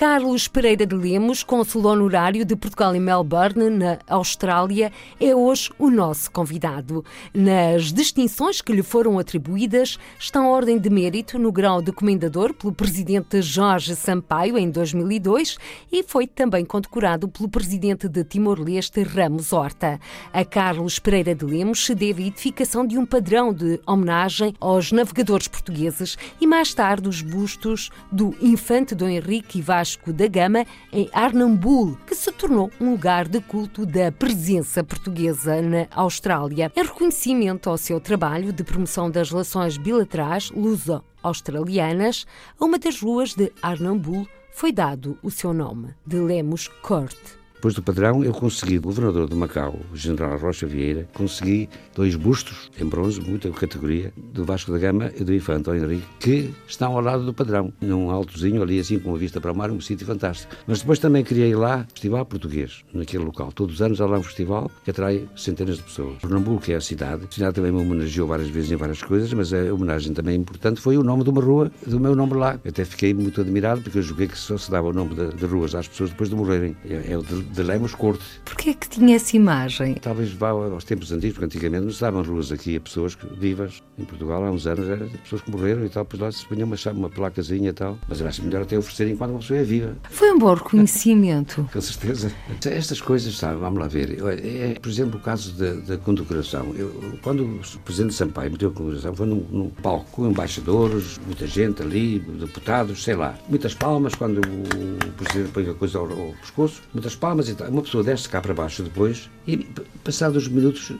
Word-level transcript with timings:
Carlos 0.00 0.48
Pereira 0.48 0.86
de 0.86 0.96
Lemos, 0.96 1.42
cônsul 1.42 1.84
honorário 1.84 2.42
de 2.42 2.56
Portugal 2.56 2.96
em 2.96 3.00
Melbourne, 3.00 3.68
na 3.68 3.98
Austrália, 4.08 4.90
é 5.20 5.36
hoje 5.36 5.70
o 5.78 5.90
nosso 5.90 6.30
convidado. 6.30 7.04
Nas 7.34 7.92
distinções 7.92 8.62
que 8.62 8.72
lhe 8.72 8.82
foram 8.82 9.18
atribuídas 9.18 9.98
estão 10.18 10.46
a 10.46 10.48
ordem 10.48 10.78
de 10.78 10.88
mérito 10.88 11.38
no 11.38 11.52
grau 11.52 11.82
de 11.82 11.92
comendador 11.92 12.54
pelo 12.54 12.72
presidente 12.72 13.42
Jorge 13.42 13.94
Sampaio 13.94 14.56
em 14.56 14.70
2002 14.70 15.58
e 15.92 16.02
foi 16.02 16.26
também 16.26 16.64
condecorado 16.64 17.28
pelo 17.28 17.50
presidente 17.50 18.08
de 18.08 18.24
Timor-Leste 18.24 19.02
Ramos 19.02 19.52
Horta. 19.52 20.00
A 20.32 20.42
Carlos 20.46 20.98
Pereira 20.98 21.34
de 21.34 21.44
Lemos 21.44 21.84
se 21.84 21.94
deve 21.94 22.22
a 22.22 22.26
edificação 22.28 22.86
de 22.86 22.96
um 22.96 23.04
padrão 23.04 23.52
de 23.52 23.78
homenagem 23.86 24.54
aos 24.58 24.92
navegadores 24.92 25.46
portugueses 25.46 26.16
e 26.40 26.46
mais 26.46 26.72
tarde 26.72 27.06
os 27.06 27.20
bustos 27.20 27.90
do 28.10 28.34
infante 28.40 28.94
Dom 28.94 29.08
Henrique 29.08 29.58
e 29.58 29.60
Vasco 29.60 29.89
Vasco 29.90 30.12
da 30.12 30.28
Gama, 30.28 30.64
em 30.92 31.10
Arnambul, 31.12 31.98
que 32.06 32.14
se 32.14 32.30
tornou 32.30 32.70
um 32.80 32.92
lugar 32.92 33.26
de 33.26 33.40
culto 33.40 33.84
da 33.84 34.12
presença 34.12 34.84
portuguesa 34.84 35.60
na 35.60 35.88
Austrália. 35.90 36.70
Em 36.76 36.84
reconhecimento 36.84 37.68
ao 37.68 37.76
seu 37.76 37.98
trabalho 37.98 38.52
de 38.52 38.62
promoção 38.62 39.10
das 39.10 39.30
relações 39.30 39.76
bilaterais 39.76 40.50
luso-australianas, 40.50 42.24
a 42.60 42.64
uma 42.64 42.78
das 42.78 43.00
ruas 43.00 43.34
de 43.34 43.52
Arnambul 43.60 44.28
foi 44.52 44.70
dado 44.70 45.18
o 45.24 45.30
seu 45.30 45.52
nome, 45.52 45.88
de 46.06 46.20
Lemos 46.20 46.68
Court. 46.68 47.39
Depois 47.60 47.74
do 47.74 47.82
padrão, 47.82 48.24
eu 48.24 48.32
consegui, 48.32 48.78
governador 48.78 49.28
de 49.28 49.34
Macau, 49.34 49.78
o 49.92 49.94
general 49.94 50.38
Rocha 50.38 50.66
Vieira, 50.66 51.06
consegui 51.12 51.68
dois 51.94 52.16
bustos 52.16 52.70
em 52.80 52.86
bronze, 52.86 53.20
muita 53.20 53.50
categoria, 53.50 54.14
do 54.16 54.46
Vasco 54.46 54.72
da 54.72 54.78
Gama 54.78 55.12
e 55.14 55.22
do 55.22 55.34
Infante 55.34 55.68
Henrique, 55.68 56.02
que 56.18 56.54
estão 56.66 56.96
ao 56.96 57.02
lado 57.02 57.22
do 57.22 57.34
padrão, 57.34 57.70
num 57.78 58.10
altozinho 58.10 58.62
ali, 58.62 58.80
assim 58.80 58.98
com 58.98 59.14
a 59.14 59.18
vista 59.18 59.42
para 59.42 59.52
o 59.52 59.54
mar, 59.54 59.70
um 59.70 59.78
sítio 59.78 60.06
fantástico. 60.06 60.56
Mas 60.66 60.80
depois 60.80 60.98
também 60.98 61.22
criei 61.22 61.54
lá 61.54 61.86
Festival 61.92 62.24
Português, 62.24 62.82
naquele 62.94 63.24
local. 63.24 63.52
Todos 63.52 63.74
os 63.74 63.82
anos 63.82 64.00
há 64.00 64.06
lá 64.06 64.16
um 64.16 64.22
festival 64.22 64.70
que 64.82 64.90
atrai 64.90 65.28
centenas 65.36 65.76
de 65.76 65.82
pessoas. 65.82 66.16
Pernambuco, 66.16 66.70
é 66.70 66.76
a 66.76 66.80
cidade, 66.80 67.26
a 67.28 67.30
cidade 67.30 67.56
também 67.56 67.70
me 67.70 67.82
homenageou 67.82 68.26
várias 68.26 68.48
vezes 68.48 68.72
em 68.72 68.76
várias 68.76 69.02
coisas, 69.02 69.30
mas 69.34 69.52
a 69.52 69.70
homenagem 69.70 70.14
também 70.14 70.36
importante 70.36 70.80
foi 70.80 70.96
o 70.96 71.02
nome 71.02 71.24
de 71.24 71.28
uma 71.28 71.42
rua, 71.42 71.70
do 71.86 72.00
meu 72.00 72.16
nome 72.16 72.32
lá. 72.32 72.58
Eu 72.64 72.70
até 72.70 72.86
fiquei 72.86 73.12
muito 73.12 73.38
admirado, 73.42 73.82
porque 73.82 73.98
eu 73.98 74.02
julguei 74.02 74.28
que 74.28 74.38
só 74.38 74.56
se 74.56 74.70
dava 74.70 74.88
o 74.88 74.94
nome 74.94 75.14
de, 75.14 75.34
de 75.34 75.44
ruas 75.44 75.74
às 75.74 75.86
pessoas 75.86 76.08
depois 76.08 76.30
de 76.30 76.36
morrerem. 76.36 76.74
É, 76.88 77.12
é 77.12 77.18
o 77.18 77.49
de 77.52 77.62
Lemos 77.62 77.94
Corte. 77.94 78.24
Porquê 78.44 78.70
é 78.70 78.74
que 78.74 78.88
tinha 78.88 79.16
essa 79.16 79.36
imagem? 79.36 79.94
Talvez 79.94 80.32
vá 80.32 80.50
aos 80.50 80.84
tempos 80.84 81.12
antigos, 81.12 81.34
porque 81.34 81.46
antigamente 81.46 81.84
nos 81.84 81.98
davam 81.98 82.22
ruas 82.22 82.52
aqui 82.52 82.76
a 82.76 82.80
pessoas 82.80 83.16
vivas. 83.38 83.82
Em 83.98 84.04
Portugal, 84.04 84.44
há 84.44 84.50
uns 84.50 84.66
anos, 84.66 84.88
eram 84.88 85.08
pessoas 85.08 85.42
que 85.42 85.50
morreram 85.50 85.84
e 85.84 85.88
tal, 85.88 86.04
pois 86.04 86.20
lá 86.20 86.32
se 86.32 86.46
punha 86.46 86.64
uma, 86.64 86.76
uma 86.94 87.10
placazinha 87.10 87.70
e 87.70 87.72
tal. 87.72 87.98
Mas 88.08 88.20
eu 88.20 88.28
acho 88.28 88.42
melhor 88.42 88.62
até 88.62 88.78
oferecer 88.78 89.08
enquanto 89.08 89.30
uma 89.30 89.40
pessoa 89.40 89.60
é 89.60 89.62
viva. 89.62 89.96
Foi 90.10 90.30
um 90.32 90.38
bom 90.38 90.54
reconhecimento. 90.54 91.68
Com 91.72 91.80
certeza. 91.80 92.32
Estas 92.64 93.00
coisas, 93.00 93.36
sabe, 93.36 93.60
vamos 93.60 93.80
lá 93.80 93.88
ver. 93.88 94.18
É, 94.42 94.78
por 94.80 94.88
exemplo, 94.88 95.18
o 95.18 95.22
caso 95.22 95.52
da, 95.52 95.72
da 95.74 95.98
condecoração. 95.98 96.72
Eu, 96.76 97.18
quando 97.22 97.44
o 97.44 97.78
Presidente 97.84 98.14
Sampaio 98.14 98.50
meteu 98.50 98.70
a 98.70 98.72
condecoração, 98.72 99.14
foi 99.14 99.26
num, 99.26 99.44
num 99.50 99.70
palco 99.70 100.10
com 100.12 100.28
embaixadores, 100.28 101.18
muita 101.26 101.46
gente 101.46 101.82
ali, 101.82 102.18
deputados, 102.18 103.02
sei 103.02 103.14
lá. 103.14 103.36
Muitas 103.48 103.74
palmas 103.74 104.14
quando 104.14 104.40
o 104.40 105.12
Presidente 105.12 105.52
põe 105.52 105.68
a 105.68 105.74
coisa 105.74 105.98
ao, 105.98 106.04
ao 106.04 106.32
pescoço, 106.40 106.82
muitas 106.92 107.14
palmas 107.14 107.39
e 107.48 107.54
tal 107.54 107.68
uma 107.68 107.82
pessoa 107.82 108.02
desce 108.04 108.28
cá 108.28 108.40
para 108.40 108.54
baixo 108.54 108.82
depois 108.82 109.30
e, 109.46 109.66
passados 110.04 110.48
minutos, 110.48 110.92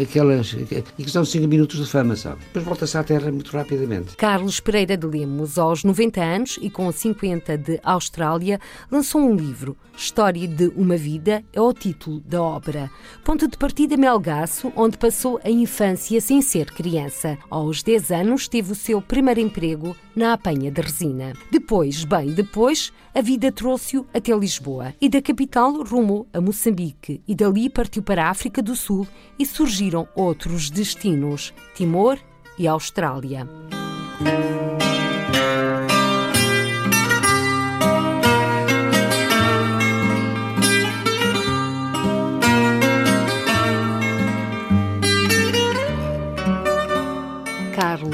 aquelas. 0.00 0.52
E 0.52 1.04
que 1.04 1.10
são 1.10 1.24
5 1.24 1.46
minutos 1.48 1.78
de 1.78 1.90
fama, 1.90 2.16
sabe? 2.16 2.40
Depois 2.46 2.64
volta-se 2.64 2.96
à 2.96 3.02
terra 3.02 3.30
muito 3.32 3.50
rapidamente. 3.50 4.16
Carlos 4.16 4.60
Pereira 4.60 4.96
de 4.96 5.06
Lemos, 5.06 5.58
aos 5.58 5.84
90 5.84 6.22
anos 6.22 6.58
e 6.60 6.70
com 6.70 6.90
50 6.90 7.56
de 7.56 7.80
Austrália, 7.82 8.60
lançou 8.90 9.20
um 9.20 9.34
livro, 9.34 9.76
História 9.96 10.46
de 10.46 10.68
uma 10.76 10.96
Vida, 10.96 11.42
é 11.52 11.60
o 11.60 11.72
título 11.72 12.20
da 12.20 12.42
obra. 12.42 12.90
Ponto 13.24 13.48
de 13.48 13.56
partida 13.56 13.96
Melgaço, 13.96 14.72
onde 14.76 14.98
passou 14.98 15.40
a 15.42 15.50
infância 15.50 16.20
sem 16.20 16.40
ser 16.42 16.66
criança. 16.66 17.38
Aos 17.50 17.82
10 17.82 18.10
anos, 18.12 18.48
teve 18.48 18.72
o 18.72 18.76
seu 18.76 19.00
primeiro 19.00 19.40
emprego 19.40 19.96
na 20.18 20.32
apanha 20.32 20.70
de 20.70 20.80
resina. 20.80 21.32
Depois, 21.50 22.04
bem 22.04 22.32
depois, 22.32 22.92
a 23.14 23.20
vida 23.20 23.52
trouxe-o 23.52 24.04
até 24.12 24.36
Lisboa 24.36 24.92
e 25.00 25.08
da 25.08 25.22
capital 25.22 25.82
rumou 25.84 26.26
a 26.32 26.40
Moçambique 26.40 27.22
e 27.26 27.34
dali 27.34 27.70
partiu 27.70 28.02
para 28.02 28.26
a 28.26 28.30
África 28.30 28.60
do 28.60 28.74
Sul 28.74 29.06
e 29.38 29.46
surgiram 29.46 30.08
outros 30.16 30.70
destinos, 30.70 31.54
Timor 31.74 32.18
e 32.58 32.66
Austrália. 32.66 33.48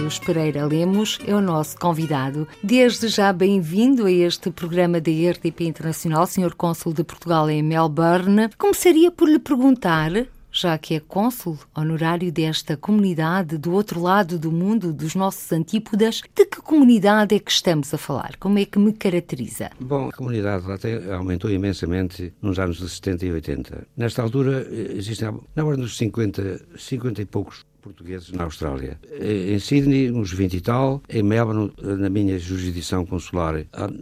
Carlos 0.04 0.18
Pereira 0.18 0.66
Lemos 0.66 1.18
é 1.26 1.34
o 1.34 1.40
nosso 1.40 1.78
convidado. 1.78 2.46
Desde 2.62 3.08
já 3.08 3.32
bem-vindo 3.32 4.04
a 4.04 4.12
este 4.12 4.50
programa 4.50 5.00
da 5.00 5.10
RTP 5.10 5.62
Internacional, 5.62 6.26
Sr. 6.26 6.54
Cônsul 6.54 6.92
de 6.92 7.02
Portugal 7.02 7.48
em 7.48 7.62
Melbourne. 7.62 8.50
Começaria 8.58 9.10
por 9.10 9.26
lhe 9.26 9.38
perguntar 9.38 10.10
já 10.52 10.76
que 10.76 10.94
é 10.94 11.00
cônsul 11.00 11.58
honorário 11.74 12.30
desta 12.30 12.76
comunidade 12.76 13.56
do 13.56 13.72
outro 13.72 14.00
lado 14.00 14.38
do 14.38 14.52
mundo, 14.52 14.92
dos 14.92 15.14
nossos 15.14 15.50
antípodas, 15.50 16.20
de 16.34 16.44
que 16.44 16.60
comunidade 16.60 17.34
é 17.34 17.38
que 17.38 17.50
estamos 17.50 17.92
a 17.94 17.98
falar? 17.98 18.36
Como 18.38 18.58
é 18.58 18.66
que 18.66 18.78
me 18.78 18.92
caracteriza? 18.92 19.70
Bom, 19.80 20.10
a 20.10 20.12
comunidade 20.12 20.66
lá 20.66 20.76
aumentou 21.16 21.50
imensamente 21.50 22.32
nos 22.42 22.58
anos 22.58 22.76
de 22.76 22.88
70 22.88 23.24
e 23.24 23.32
80. 23.32 23.86
Nesta 23.96 24.22
altura, 24.22 24.68
existem, 24.70 25.36
na 25.56 25.64
ordem 25.64 25.82
dos 25.82 25.96
50, 25.96 26.60
50 26.76 27.22
e 27.22 27.24
poucos 27.24 27.64
portugueses 27.84 28.32
na 28.32 28.44
Austrália. 28.44 28.98
Em 29.20 29.58
Sydney, 29.58 30.10
uns 30.10 30.32
20 30.32 30.54
e 30.54 30.60
tal. 30.62 31.02
Em 31.08 31.22
Melbourne, 31.22 31.70
na 31.82 32.08
minha 32.08 32.38
jurisdição 32.38 33.04
consular, 33.04 33.56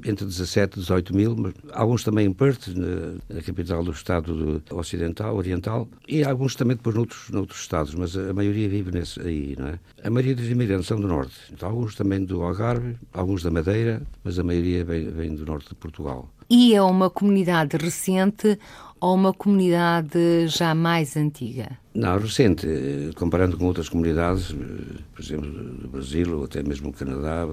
entre 0.04 0.25
17 0.25 0.76
e 0.76 0.81
18 0.81 1.16
mil. 1.16 1.53
Alguns 1.72 2.04
também 2.04 2.26
em 2.26 2.32
Perth, 2.32 2.69
na, 2.69 3.42
capital 3.42 3.82
do 3.82 3.91
Estado 3.91 4.62
Ocidental, 4.71 5.37
Oriental. 5.37 5.88
E 6.06 6.22
alguns 6.22 6.54
também 6.54 6.76
depois 6.76 6.94
noutros, 6.94 7.28
noutros 7.31 7.60
estados, 7.60 7.94
mas 7.94 8.16
a 8.16 8.32
maioria 8.32 8.69
vive 8.69 8.92
nesse 8.92 9.21
aí, 9.21 9.56
não 9.59 9.66
é? 9.66 9.78
A 10.04 10.10
maioria 10.10 10.37
dos 10.37 10.48
imigrantes 10.48 10.87
são 10.87 11.00
do 11.00 11.09
Norte. 11.09 11.34
Então, 11.53 11.69
alguns 11.69 11.97
também 11.97 12.25
do 12.25 12.42
Algarve, 12.42 12.97
alguns 13.12 13.42
da 13.42 13.50
Madeira, 13.50 14.03
mas 14.22 14.38
a 14.38 14.44
maioria 14.44 14.84
vem, 14.84 15.10
vem 15.10 15.34
do 15.34 15.44
Norte 15.44 15.71
de 15.71 15.75
Portugal. 15.75 16.28
E 16.55 16.75
é 16.75 16.83
uma 16.83 17.09
comunidade 17.09 17.79
recente 17.79 18.59
ou 19.01 19.15
uma 19.15 19.33
comunidade 19.33 20.47
já 20.49 20.75
mais 20.75 21.17
antiga? 21.17 21.79
Não, 21.95 22.19
recente, 22.19 22.67
comparando 23.17 23.57
com 23.57 23.65
outras 23.65 23.89
comunidades, 23.89 24.55
por 25.15 25.23
exemplo, 25.23 25.49
do 25.51 25.89
Brasil 25.89 26.37
ou 26.37 26.45
até 26.45 26.63
mesmo 26.63 26.91
o 26.91 26.93
Canadá, 26.93 27.47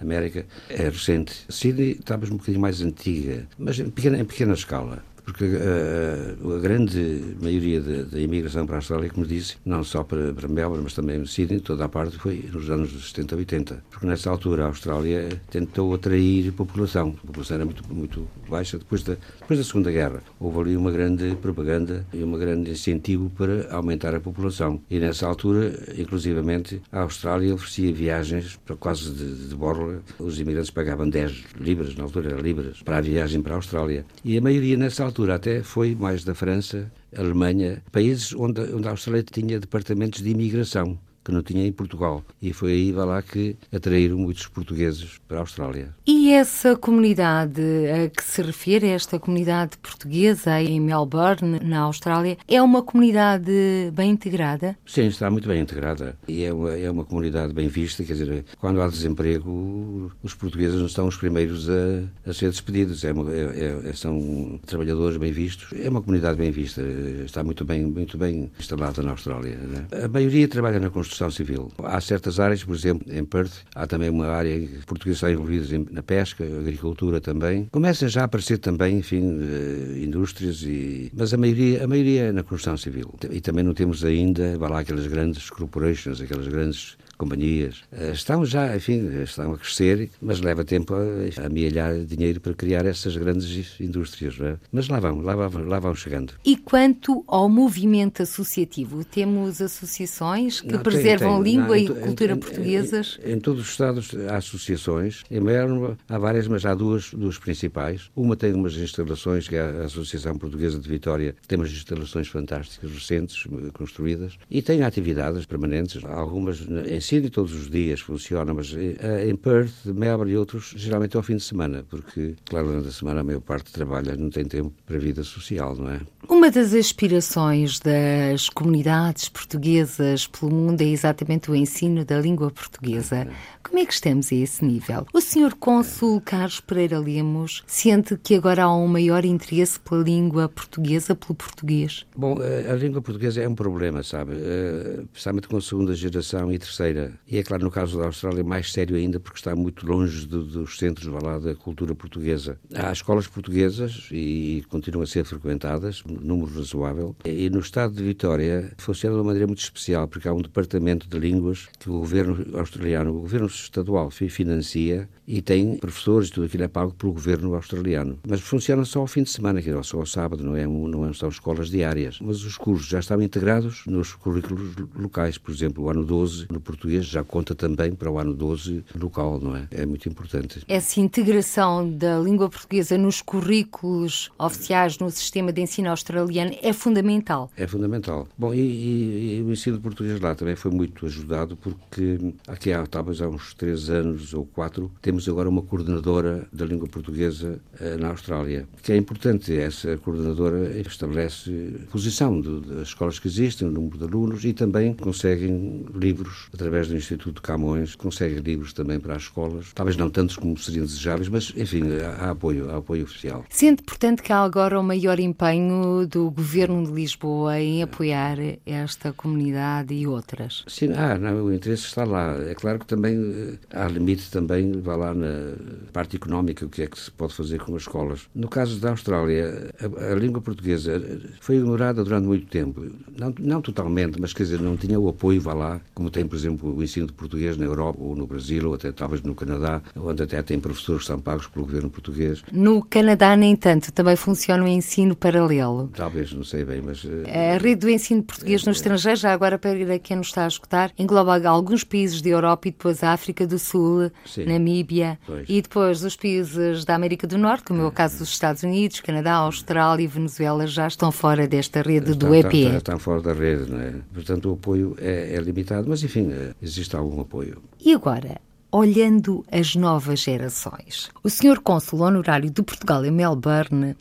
América, 0.00 0.46
é 0.70 0.88
recente. 0.88 1.44
Sydney 1.50 1.96
talvez 2.02 2.32
um 2.32 2.38
bocadinho 2.38 2.62
mais 2.62 2.80
antiga, 2.80 3.46
mas 3.58 3.78
em 3.78 3.90
pequena, 3.90 4.18
em 4.18 4.24
pequena 4.24 4.54
escala 4.54 5.04
porque 5.26 5.44
eh, 5.44 6.36
a 6.40 6.58
grande 6.60 7.34
maioria 7.42 7.80
da 7.80 8.18
imigração 8.20 8.64
para 8.64 8.76
a 8.76 8.78
Austrália, 8.78 9.10
como 9.10 9.26
disse, 9.26 9.56
não 9.64 9.82
só 9.82 10.04
para, 10.04 10.32
para 10.32 10.46
Melbourne, 10.46 10.84
mas 10.84 10.94
também 10.94 11.20
em 11.20 11.26
Sydney, 11.26 11.58
toda 11.58 11.84
a 11.84 11.88
parte 11.88 12.16
foi 12.16 12.48
nos 12.52 12.70
anos 12.70 12.92
70 13.10 13.34
e 13.34 13.38
80. 13.38 13.84
Porque 13.90 14.06
nessa 14.06 14.30
altura 14.30 14.64
a 14.64 14.66
Austrália 14.68 15.28
tentou 15.50 15.92
atrair 15.92 16.52
população. 16.52 17.16
A 17.24 17.26
população 17.26 17.56
era 17.56 17.64
muito, 17.64 17.82
muito 17.92 18.28
baixa 18.48 18.78
depois 18.78 19.02
da, 19.02 19.16
depois 19.40 19.58
da 19.58 19.64
Segunda 19.64 19.90
Guerra. 19.90 20.22
Houve 20.38 20.60
ali 20.60 20.76
uma 20.76 20.92
grande 20.92 21.34
propaganda 21.42 22.06
e 22.14 22.22
um 22.22 22.30
grande 22.38 22.70
incentivo 22.70 23.28
para 23.30 23.74
aumentar 23.74 24.14
a 24.14 24.20
população. 24.20 24.80
E 24.88 25.00
nessa 25.00 25.26
altura, 25.26 25.72
inclusivamente, 25.98 26.80
a 26.92 27.00
Austrália 27.00 27.52
oferecia 27.52 27.92
viagens 27.92 28.56
para 28.64 28.76
quase 28.76 29.10
de, 29.10 29.48
de 29.48 29.54
borla. 29.56 30.00
Os 30.20 30.38
imigrantes 30.38 30.70
pagavam 30.70 31.08
10 31.08 31.46
libras, 31.58 31.96
na 31.96 32.04
altura 32.04 32.30
era 32.30 32.40
libras, 32.40 32.80
para 32.80 32.98
a 32.98 33.00
viagem 33.00 33.42
para 33.42 33.54
a 33.54 33.56
Austrália. 33.56 34.06
E 34.24 34.38
a 34.38 34.40
maioria 34.40 34.76
nessa 34.76 35.02
altura 35.02 35.15
altura 35.16 35.36
até 35.36 35.62
foi 35.62 35.94
mais 35.94 36.24
da 36.24 36.34
França, 36.34 36.92
Alemanha, 37.16 37.82
países 37.90 38.34
onde, 38.34 38.60
onde 38.60 38.86
a 38.86 38.90
Austrália 38.90 39.22
tinha 39.22 39.58
departamentos 39.58 40.22
de 40.22 40.28
imigração 40.28 40.98
que 41.26 41.32
não 41.32 41.42
tinha 41.42 41.66
em 41.66 41.72
Portugal. 41.72 42.22
E 42.40 42.52
foi 42.52 42.70
aí, 42.72 42.92
vai 42.92 43.04
lá, 43.04 43.20
que 43.20 43.56
atraíram 43.74 44.16
muitos 44.16 44.46
portugueses 44.46 45.18
para 45.26 45.38
a 45.38 45.40
Austrália. 45.40 45.88
E 46.06 46.30
essa 46.30 46.76
comunidade 46.76 47.60
a 47.60 48.08
que 48.08 48.22
se 48.22 48.40
refere, 48.42 48.88
esta 48.88 49.18
comunidade 49.18 49.76
portuguesa 49.78 50.62
em 50.62 50.80
Melbourne, 50.80 51.58
na 51.64 51.80
Austrália, 51.80 52.38
é 52.46 52.62
uma 52.62 52.80
comunidade 52.80 53.50
bem 53.92 54.12
integrada? 54.12 54.78
Sim, 54.86 55.06
está 55.06 55.28
muito 55.28 55.48
bem 55.48 55.60
integrada. 55.60 56.16
E 56.28 56.44
é 56.44 56.52
uma, 56.52 56.72
é 56.76 56.88
uma 56.88 57.04
comunidade 57.04 57.52
bem 57.52 57.66
vista, 57.66 58.04
quer 58.04 58.12
dizer, 58.12 58.44
quando 58.60 58.80
há 58.80 58.86
desemprego, 58.86 60.12
os 60.22 60.32
portugueses 60.32 60.80
não 60.80 60.88
são 60.88 61.08
os 61.08 61.16
primeiros 61.16 61.68
a, 61.68 62.30
a 62.30 62.32
ser 62.32 62.50
despedidos. 62.50 63.02
É, 63.02 63.10
é, 63.10 63.88
é, 63.88 63.92
são 63.94 64.60
trabalhadores 64.64 65.16
bem 65.16 65.32
vistos. 65.32 65.76
É 65.76 65.88
uma 65.88 66.00
comunidade 66.00 66.38
bem 66.38 66.52
vista, 66.52 66.82
está 67.24 67.42
muito 67.42 67.64
bem, 67.64 67.84
muito 67.84 68.16
bem 68.16 68.48
instalada 68.60 69.02
na 69.02 69.10
Austrália. 69.10 69.56
Né? 69.56 69.86
A 70.04 70.06
maioria 70.06 70.46
trabalha 70.46 70.78
na 70.78 70.88
construção 70.88 71.15
civil. 71.30 71.70
Há 71.82 72.00
certas 72.00 72.38
áreas, 72.38 72.62
por 72.62 72.74
exemplo, 72.74 73.06
em 73.12 73.24
Perth, 73.24 73.52
há 73.74 73.86
também 73.86 74.10
uma 74.10 74.26
área 74.28 74.58
que 74.58 74.86
portugueses 74.86 75.18
estão 75.18 75.30
envolvidos 75.30 75.70
na 75.90 76.02
pesca, 76.02 76.44
agricultura 76.44 77.20
também. 77.20 77.66
Começam 77.72 78.08
já 78.08 78.22
a 78.22 78.24
aparecer 78.24 78.58
também, 78.58 78.98
enfim, 78.98 79.38
eh, 79.40 80.04
indústrias, 80.04 80.62
e... 80.62 81.10
mas 81.14 81.32
a 81.32 81.36
maioria, 81.36 81.84
a 81.84 81.86
maioria 81.86 82.22
é 82.24 82.32
na 82.32 82.42
construção 82.42 82.76
civil. 82.76 83.14
E 83.30 83.40
também 83.40 83.64
não 83.64 83.74
temos 83.74 84.04
ainda, 84.04 84.56
vai 84.58 84.70
lá, 84.70 84.80
aquelas 84.80 85.06
grandes 85.06 85.50
corporations, 85.50 86.20
aquelas 86.20 86.48
grandes 86.48 86.96
companhias. 87.16 87.82
Eh, 87.92 88.12
estão 88.12 88.44
já, 88.44 88.76
enfim, 88.76 89.22
estão 89.22 89.52
a 89.52 89.58
crescer, 89.58 90.10
mas 90.20 90.40
leva 90.40 90.64
tempo 90.64 90.94
a 90.94 91.46
amealhar 91.46 91.98
dinheiro 92.04 92.40
para 92.40 92.54
criar 92.54 92.84
essas 92.86 93.16
grandes 93.16 93.78
indústrias. 93.80 94.38
É? 94.40 94.56
Mas 94.70 94.88
lá 94.88 95.00
vão, 95.00 95.20
lá 95.20 95.34
vão, 95.34 95.64
lá 95.64 95.78
vão 95.78 95.94
chegando. 95.94 96.34
E 96.44 96.56
quanto 96.56 97.24
ao 97.26 97.48
movimento 97.48 98.22
associativo, 98.22 99.04
temos 99.04 99.60
associações 99.60 100.60
que 100.60 100.72
Não, 100.72 100.80
preservam 100.82 101.42
tem, 101.42 101.44
tem. 101.44 101.52
língua 101.52 101.76
Não, 101.76 101.76
e 101.76 101.88
cultura 101.88 102.32
em, 102.32 102.36
portuguesas? 102.36 103.18
Em, 103.24 103.32
em, 103.32 103.40
todos 103.40 103.62
os 103.62 103.70
Estados 103.70 104.10
há 104.28 104.36
associações. 104.36 105.22
Em 105.30 105.40
Melbourne 105.40 105.96
há 106.08 106.18
várias, 106.18 106.46
mas 106.48 106.64
há 106.64 106.74
duas, 106.74 107.10
duas 107.12 107.38
principais. 107.38 108.10
Uma 108.14 108.36
tem 108.36 108.52
umas 108.52 108.74
instalações, 108.74 109.48
que 109.48 109.56
é 109.56 109.60
a 109.60 109.84
Associação 109.84 110.36
Portuguesa 110.36 110.78
de 110.78 110.88
Vitória, 110.88 111.34
tem 111.46 111.58
umas 111.58 111.70
instalações 111.70 112.28
fantásticas, 112.28 112.90
recentes, 112.90 113.44
construídas, 113.72 114.38
e 114.50 114.62
tem 114.62 114.82
atividades 114.82 115.46
permanentes, 115.46 116.04
algumas 116.04 116.60
em 116.60 117.00
Sydney 117.06 117.30
todos 117.30 117.52
os 117.52 117.70
dias 117.70 118.00
funciona, 118.00 118.52
mas 118.52 118.74
eh, 118.74 119.28
em 119.28 119.36
Perth, 119.36 119.86
Melbourne 119.86 120.32
e 120.32 120.36
outros, 120.36 120.74
geralmente 120.76 121.16
ao 121.16 121.22
fim 121.22 121.36
de 121.36 121.42
semana, 121.42 121.84
porque, 121.88 122.34
claro, 122.44 122.66
durante 122.66 122.88
a 122.88 122.92
semana 122.92 123.20
a 123.20 123.24
maior 123.24 123.40
parte 123.40 123.72
trabalha, 123.72 124.16
não 124.16 124.28
tem 124.28 124.44
tempo 124.44 124.72
para 124.84 124.96
a 124.96 124.98
vida 124.98 125.22
social, 125.22 125.76
não 125.76 125.90
é? 125.90 126.00
Uma 126.28 126.50
das 126.50 126.74
aspirações 126.74 127.78
das 127.78 128.48
comunidades 128.48 129.28
portuguesas 129.28 130.26
pelo 130.26 130.52
mundo 130.52 130.80
é 130.80 130.86
exatamente 130.86 131.50
o 131.50 131.54
ensino 131.54 132.04
da 132.04 132.20
língua 132.20 132.50
portuguesa. 132.50 133.28
Como 133.62 133.78
é 133.78 133.86
que 133.86 133.92
estamos 133.92 134.32
a 134.32 134.34
esse 134.34 134.64
nível? 134.64 135.06
O 135.12 135.20
Sr. 135.20 135.54
Cônsul 135.58 136.20
Carlos 136.20 136.60
Pereira 136.60 136.98
Lemos 136.98 137.62
sente 137.66 138.16
que 138.16 138.34
agora 138.34 138.64
há 138.64 138.74
um 138.74 138.86
maior 138.86 139.24
interesse 139.24 139.78
pela 139.78 140.02
língua 140.02 140.48
portuguesa, 140.48 141.14
pelo 141.14 141.34
português? 141.34 142.06
Bom, 142.16 142.36
eh, 142.40 142.70
a 142.70 142.74
língua 142.74 143.02
portuguesa 143.02 143.42
é 143.42 143.48
um 143.48 143.54
problema, 143.54 144.02
sabe? 144.02 144.34
Eh, 144.36 145.02
especialmente 145.04 145.48
com 145.48 145.56
a 145.56 145.60
segunda 145.60 145.94
geração 145.94 146.52
e 146.52 146.58
terceira. 146.58 147.12
E 147.26 147.38
é 147.38 147.42
claro, 147.42 147.64
no 147.64 147.70
caso 147.70 147.98
da 147.98 148.06
Austrália, 148.06 148.44
mais 148.44 148.72
sério 148.72 148.96
ainda, 148.96 149.18
porque 149.18 149.38
está 149.38 149.54
muito 149.54 149.86
longe 149.86 150.26
do, 150.26 150.44
dos 150.44 150.78
centros 150.78 151.06
lá, 151.06 151.38
da 151.38 151.54
cultura 151.54 151.94
portuguesa. 151.94 152.58
Há 152.74 152.92
escolas 152.92 153.26
portuguesas 153.26 154.08
e 154.12 154.64
continuam 154.68 155.02
a 155.02 155.06
ser 155.06 155.24
frequentadas, 155.24 156.02
número 156.20 156.54
razoável. 156.54 157.16
E 157.24 157.48
no 157.50 157.60
estado 157.60 157.94
de 157.94 158.02
Vitória 158.02 158.72
funciona 158.78 159.14
de 159.14 159.20
uma 159.20 159.26
maneira 159.26 159.46
muito 159.46 159.62
especial, 159.62 160.08
porque 160.08 160.28
há 160.28 160.32
um 160.32 160.40
departamento 160.40 161.08
de 161.08 161.18
línguas 161.18 161.68
que 161.78 161.90
o 161.90 162.00
governo 162.00 162.58
australiano, 162.58 163.10
o 163.10 163.20
governo 163.20 163.46
estadual, 163.46 164.10
financia 164.10 165.08
e 165.26 165.42
tem 165.42 165.76
professores 165.76 166.28
e 166.28 166.32
tudo 166.32 166.46
aquilo 166.46 166.64
é 166.64 166.68
pago 166.68 166.92
pelo 166.94 167.12
governo 167.12 167.54
australiano. 167.54 168.18
Mas 168.26 168.40
funciona 168.40 168.84
só 168.84 169.00
ao 169.00 169.06
fim 169.06 169.22
de 169.22 169.30
semana, 169.30 169.60
que 169.60 169.70
é 169.70 169.82
só 169.82 169.98
ao 169.98 170.06
sábado, 170.06 170.44
não, 170.44 170.56
é, 170.56 170.66
não 170.66 171.12
são 171.12 171.28
escolas 171.28 171.70
diárias. 171.70 172.18
Mas 172.20 172.44
os 172.44 172.56
cursos 172.56 172.86
já 172.86 173.00
estão 173.00 173.20
integrados 173.20 173.82
nos 173.86 174.14
currículos 174.14 174.74
locais. 174.94 175.38
Por 175.38 175.52
exemplo, 175.52 175.84
o 175.84 175.90
ano 175.90 176.04
12 176.04 176.46
no 176.50 176.60
português 176.60 177.06
já 177.06 177.24
conta 177.24 177.54
também 177.54 177.92
para 177.92 178.10
o 178.10 178.18
ano 178.18 178.34
12 178.34 178.84
local, 178.98 179.40
não 179.40 179.56
é? 179.56 179.66
É 179.70 179.86
muito 179.86 180.08
importante. 180.08 180.62
Essa 180.68 181.00
integração 181.00 181.90
da 181.90 182.18
língua 182.18 182.48
portuguesa 182.48 182.96
nos 182.96 183.20
currículos 183.20 184.30
oficiais 184.38 184.98
no 184.98 185.10
sistema 185.10 185.52
de 185.52 185.60
ensino 185.60 185.90
australiano 185.90 186.54
é 186.62 186.72
fundamental. 186.72 187.50
É 187.56 187.66
fundamental. 187.66 188.28
Bom, 188.38 188.54
e, 188.54 188.60
e, 188.60 189.38
e 189.38 189.42
o 189.42 189.52
ensino 189.52 189.80
português 189.80 190.20
lá 190.20 190.34
também 190.34 190.56
foi 190.56 190.70
muito 190.70 191.06
ajudado 191.06 191.56
porque 191.56 192.18
aqui 192.46 192.72
há 192.72 192.86
talvez 192.86 193.20
há 193.20 193.28
uns 193.28 193.54
três 193.54 193.90
anos 193.90 194.34
ou 194.34 194.44
quatro 194.44 194.90
temos 195.00 195.15
agora 195.28 195.48
uma 195.48 195.62
coordenadora 195.62 196.46
da 196.52 196.64
língua 196.64 196.88
portuguesa 196.88 197.58
eh, 197.80 197.96
na 197.96 198.08
Austrália, 198.08 198.66
que 198.82 198.92
é 198.92 198.96
importante. 198.96 199.56
Essa 199.56 199.96
coordenadora 199.98 200.78
estabelece 200.80 201.50
posição 201.90 202.40
de, 202.40 202.60
das 202.60 202.88
escolas 202.88 203.18
que 203.18 203.28
existem, 203.28 203.68
o 203.68 203.70
número 203.70 203.98
de 203.98 204.04
alunos 204.04 204.44
e 204.44 204.52
também 204.52 204.94
conseguem 204.94 205.86
livros 205.94 206.48
através 206.52 206.88
do 206.88 206.96
Instituto 206.96 207.40
Camões, 207.40 207.94
conseguem 207.94 208.38
livros 208.38 208.72
também 208.72 209.00
para 209.00 209.16
as 209.16 209.22
escolas, 209.22 209.72
talvez 209.74 209.96
não 209.96 210.10
tantos 210.10 210.36
como 210.36 210.56
seriam 210.58 210.84
desejáveis, 210.84 211.28
mas 211.28 211.52
enfim, 211.56 211.82
há, 212.00 212.26
há 212.26 212.30
apoio, 212.30 212.70
há 212.70 212.76
apoio 212.76 213.04
oficial. 213.04 213.44
Sente, 213.48 213.82
portanto, 213.82 214.22
que 214.22 214.32
há 214.32 214.42
agora 214.42 214.78
o 214.78 214.82
maior 214.82 215.18
empenho 215.18 216.06
do 216.06 216.30
Governo 216.30 216.84
de 216.84 216.92
Lisboa 216.92 217.58
em 217.58 217.82
apoiar 217.82 218.38
esta 218.64 219.12
comunidade 219.12 219.94
e 219.94 220.06
outras? 220.06 220.64
Sim, 220.66 220.92
ah, 220.94 221.18
não, 221.18 221.44
o 221.44 221.52
interesse 221.52 221.84
está 221.84 222.04
lá. 222.04 222.36
É 222.48 222.54
claro 222.54 222.78
que 222.78 222.86
também 222.86 223.16
eh, 223.16 223.58
há 223.70 223.86
limite 223.88 224.30
também, 224.30 224.72
vá 224.80 224.96
lá 224.96 225.05
na 225.14 225.54
parte 225.92 226.16
económica, 226.16 226.64
o 226.64 226.68
que 226.68 226.82
é 226.82 226.86
que 226.86 226.98
se 226.98 227.10
pode 227.10 227.34
fazer 227.34 227.60
com 227.60 227.74
as 227.74 227.82
escolas. 227.82 228.28
No 228.34 228.48
caso 228.48 228.78
da 228.80 228.90
Austrália, 228.90 229.70
a, 229.80 230.12
a 230.12 230.14
língua 230.14 230.40
portuguesa 230.40 231.00
foi 231.40 231.56
ignorada 231.56 232.02
durante 232.04 232.26
muito 232.26 232.46
tempo. 232.46 232.86
Não, 233.18 233.34
não 233.38 233.60
totalmente, 233.60 234.20
mas 234.20 234.32
quer 234.32 234.44
dizer, 234.44 234.60
não 234.60 234.76
tinha 234.76 234.98
o 234.98 235.08
apoio, 235.08 235.40
vá 235.40 235.54
lá, 235.54 235.80
como 235.94 236.10
tem, 236.10 236.26
por 236.26 236.36
exemplo, 236.36 236.76
o 236.76 236.82
ensino 236.82 237.06
de 237.06 237.12
português 237.12 237.56
na 237.56 237.64
Europa 237.64 237.98
ou 238.00 238.14
no 238.16 238.26
Brasil, 238.26 238.68
ou 238.68 238.74
até 238.74 238.92
talvez 238.92 239.22
no 239.22 239.34
Canadá, 239.34 239.82
onde 239.96 240.22
até 240.22 240.42
tem 240.42 240.58
professores 240.58 241.02
que 241.02 241.06
são 241.06 241.20
pagos 241.20 241.46
pelo 241.46 241.64
governo 241.64 241.90
português. 241.90 242.42
No 242.52 242.82
Canadá, 242.82 243.36
nem 243.36 243.54
tanto, 243.56 243.92
também 243.92 244.16
funciona 244.16 244.64
o 244.64 244.68
ensino 244.68 245.14
paralelo. 245.14 245.90
Talvez, 245.94 246.32
não 246.32 246.44
sei 246.44 246.64
bem, 246.64 246.82
mas... 246.82 247.04
Eh, 247.04 247.54
a 247.54 247.58
rede 247.58 247.82
do 247.82 247.90
ensino 247.90 248.22
português 248.22 248.64
no 248.64 248.72
estrangeiro, 248.72 249.18
já 249.18 249.32
agora 249.32 249.58
para 249.58 249.98
quem 249.98 250.16
nos 250.16 250.28
está 250.28 250.44
a 250.44 250.48
escutar, 250.48 250.92
engloba 250.98 251.36
alguns 251.48 251.84
países 251.84 252.20
da 252.20 252.30
Europa 252.30 252.68
e 252.68 252.70
depois 252.70 253.02
a 253.02 253.12
África 253.12 253.46
do 253.46 253.58
Sul, 253.58 254.10
Sim. 254.24 254.44
Namíbia 254.44 254.95
pois. 255.26 255.46
e 255.48 255.62
depois 255.62 256.04
os 256.04 256.16
países 256.16 256.84
da 256.84 256.94
América 256.94 257.26
do 257.26 257.38
Norte, 257.38 257.64
como 257.64 257.82
é 257.82 257.86
o 257.86 257.92
caso 257.92 258.18
dos 258.18 258.28
Estados 258.28 258.62
Unidos, 258.62 259.00
Canadá, 259.00 259.34
Austrália 259.34 260.04
e 260.04 260.06
Venezuela, 260.06 260.66
já 260.66 260.86
estão 260.86 261.10
fora 261.12 261.46
desta 261.46 261.82
rede 261.82 262.12
estão, 262.12 262.28
do 262.28 262.34
EPE. 262.34 262.62
Estão, 262.62 262.78
estão, 262.78 262.98
fora 262.98 263.22
da 263.22 263.32
rede, 263.32 263.70
não 263.70 263.80
é? 263.80 263.94
Portanto, 264.12 264.50
o 264.50 264.54
apoio 264.54 264.96
é, 264.98 265.34
é 265.34 265.40
limitado, 265.40 265.88
mas 265.88 266.02
enfim, 266.02 266.30
eh, 266.32 266.54
existe 266.62 266.94
algum 266.96 267.20
apoio. 267.20 267.62
E 267.80 267.92
agora, 267.92 268.40
olhando 268.70 269.44
as 269.50 269.74
novas 269.74 270.20
gerações. 270.20 271.10
O 271.22 271.30
Sr. 271.30 271.60
Cônsul 271.62 272.00
Honorário 272.00 272.50
de 272.50 272.62
Portugal 272.62 273.04
em 273.04 273.10
Melbourne 273.10 273.96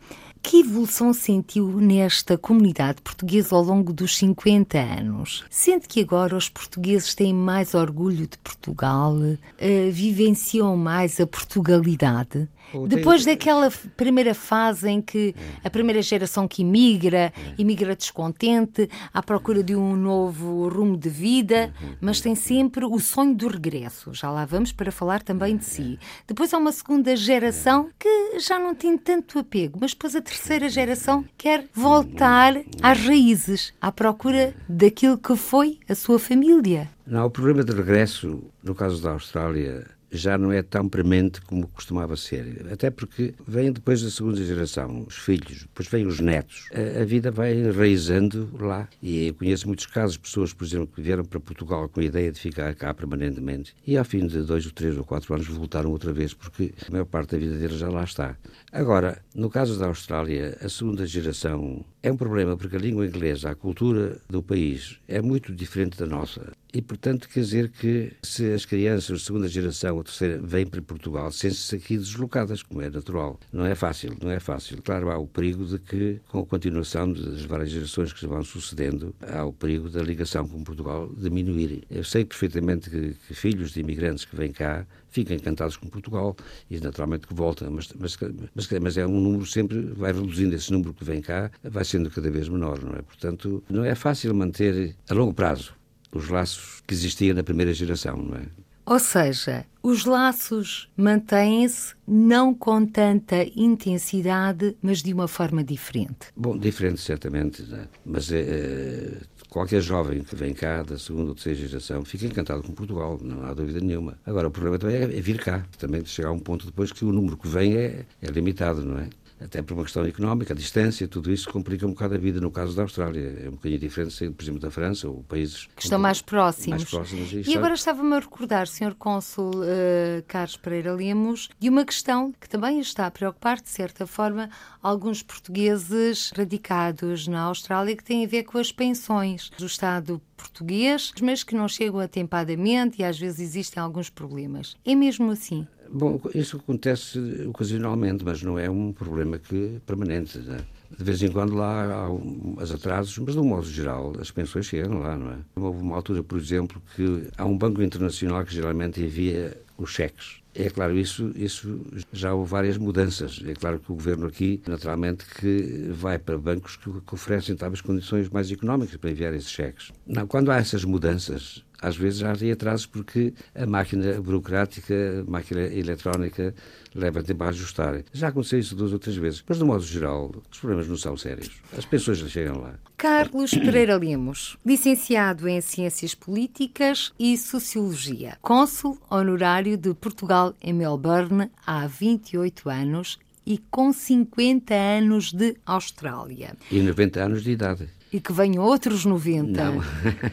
que 0.47 0.59
evolução 0.59 1.11
sentiu 1.11 1.67
nesta 1.81 2.37
comunidade 2.37 3.01
portuguesa 3.01 3.55
ao 3.55 3.63
longo 3.63 3.91
dos 3.91 4.15
50 4.15 4.77
anos? 4.77 5.43
Sente 5.49 5.87
que 5.87 5.99
agora 5.99 6.37
os 6.37 6.47
portugueses 6.47 7.15
têm 7.15 7.33
mais 7.33 7.73
orgulho 7.73 8.27
de 8.27 8.37
Portugal, 8.37 9.15
uh, 9.15 9.91
vivenciam 9.91 10.77
mais 10.77 11.19
a 11.19 11.25
Portugalidade? 11.25 12.47
Depois 12.87 13.25
daquela 13.25 13.71
primeira 13.95 14.33
fase 14.33 14.89
em 14.89 15.01
que 15.01 15.35
a 15.63 15.69
primeira 15.69 16.01
geração 16.01 16.47
que 16.47 16.61
imigra, 16.61 17.31
imigra 17.57 17.95
descontente, 17.95 18.89
à 19.13 19.21
procura 19.21 19.63
de 19.63 19.75
um 19.75 19.95
novo 19.95 20.67
rumo 20.69 20.97
de 20.97 21.09
vida, 21.09 21.73
mas 22.01 22.21
tem 22.21 22.35
sempre 22.35 22.85
o 22.85 22.99
sonho 22.99 23.35
do 23.35 23.47
regresso. 23.47 24.13
Já 24.13 24.29
lá 24.29 24.45
vamos 24.45 24.71
para 24.71 24.91
falar 24.91 25.21
também 25.21 25.57
de 25.57 25.65
si. 25.65 25.99
Depois 26.27 26.53
há 26.53 26.57
uma 26.57 26.71
segunda 26.71 27.15
geração 27.15 27.89
que 27.99 28.39
já 28.39 28.59
não 28.59 28.75
tem 28.75 28.97
tanto 28.97 29.39
apego, 29.39 29.77
mas 29.81 29.91
depois 29.91 30.15
a 30.15 30.21
terceira 30.21 30.69
geração 30.69 31.25
quer 31.37 31.65
voltar 31.73 32.53
às 32.81 32.99
raízes, 32.99 33.73
à 33.79 33.91
procura 33.91 34.53
daquilo 34.67 35.17
que 35.17 35.35
foi 35.35 35.79
a 35.87 35.95
sua 35.95 36.19
família. 36.19 36.89
Não, 37.05 37.25
o 37.25 37.29
problema 37.29 37.63
de 37.63 37.71
regresso, 37.71 38.43
no 38.63 38.73
caso 38.73 39.01
da 39.01 39.11
Austrália, 39.11 39.85
já 40.15 40.37
não 40.37 40.51
é 40.51 40.61
tão 40.61 40.87
premente 40.87 41.41
como 41.41 41.67
costumava 41.67 42.15
ser. 42.15 42.65
Até 42.71 42.89
porque 42.89 43.33
vem 43.47 43.71
depois 43.71 44.01
da 44.01 44.09
segunda 44.09 44.43
geração, 44.43 45.05
os 45.07 45.15
filhos, 45.15 45.61
depois 45.61 45.87
vêm 45.87 46.05
os 46.05 46.19
netos. 46.19 46.67
A, 46.73 47.01
a 47.01 47.05
vida 47.05 47.31
vai 47.31 47.53
enraizando 47.53 48.49
lá. 48.59 48.87
E 49.01 49.27
eu 49.27 49.33
conheço 49.33 49.67
muitos 49.67 49.85
casos, 49.85 50.17
pessoas, 50.17 50.53
por 50.53 50.65
exemplo, 50.65 50.87
que 50.87 51.01
vieram 51.01 51.23
para 51.23 51.39
Portugal 51.39 51.89
com 51.89 51.99
a 51.99 52.03
ideia 52.03 52.31
de 52.31 52.39
ficar 52.39 52.73
cá 52.75 52.93
permanentemente 52.93 53.75
e 53.85 53.97
ao 53.97 54.05
fim 54.05 54.25
de 54.27 54.41
dois 54.41 54.65
ou 54.65 54.71
três 54.71 54.97
ou 54.97 55.03
quatro 55.03 55.33
anos 55.33 55.47
voltaram 55.47 55.91
outra 55.91 56.11
vez, 56.11 56.33
porque 56.33 56.73
a 56.87 56.91
maior 56.91 57.05
parte 57.05 57.31
da 57.31 57.37
vida 57.37 57.57
deles 57.57 57.77
já 57.77 57.89
lá 57.89 58.03
está. 58.03 58.35
Agora, 58.71 59.21
no 59.33 59.49
caso 59.49 59.79
da 59.79 59.87
Austrália, 59.87 60.57
a 60.61 60.69
segunda 60.69 61.05
geração 61.05 61.85
é 62.01 62.11
um 62.11 62.17
problema 62.17 62.57
porque 62.57 62.75
a 62.75 62.79
língua 62.79 63.05
inglesa, 63.05 63.49
a 63.49 63.55
cultura 63.55 64.17
do 64.29 64.43
país 64.43 64.99
é 65.07 65.21
muito 65.21 65.53
diferente 65.53 65.97
da 65.97 66.05
nossa. 66.05 66.51
E, 66.75 66.81
portanto, 66.81 67.29
quer 67.29 67.39
dizer 67.39 67.69
que 67.69 68.11
se 68.21 68.51
as 68.51 68.65
crianças 68.65 69.19
de 69.19 69.25
segunda 69.25 69.47
geração 69.47 69.95
ou 69.95 70.03
terceira 70.03 70.41
vêm 70.43 70.65
para 70.65 70.81
Portugal, 70.81 71.31
sentem-se 71.31 71.73
aqui 71.73 71.97
deslocadas, 71.97 72.61
como 72.61 72.81
é 72.81 72.89
natural. 72.89 73.39
Não 73.53 73.65
é 73.65 73.73
fácil, 73.73 74.13
não 74.21 74.29
é 74.29 74.41
fácil. 74.41 74.81
Claro, 74.83 75.09
há 75.09 75.17
o 75.17 75.25
perigo 75.25 75.63
de 75.63 75.79
que, 75.79 76.19
com 76.27 76.39
a 76.39 76.45
continuação 76.45 77.13
das 77.13 77.45
várias 77.45 77.69
gerações 77.69 78.11
que 78.11 78.19
se 78.19 78.27
vão 78.27 78.43
sucedendo, 78.43 79.15
há 79.21 79.45
o 79.45 79.53
perigo 79.53 79.89
da 79.89 80.03
ligação 80.03 80.45
com 80.45 80.61
Portugal 80.65 81.09
diminuir. 81.15 81.85
Eu 81.89 82.03
sei 82.03 82.25
perfeitamente 82.25 82.89
que, 82.89 83.15
que 83.25 83.33
filhos 83.33 83.71
de 83.71 83.79
imigrantes 83.79 84.25
que 84.25 84.35
vêm 84.35 84.51
cá 84.51 84.85
ficam 85.09 85.33
encantados 85.33 85.77
com 85.77 85.87
Portugal 85.87 86.35
e 86.69 86.77
naturalmente 86.81 87.25
que 87.25 87.33
voltam, 87.33 87.71
mas, 87.71 87.87
mas, 87.97 88.17
mas, 88.53 88.69
mas, 88.81 88.97
é 88.97 89.07
um 89.07 89.21
número 89.21 89.45
sempre, 89.45 89.79
vai 89.95 90.11
reduzindo 90.11 90.53
esse 90.53 90.73
número 90.73 90.93
que 90.93 91.05
vem 91.05 91.21
cá, 91.21 91.49
vai 91.63 91.85
sendo 91.85 92.09
cada 92.09 92.29
vez 92.29 92.49
menor, 92.49 92.83
não 92.83 92.95
é? 92.97 93.01
Portanto, 93.01 93.63
não 93.69 93.85
é 93.85 93.95
fácil 93.95 94.35
manter 94.35 94.93
a 95.09 95.13
longo 95.13 95.33
prazo 95.33 95.73
os 96.15 96.29
laços 96.29 96.81
que 96.87 96.93
existiam 96.93 97.35
na 97.35 97.43
primeira 97.43 97.73
geração, 97.73 98.17
não 98.17 98.37
é? 98.37 98.45
Ou 98.87 98.99
seja, 98.99 99.65
os 99.81 100.05
laços 100.05 100.87
mantêm-se 100.95 101.95
não 102.07 102.53
com 102.53 102.85
tanta 102.85 103.43
intensidade, 103.55 104.77
mas 104.79 105.01
de 105.01 105.11
uma 105.11 105.27
forma 105.27 105.63
diferente. 105.63 106.27
Bom, 106.37 106.55
diferente 106.55 107.01
certamente, 107.01 107.63
né? 107.63 107.87
mas 108.05 108.31
é, 108.31 109.17
qualquer 109.49 109.81
jovem 109.81 110.23
que 110.23 110.35
vem 110.35 110.53
cá 110.53 110.83
da 110.83 110.99
segunda 110.99 111.29
ou 111.29 111.33
terceira 111.33 111.67
geração 111.67 112.05
fica 112.05 112.27
encantado 112.27 112.61
com 112.61 112.73
Portugal, 112.73 113.19
não 113.23 113.43
há 113.43 113.55
dúvida 113.55 113.79
nenhuma. 113.79 114.19
Agora, 114.23 114.47
o 114.47 114.51
problema 114.51 114.77
também 114.77 114.97
é 114.97 115.07
vir 115.07 115.39
cá, 115.39 115.65
também 115.79 116.05
chegar 116.05 116.29
a 116.29 116.33
um 116.33 116.39
ponto 116.39 116.67
depois 116.67 116.91
que 116.91 117.03
o 117.03 117.11
número 117.11 117.37
que 117.37 117.47
vem 117.47 117.75
é, 117.75 118.05
é 118.21 118.27
limitado, 118.29 118.85
não 118.85 118.99
é? 118.99 119.09
Até 119.39 119.61
por 119.61 119.73
uma 119.73 119.83
questão 119.83 120.05
económica, 120.05 120.53
a 120.53 120.55
distância, 120.55 121.07
tudo 121.07 121.31
isso 121.31 121.49
complica 121.49 121.85
um 121.85 121.89
bocado 121.89 122.15
a 122.15 122.17
vida 122.17 122.39
no 122.39 122.49
caso 122.49 122.75
da 122.75 122.83
Austrália. 122.83 123.43
É 123.43 123.49
um 123.49 123.53
bocadinho 123.53 123.79
diferente, 123.79 124.29
por 124.31 124.43
exemplo, 124.43 124.59
da 124.61 124.71
França 124.71 125.07
ou 125.07 125.23
países 125.23 125.67
que 125.75 125.83
estão 125.83 125.99
mais 125.99 126.21
próximos. 126.21 126.69
Mais 126.69 126.89
próximos 126.89 127.31
e, 127.33 127.51
e 127.51 127.57
agora 127.57 127.73
estava-me 127.73 128.15
a 128.15 128.19
recordar, 128.19 128.67
Sr. 128.67 128.95
Cônsul 128.97 129.51
uh, 129.55 130.23
Carlos 130.27 130.55
Pereira 130.57 130.93
Lemos, 130.93 131.49
de 131.59 131.69
uma 131.69 131.83
questão 131.83 132.33
que 132.39 132.47
também 132.47 132.79
está 132.79 133.07
a 133.07 133.11
preocupar, 133.11 133.59
de 133.59 133.69
certa 133.69 134.07
forma, 134.07 134.49
alguns 134.81 135.21
portugueses 135.21 136.31
radicados 136.35 137.27
na 137.27 137.41
Austrália, 137.41 137.95
que 137.95 138.03
tem 138.03 138.23
a 138.23 138.27
ver 138.27 138.43
com 138.43 138.57
as 138.57 138.71
pensões 138.71 139.49
do 139.57 139.65
Estado 139.65 140.21
português, 140.35 141.11
mas 141.21 141.43
que 141.43 141.55
não 141.55 141.67
chegam 141.67 141.99
atempadamente 141.99 143.01
e 143.01 143.05
às 143.05 143.17
vezes 143.17 143.39
existem 143.39 143.81
alguns 143.81 144.09
problemas. 144.09 144.75
É 144.85 144.93
mesmo 144.93 145.31
assim? 145.31 145.67
Bom, 145.89 146.19
isso 146.33 146.57
acontece 146.57 147.19
ocasionalmente, 147.47 148.23
mas 148.23 148.41
não 148.41 148.57
é 148.57 148.69
um 148.69 148.91
problema 148.91 149.37
que 149.37 149.79
permanente. 149.85 150.39
Né? 150.39 150.59
De 150.97 151.03
vez 151.03 151.21
em 151.21 151.31
quando 151.31 151.55
lá 151.55 151.93
há 151.93 152.09
uns 152.11 152.71
atrasos, 152.71 153.17
mas 153.19 153.33
de 153.33 153.39
um 153.39 153.45
modo 153.45 153.67
geral 153.67 154.13
as 154.19 154.31
pensões 154.31 154.65
chegam 154.65 154.99
lá, 154.99 155.17
não 155.17 155.31
é? 155.31 155.37
Houve 155.55 155.81
uma 155.81 155.95
altura, 155.95 156.23
por 156.23 156.37
exemplo, 156.37 156.81
que 156.95 157.27
há 157.37 157.45
um 157.45 157.57
banco 157.57 157.81
internacional 157.81 158.43
que 158.45 158.53
geralmente 158.53 159.01
envia 159.01 159.57
os 159.77 159.91
cheques. 159.91 160.45
É 160.57 160.69
claro, 160.69 160.97
isso, 160.97 161.33
isso 161.35 161.81
já 162.13 162.33
houve 162.33 162.49
várias 162.49 162.77
mudanças. 162.77 163.41
É 163.45 163.53
claro 163.53 163.77
que 163.77 163.91
o 163.91 163.95
governo 163.95 164.25
aqui, 164.27 164.61
naturalmente, 164.65 165.25
que 165.25 165.89
vai 165.91 166.17
para 166.17 166.37
bancos 166.37 166.77
que, 166.77 166.89
que 166.89 167.13
oferecem 167.13 167.57
talvez 167.57 167.81
condições 167.81 168.29
mais 168.29 168.49
económicas 168.49 168.95
para 168.95 169.11
enviar 169.11 169.33
esses 169.33 169.49
cheques. 169.49 169.91
Não, 170.07 170.25
quando 170.25 170.51
há 170.51 170.55
essas 170.55 170.85
mudanças, 170.85 171.65
às 171.81 171.95
vezes 171.95 172.21
tem 172.39 172.51
atrasos 172.51 172.85
porque 172.85 173.33
a 173.53 173.65
máquina 173.65 174.21
burocrática, 174.21 175.23
a 175.25 175.29
máquina 175.29 175.61
eletrónica 175.61 176.53
leva 176.93 177.23
tempo 177.23 177.43
a 177.43 177.49
ajustar. 177.49 178.03
Já 178.13 178.29
aconteceu 178.29 178.59
isso 178.59 178.75
duas 178.75 178.93
ou 178.93 178.99
três 178.99 179.17
vezes, 179.17 179.43
mas 179.47 179.57
de 179.57 179.63
modo 179.63 179.83
geral 179.83 180.31
os 180.51 180.59
problemas 180.59 180.87
não 180.87 180.97
são 180.97 181.17
sérios. 181.17 181.51
As 181.77 181.85
pessoas 181.85 182.19
já 182.19 182.27
chegam 182.27 182.59
lá. 182.59 182.75
Carlos 182.97 183.51
Pereira 183.51 183.97
Lemos, 183.97 184.57
licenciado 184.65 185.47
em 185.47 185.59
Ciências 185.61 186.15
Políticas 186.15 187.13
e 187.19 187.37
Sociologia, 187.37 188.37
cônsul 188.41 188.97
honorário 189.09 189.77
de 189.77 189.93
Portugal 189.93 190.55
em 190.61 190.73
Melbourne 190.73 191.51
há 191.65 191.85
28 191.85 192.69
anos 192.69 193.19
e 193.45 193.59
com 193.69 193.93
50 193.93 194.73
anos 194.73 195.31
de 195.31 195.55
Austrália. 195.65 196.55
E 196.71 196.81
90 196.81 197.23
anos 197.23 197.43
de 197.43 197.51
idade 197.51 197.89
e 198.15 198.21
que 198.21 198.31
venham 198.31 198.63
outros 198.63 199.03
90. 199.03 199.61
Não. 199.61 199.81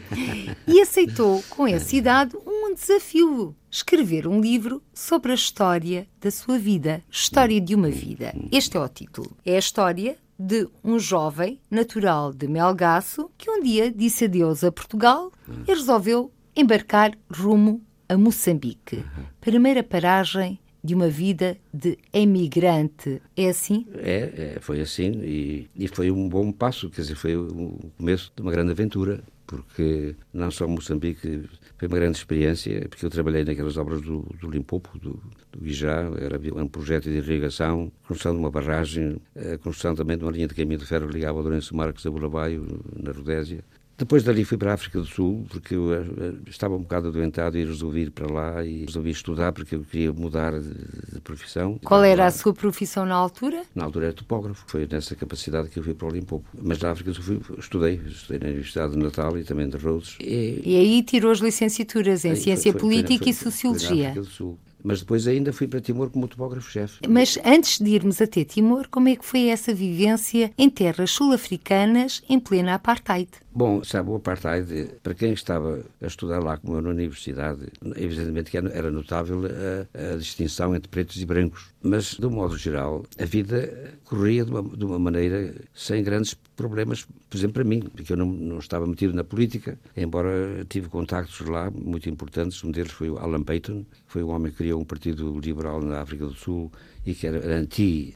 e 0.65 0.79
aceitou, 0.79 1.43
com 1.49 1.67
essa 1.67 1.93
idade, 1.93 2.33
um 2.47 2.73
desafio: 2.73 3.53
escrever 3.69 4.25
um 4.25 4.39
livro 4.39 4.81
sobre 4.93 5.33
a 5.33 5.35
história 5.35 6.07
da 6.21 6.31
sua 6.31 6.57
vida. 6.57 7.03
História 7.11 7.59
de 7.59 7.75
uma 7.75 7.89
vida. 7.89 8.33
Este 8.53 8.77
é 8.77 8.79
o 8.79 8.87
título. 8.87 9.35
É 9.45 9.57
a 9.57 9.59
história 9.59 10.15
de 10.39 10.65
um 10.81 10.97
jovem 10.97 11.59
natural 11.69 12.31
de 12.31 12.47
Melgaço 12.47 13.29
que 13.37 13.51
um 13.51 13.61
dia 13.61 13.91
disse 13.91 14.25
adeus 14.25 14.63
a 14.63 14.71
Portugal 14.71 15.29
e 15.67 15.73
resolveu 15.73 16.31
embarcar 16.55 17.11
rumo 17.29 17.81
a 18.07 18.17
Moçambique. 18.17 19.03
Primeira 19.41 19.83
paragem 19.83 20.57
de 20.83 20.93
uma 20.93 21.07
vida 21.07 21.57
de 21.73 21.97
emigrante. 22.11 23.21
É 23.35 23.49
assim? 23.49 23.85
É, 23.95 24.55
é 24.55 24.59
foi 24.59 24.81
assim 24.81 25.11
e, 25.23 25.69
e, 25.75 25.87
foi 25.87 26.11
um 26.11 26.27
bom 26.27 26.51
passo, 26.51 26.89
quer 26.89 27.01
dizer, 27.01 27.15
foi 27.15 27.35
o 27.35 27.79
começo 27.97 28.31
de 28.35 28.41
uma 28.41 28.51
grande 28.51 28.71
aventura, 28.71 29.23
porque 29.45 30.15
não 30.33 30.49
só 30.49 30.67
Moçambique 30.67 31.43
foi 31.77 31.87
uma 31.87 31.97
grande 31.97 32.17
experiência, 32.17 32.87
porque 32.89 33.05
eu 33.05 33.09
trabalhei 33.09 33.43
naquelas 33.43 33.77
obras 33.77 34.01
do, 34.01 34.25
do 34.39 34.49
Limpopo, 34.49 34.97
do, 34.97 35.21
do 35.51 35.59
Guijá, 35.59 36.09
era 36.19 36.39
um 36.55 36.67
projeto 36.67 37.05
de 37.05 37.17
irrigação, 37.17 37.91
construção 38.07 38.33
de 38.33 38.39
uma 38.39 38.51
barragem, 38.51 39.17
a 39.35 39.57
construção 39.57 39.95
também 39.95 40.17
de 40.17 40.23
uma 40.23 40.31
linha 40.31 40.47
de 40.47 40.55
caminho 40.55 40.79
de 40.79 40.85
ferro 40.85 41.07
ligava 41.07 41.39
Lourenço 41.39 41.75
Marques 41.75 42.05
a 42.05 42.11
Bulabaio, 42.11 42.65
na 43.01 43.11
Rodésia, 43.11 43.63
depois 43.97 44.23
dali 44.23 44.43
fui 44.43 44.57
para 44.57 44.71
a 44.71 44.73
África 44.73 44.99
do 44.99 45.05
Sul, 45.05 45.45
porque 45.49 45.75
eu 45.75 45.93
eh, 45.93 46.33
estava 46.47 46.75
um 46.75 46.79
bocado 46.79 47.09
adoentado 47.09 47.57
e 47.57 47.63
resolvi 47.63 48.01
ir 48.01 48.11
para 48.11 48.31
lá 48.31 48.65
e 48.65 48.85
resolvi 48.85 49.11
estudar 49.11 49.51
porque 49.51 49.75
eu 49.75 49.83
queria 49.83 50.11
mudar 50.11 50.59
de, 50.59 50.73
de 51.13 51.21
profissão. 51.21 51.79
Qual 51.83 52.03
era 52.03 52.25
a 52.25 52.31
sua 52.31 52.53
profissão 52.53 53.05
na 53.05 53.13
altura? 53.13 53.63
Na 53.75 53.83
altura 53.83 54.07
era 54.07 54.13
topógrafo. 54.13 54.65
Foi 54.67 54.87
nessa 54.91 55.15
capacidade 55.15 55.69
que 55.69 55.77
eu 55.77 55.83
fui 55.83 55.93
para 55.93 56.07
o 56.07 56.11
Limpopo. 56.11 56.45
Mas 56.59 56.79
na 56.79 56.91
África 56.91 57.11
do 57.11 57.21
Sul 57.21 57.39
fui, 57.39 57.55
estudei. 57.59 58.01
Estudei 58.07 58.39
na 58.39 58.47
Universidade 58.47 58.93
de 58.93 58.97
Natal 58.97 59.37
e 59.37 59.43
também 59.43 59.69
de 59.69 59.77
Rhodes. 59.77 60.17
E, 60.19 60.61
e 60.65 60.75
aí 60.75 61.03
tirou 61.03 61.31
as 61.31 61.39
licenciaturas 61.39 62.25
em 62.25 62.35
Ciência 62.35 62.71
foi, 62.71 62.81
Política 62.81 63.23
foi, 63.23 63.33
foi, 63.33 63.49
e 63.49 63.51
Sociologia. 63.51 63.87
Foi 63.89 63.97
na 63.97 64.09
África 64.09 64.21
do 64.21 64.31
Sul. 64.31 64.59
Mas 64.83 64.99
depois 64.99 65.27
ainda 65.27 65.53
fui 65.53 65.67
para 65.67 65.79
Timor 65.79 66.09
como 66.09 66.27
topógrafo-chefe. 66.27 66.99
Mas 67.07 67.39
antes 67.45 67.79
de 67.79 67.89
irmos 67.89 68.21
até 68.21 68.43
Timor, 68.43 68.87
como 68.89 69.07
é 69.07 69.15
que 69.15 69.25
foi 69.25 69.47
essa 69.47 69.73
vivência 69.73 70.51
em 70.57 70.69
terras 70.69 71.11
sul-africanas 71.11 72.21
em 72.29 72.39
plena 72.39 72.75
apartheid? 72.75 73.29
Bom, 73.55 73.83
sabe, 73.83 74.09
o 74.09 74.15
apartheid, 74.15 74.91
para 75.01 75.13
quem 75.13 75.31
estava 75.31 75.85
a 76.01 76.07
estudar 76.07 76.39
lá, 76.39 76.57
como 76.57 76.75
eu 76.75 76.81
na 76.81 76.89
universidade, 76.89 77.67
evidentemente 77.95 78.51
que 78.51 78.57
era 78.57 78.91
notável 78.91 79.41
a, 79.45 80.13
a 80.13 80.17
distinção 80.17 80.75
entre 80.75 80.89
pretos 80.89 81.21
e 81.21 81.25
brancos. 81.25 81.72
Mas, 81.85 82.15
de 82.15 82.25
um 82.25 82.29
modo 82.29 82.57
geral, 82.57 83.03
a 83.19 83.25
vida 83.25 83.93
corria 84.05 84.45
de 84.45 84.51
uma, 84.51 84.63
de 84.63 84.85
uma 84.85 84.97
maneira 84.97 85.53
sem 85.73 86.01
grandes 86.01 86.33
problemas, 86.55 87.05
por 87.29 87.37
exemplo, 87.37 87.55
para 87.55 87.63
mim, 87.65 87.81
porque 87.81 88.13
eu 88.13 88.17
não, 88.17 88.25
não, 88.25 88.59
estava 88.59 88.87
metido 88.87 89.13
na 89.13 89.23
política, 89.23 89.77
embora 89.97 90.63
tive 90.69 90.87
contactos 90.87 91.45
lá 91.45 91.69
muito 91.69 92.09
importantes. 92.09 92.63
Um 92.63 92.71
deles 92.71 92.91
foi 92.91 93.09
o 93.09 93.17
Alan 93.17 93.43
Payton, 93.43 93.85
foi 94.07 94.23
um 94.23 94.29
homem 94.29 94.51
que 94.51 94.59
criou 94.59 94.79
um 94.79 94.85
partido 94.85 95.37
liberal 95.39 95.81
na 95.81 96.01
África 96.01 96.25
do 96.25 96.33
Sul 96.33 96.71
e 97.05 97.13
que 97.13 97.27
era 97.27 97.59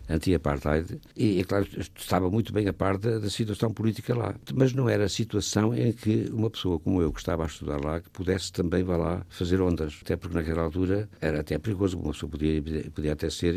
anti-apartheid, 0.10 0.94
anti 0.94 1.02
e, 1.16 1.42
é 1.42 1.44
claro, 1.44 1.68
estava 1.96 2.30
muito 2.30 2.54
bem 2.54 2.68
a 2.68 2.74
par 2.74 2.98
da, 2.98 3.20
da, 3.20 3.30
situação 3.30 3.70
política 3.70 4.16
lá. 4.16 4.36
Mas 4.54 4.74
não 4.74 4.88
era 4.88 5.06
a 5.06 5.10
situação 5.10 5.74
em 5.74 5.92
que 5.92 6.30
uma 6.32 6.50
pessoa 6.50 6.80
como 6.80 7.02
eu, 7.02 7.12
que 7.12 7.20
estava 7.20 7.44
a 7.44 7.48
estudar 7.48 7.84
lá, 7.84 8.00
que 8.00 8.10
pudesse 8.10 8.52
também, 8.52 8.84
vá 8.84 8.96
lá, 8.96 9.26
fazer 9.30 9.60
ondas. 9.60 10.00
Até 10.02 10.16
porque 10.16 10.36
naquela 10.36 10.62
altura 10.62 11.10
era 11.20 11.42
até 11.42 11.58
perigoso, 11.58 12.00
uma 12.00 12.14
pessoa 12.14 12.30
podia, 12.30 12.64
podia 12.94 13.14
até 13.14 13.30
ser 13.30 13.57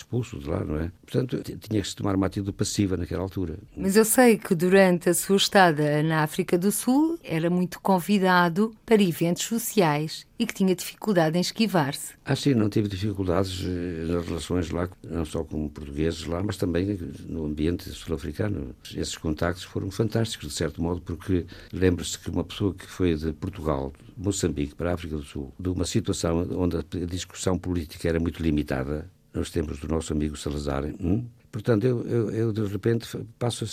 expulso 0.00 0.38
de 0.38 0.48
lá, 0.48 0.64
não 0.64 0.76
é? 0.76 0.90
Portanto, 1.02 1.42
tinha 1.42 1.80
que 1.80 1.88
se 1.88 1.96
tomar 1.96 2.14
uma 2.14 2.26
atitude 2.26 2.52
passiva 2.52 2.96
naquela 2.96 3.22
altura. 3.22 3.58
Mas 3.76 3.96
eu 3.96 4.04
sei 4.04 4.36
que 4.36 4.54
durante 4.54 5.08
a 5.08 5.14
sua 5.14 5.36
estada 5.36 6.02
na 6.02 6.22
África 6.22 6.58
do 6.58 6.72
Sul 6.72 7.18
era 7.22 7.48
muito 7.48 7.80
convidado 7.80 8.74
para 8.84 9.02
eventos 9.02 9.44
sociais 9.44 10.26
e 10.38 10.46
que 10.46 10.54
tinha 10.54 10.74
dificuldade 10.74 11.36
em 11.36 11.40
esquivar-se. 11.40 12.14
Ah, 12.24 12.34
sim, 12.34 12.54
não 12.54 12.70
tive 12.70 12.88
dificuldades. 12.88 13.60
as 13.60 14.26
relações 14.26 14.70
lá, 14.70 14.88
não 15.04 15.24
só 15.24 15.44
com 15.44 15.68
portugueses 15.68 16.24
lá, 16.24 16.42
mas 16.42 16.56
também 16.56 16.98
no 17.28 17.44
ambiente 17.44 17.90
sul-africano. 17.90 18.74
Esses 18.94 19.18
contactos 19.18 19.64
foram 19.64 19.90
fantásticos, 19.90 20.48
de 20.48 20.54
certo 20.54 20.82
modo, 20.82 21.02
porque 21.02 21.44
lembre-se 21.72 22.18
que 22.18 22.30
uma 22.30 22.42
pessoa 22.42 22.72
que 22.72 22.86
foi 22.86 23.14
de 23.14 23.32
Portugal, 23.34 23.92
Moçambique, 24.16 24.74
para 24.74 24.90
a 24.90 24.94
África 24.94 25.16
do 25.16 25.22
Sul, 25.22 25.52
de 25.60 25.68
uma 25.68 25.84
situação 25.84 26.48
onde 26.56 26.78
a 26.78 26.82
discussão 27.06 27.58
política 27.58 28.08
era 28.08 28.18
muito 28.18 28.42
limitada, 28.42 29.10
nos 29.32 29.50
tempos 29.50 29.78
do 29.78 29.88
nosso 29.88 30.12
amigo 30.12 30.36
Salazar, 30.36 30.84
hum? 30.84 31.26
Portanto, 31.52 31.84
eu, 31.84 32.06
eu, 32.06 32.30
eu, 32.30 32.52
de 32.52 32.64
repente 32.64 33.08
passo 33.38 33.64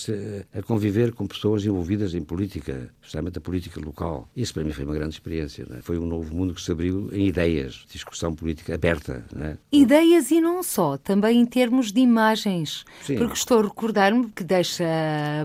a, 0.53 0.61
conviver 0.63 1.13
com 1.13 1.27
pessoas 1.27 1.63
envolvidas 1.63 2.15
em 2.15 2.21
política, 2.21 2.89
especialmente 3.01 3.37
a 3.37 3.41
política 3.41 3.79
local. 3.79 4.27
Isso 4.35 4.53
para 4.53 4.63
mim 4.63 4.71
foi 4.71 4.83
uma 4.83 4.95
grande 4.95 5.13
experiência. 5.13 5.65
É? 5.71 5.81
Foi 5.81 5.97
um 5.97 6.05
novo 6.05 6.33
mundo 6.33 6.53
que 6.55 6.61
se 6.61 6.71
abriu 6.71 7.09
em 7.13 7.27
ideias, 7.27 7.85
discussão 7.91 8.33
política 8.33 8.73
aberta. 8.73 9.23
É? 9.39 9.57
Ideias 9.71 10.31
e 10.31 10.41
não 10.41 10.63
só, 10.63 10.97
também 10.97 11.39
em 11.39 11.45
termos 11.45 11.91
de 11.91 12.01
imagens. 12.01 12.83
Sim. 13.03 13.17
Porque 13.17 13.33
estou 13.33 13.59
a 13.59 13.63
recordar-me 13.63 14.29
que 14.29 14.43
deixa 14.43 14.85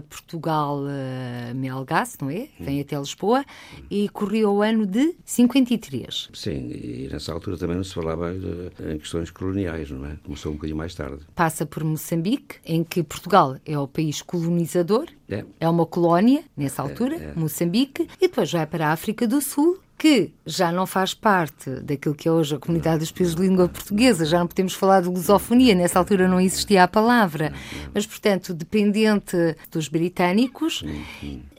Portugal 0.08 0.78
uh, 0.78 1.54
Melgaço, 1.54 2.18
não 2.22 2.30
é? 2.30 2.48
Vem 2.58 2.80
até 2.80 2.98
Lisboa 2.98 3.44
e 3.90 4.08
correu 4.08 4.54
o 4.54 4.62
ano 4.62 4.86
de 4.86 5.14
53. 5.24 6.30
Sim, 6.32 6.70
e 6.70 7.08
nessa 7.12 7.32
altura 7.32 7.58
também 7.58 7.76
não 7.76 7.84
se 7.84 7.92
falava 7.92 8.32
de, 8.32 8.92
em 8.92 8.98
questões 8.98 9.30
coloniais, 9.30 9.90
não 9.90 10.06
é? 10.06 10.16
Começou 10.24 10.52
um 10.52 10.54
bocadinho 10.54 10.78
mais 10.78 10.94
tarde. 10.94 11.18
Passa 11.34 11.66
por 11.66 11.84
Moçambique 11.84 12.22
Moçambique, 12.23 12.57
em 12.64 12.85
que 12.85 13.02
Portugal 13.02 13.57
é 13.67 13.76
o 13.76 13.88
país 13.88 14.23
colonizador, 14.23 15.07
é, 15.29 15.45
é 15.61 15.69
uma 15.69 15.85
colónia 15.85 16.45
nessa 16.57 16.83
é, 16.83 16.85
altura, 16.85 17.17
é, 17.17 17.25
é. 17.25 17.33
Moçambique, 17.35 18.09
e 18.21 18.29
depois 18.29 18.52
vai 18.52 18.67
para 18.67 18.88
a 18.88 18.93
África 18.93 19.26
do 19.26 19.41
Sul, 19.41 19.81
que 19.99 20.33
já 20.47 20.73
não 20.73 20.87
faz 20.87 21.14
parte 21.14 21.71
daquilo 21.81 22.14
que 22.14 22.29
é 22.29 22.33
hoje 22.33 22.55
a 22.55 22.59
comunidade 22.59 23.00
dos 23.00 23.12
países 23.12 23.35
de 23.35 23.43
língua 23.43 23.69
portuguesa, 23.69 24.25
já 24.25 24.38
não 24.38 24.47
podemos 24.47 24.75
falar 24.75 25.00
de 25.00 25.09
lusofonia, 25.09 25.75
nessa 25.75 25.99
altura 25.99 26.29
não 26.29 26.41
existia 26.41 26.85
a 26.85 26.88
palavra, 26.88 27.52
mas, 27.93 28.07
portanto, 28.07 28.55
dependente 28.55 29.37
dos 29.71 29.88
britânicos, 29.88 30.85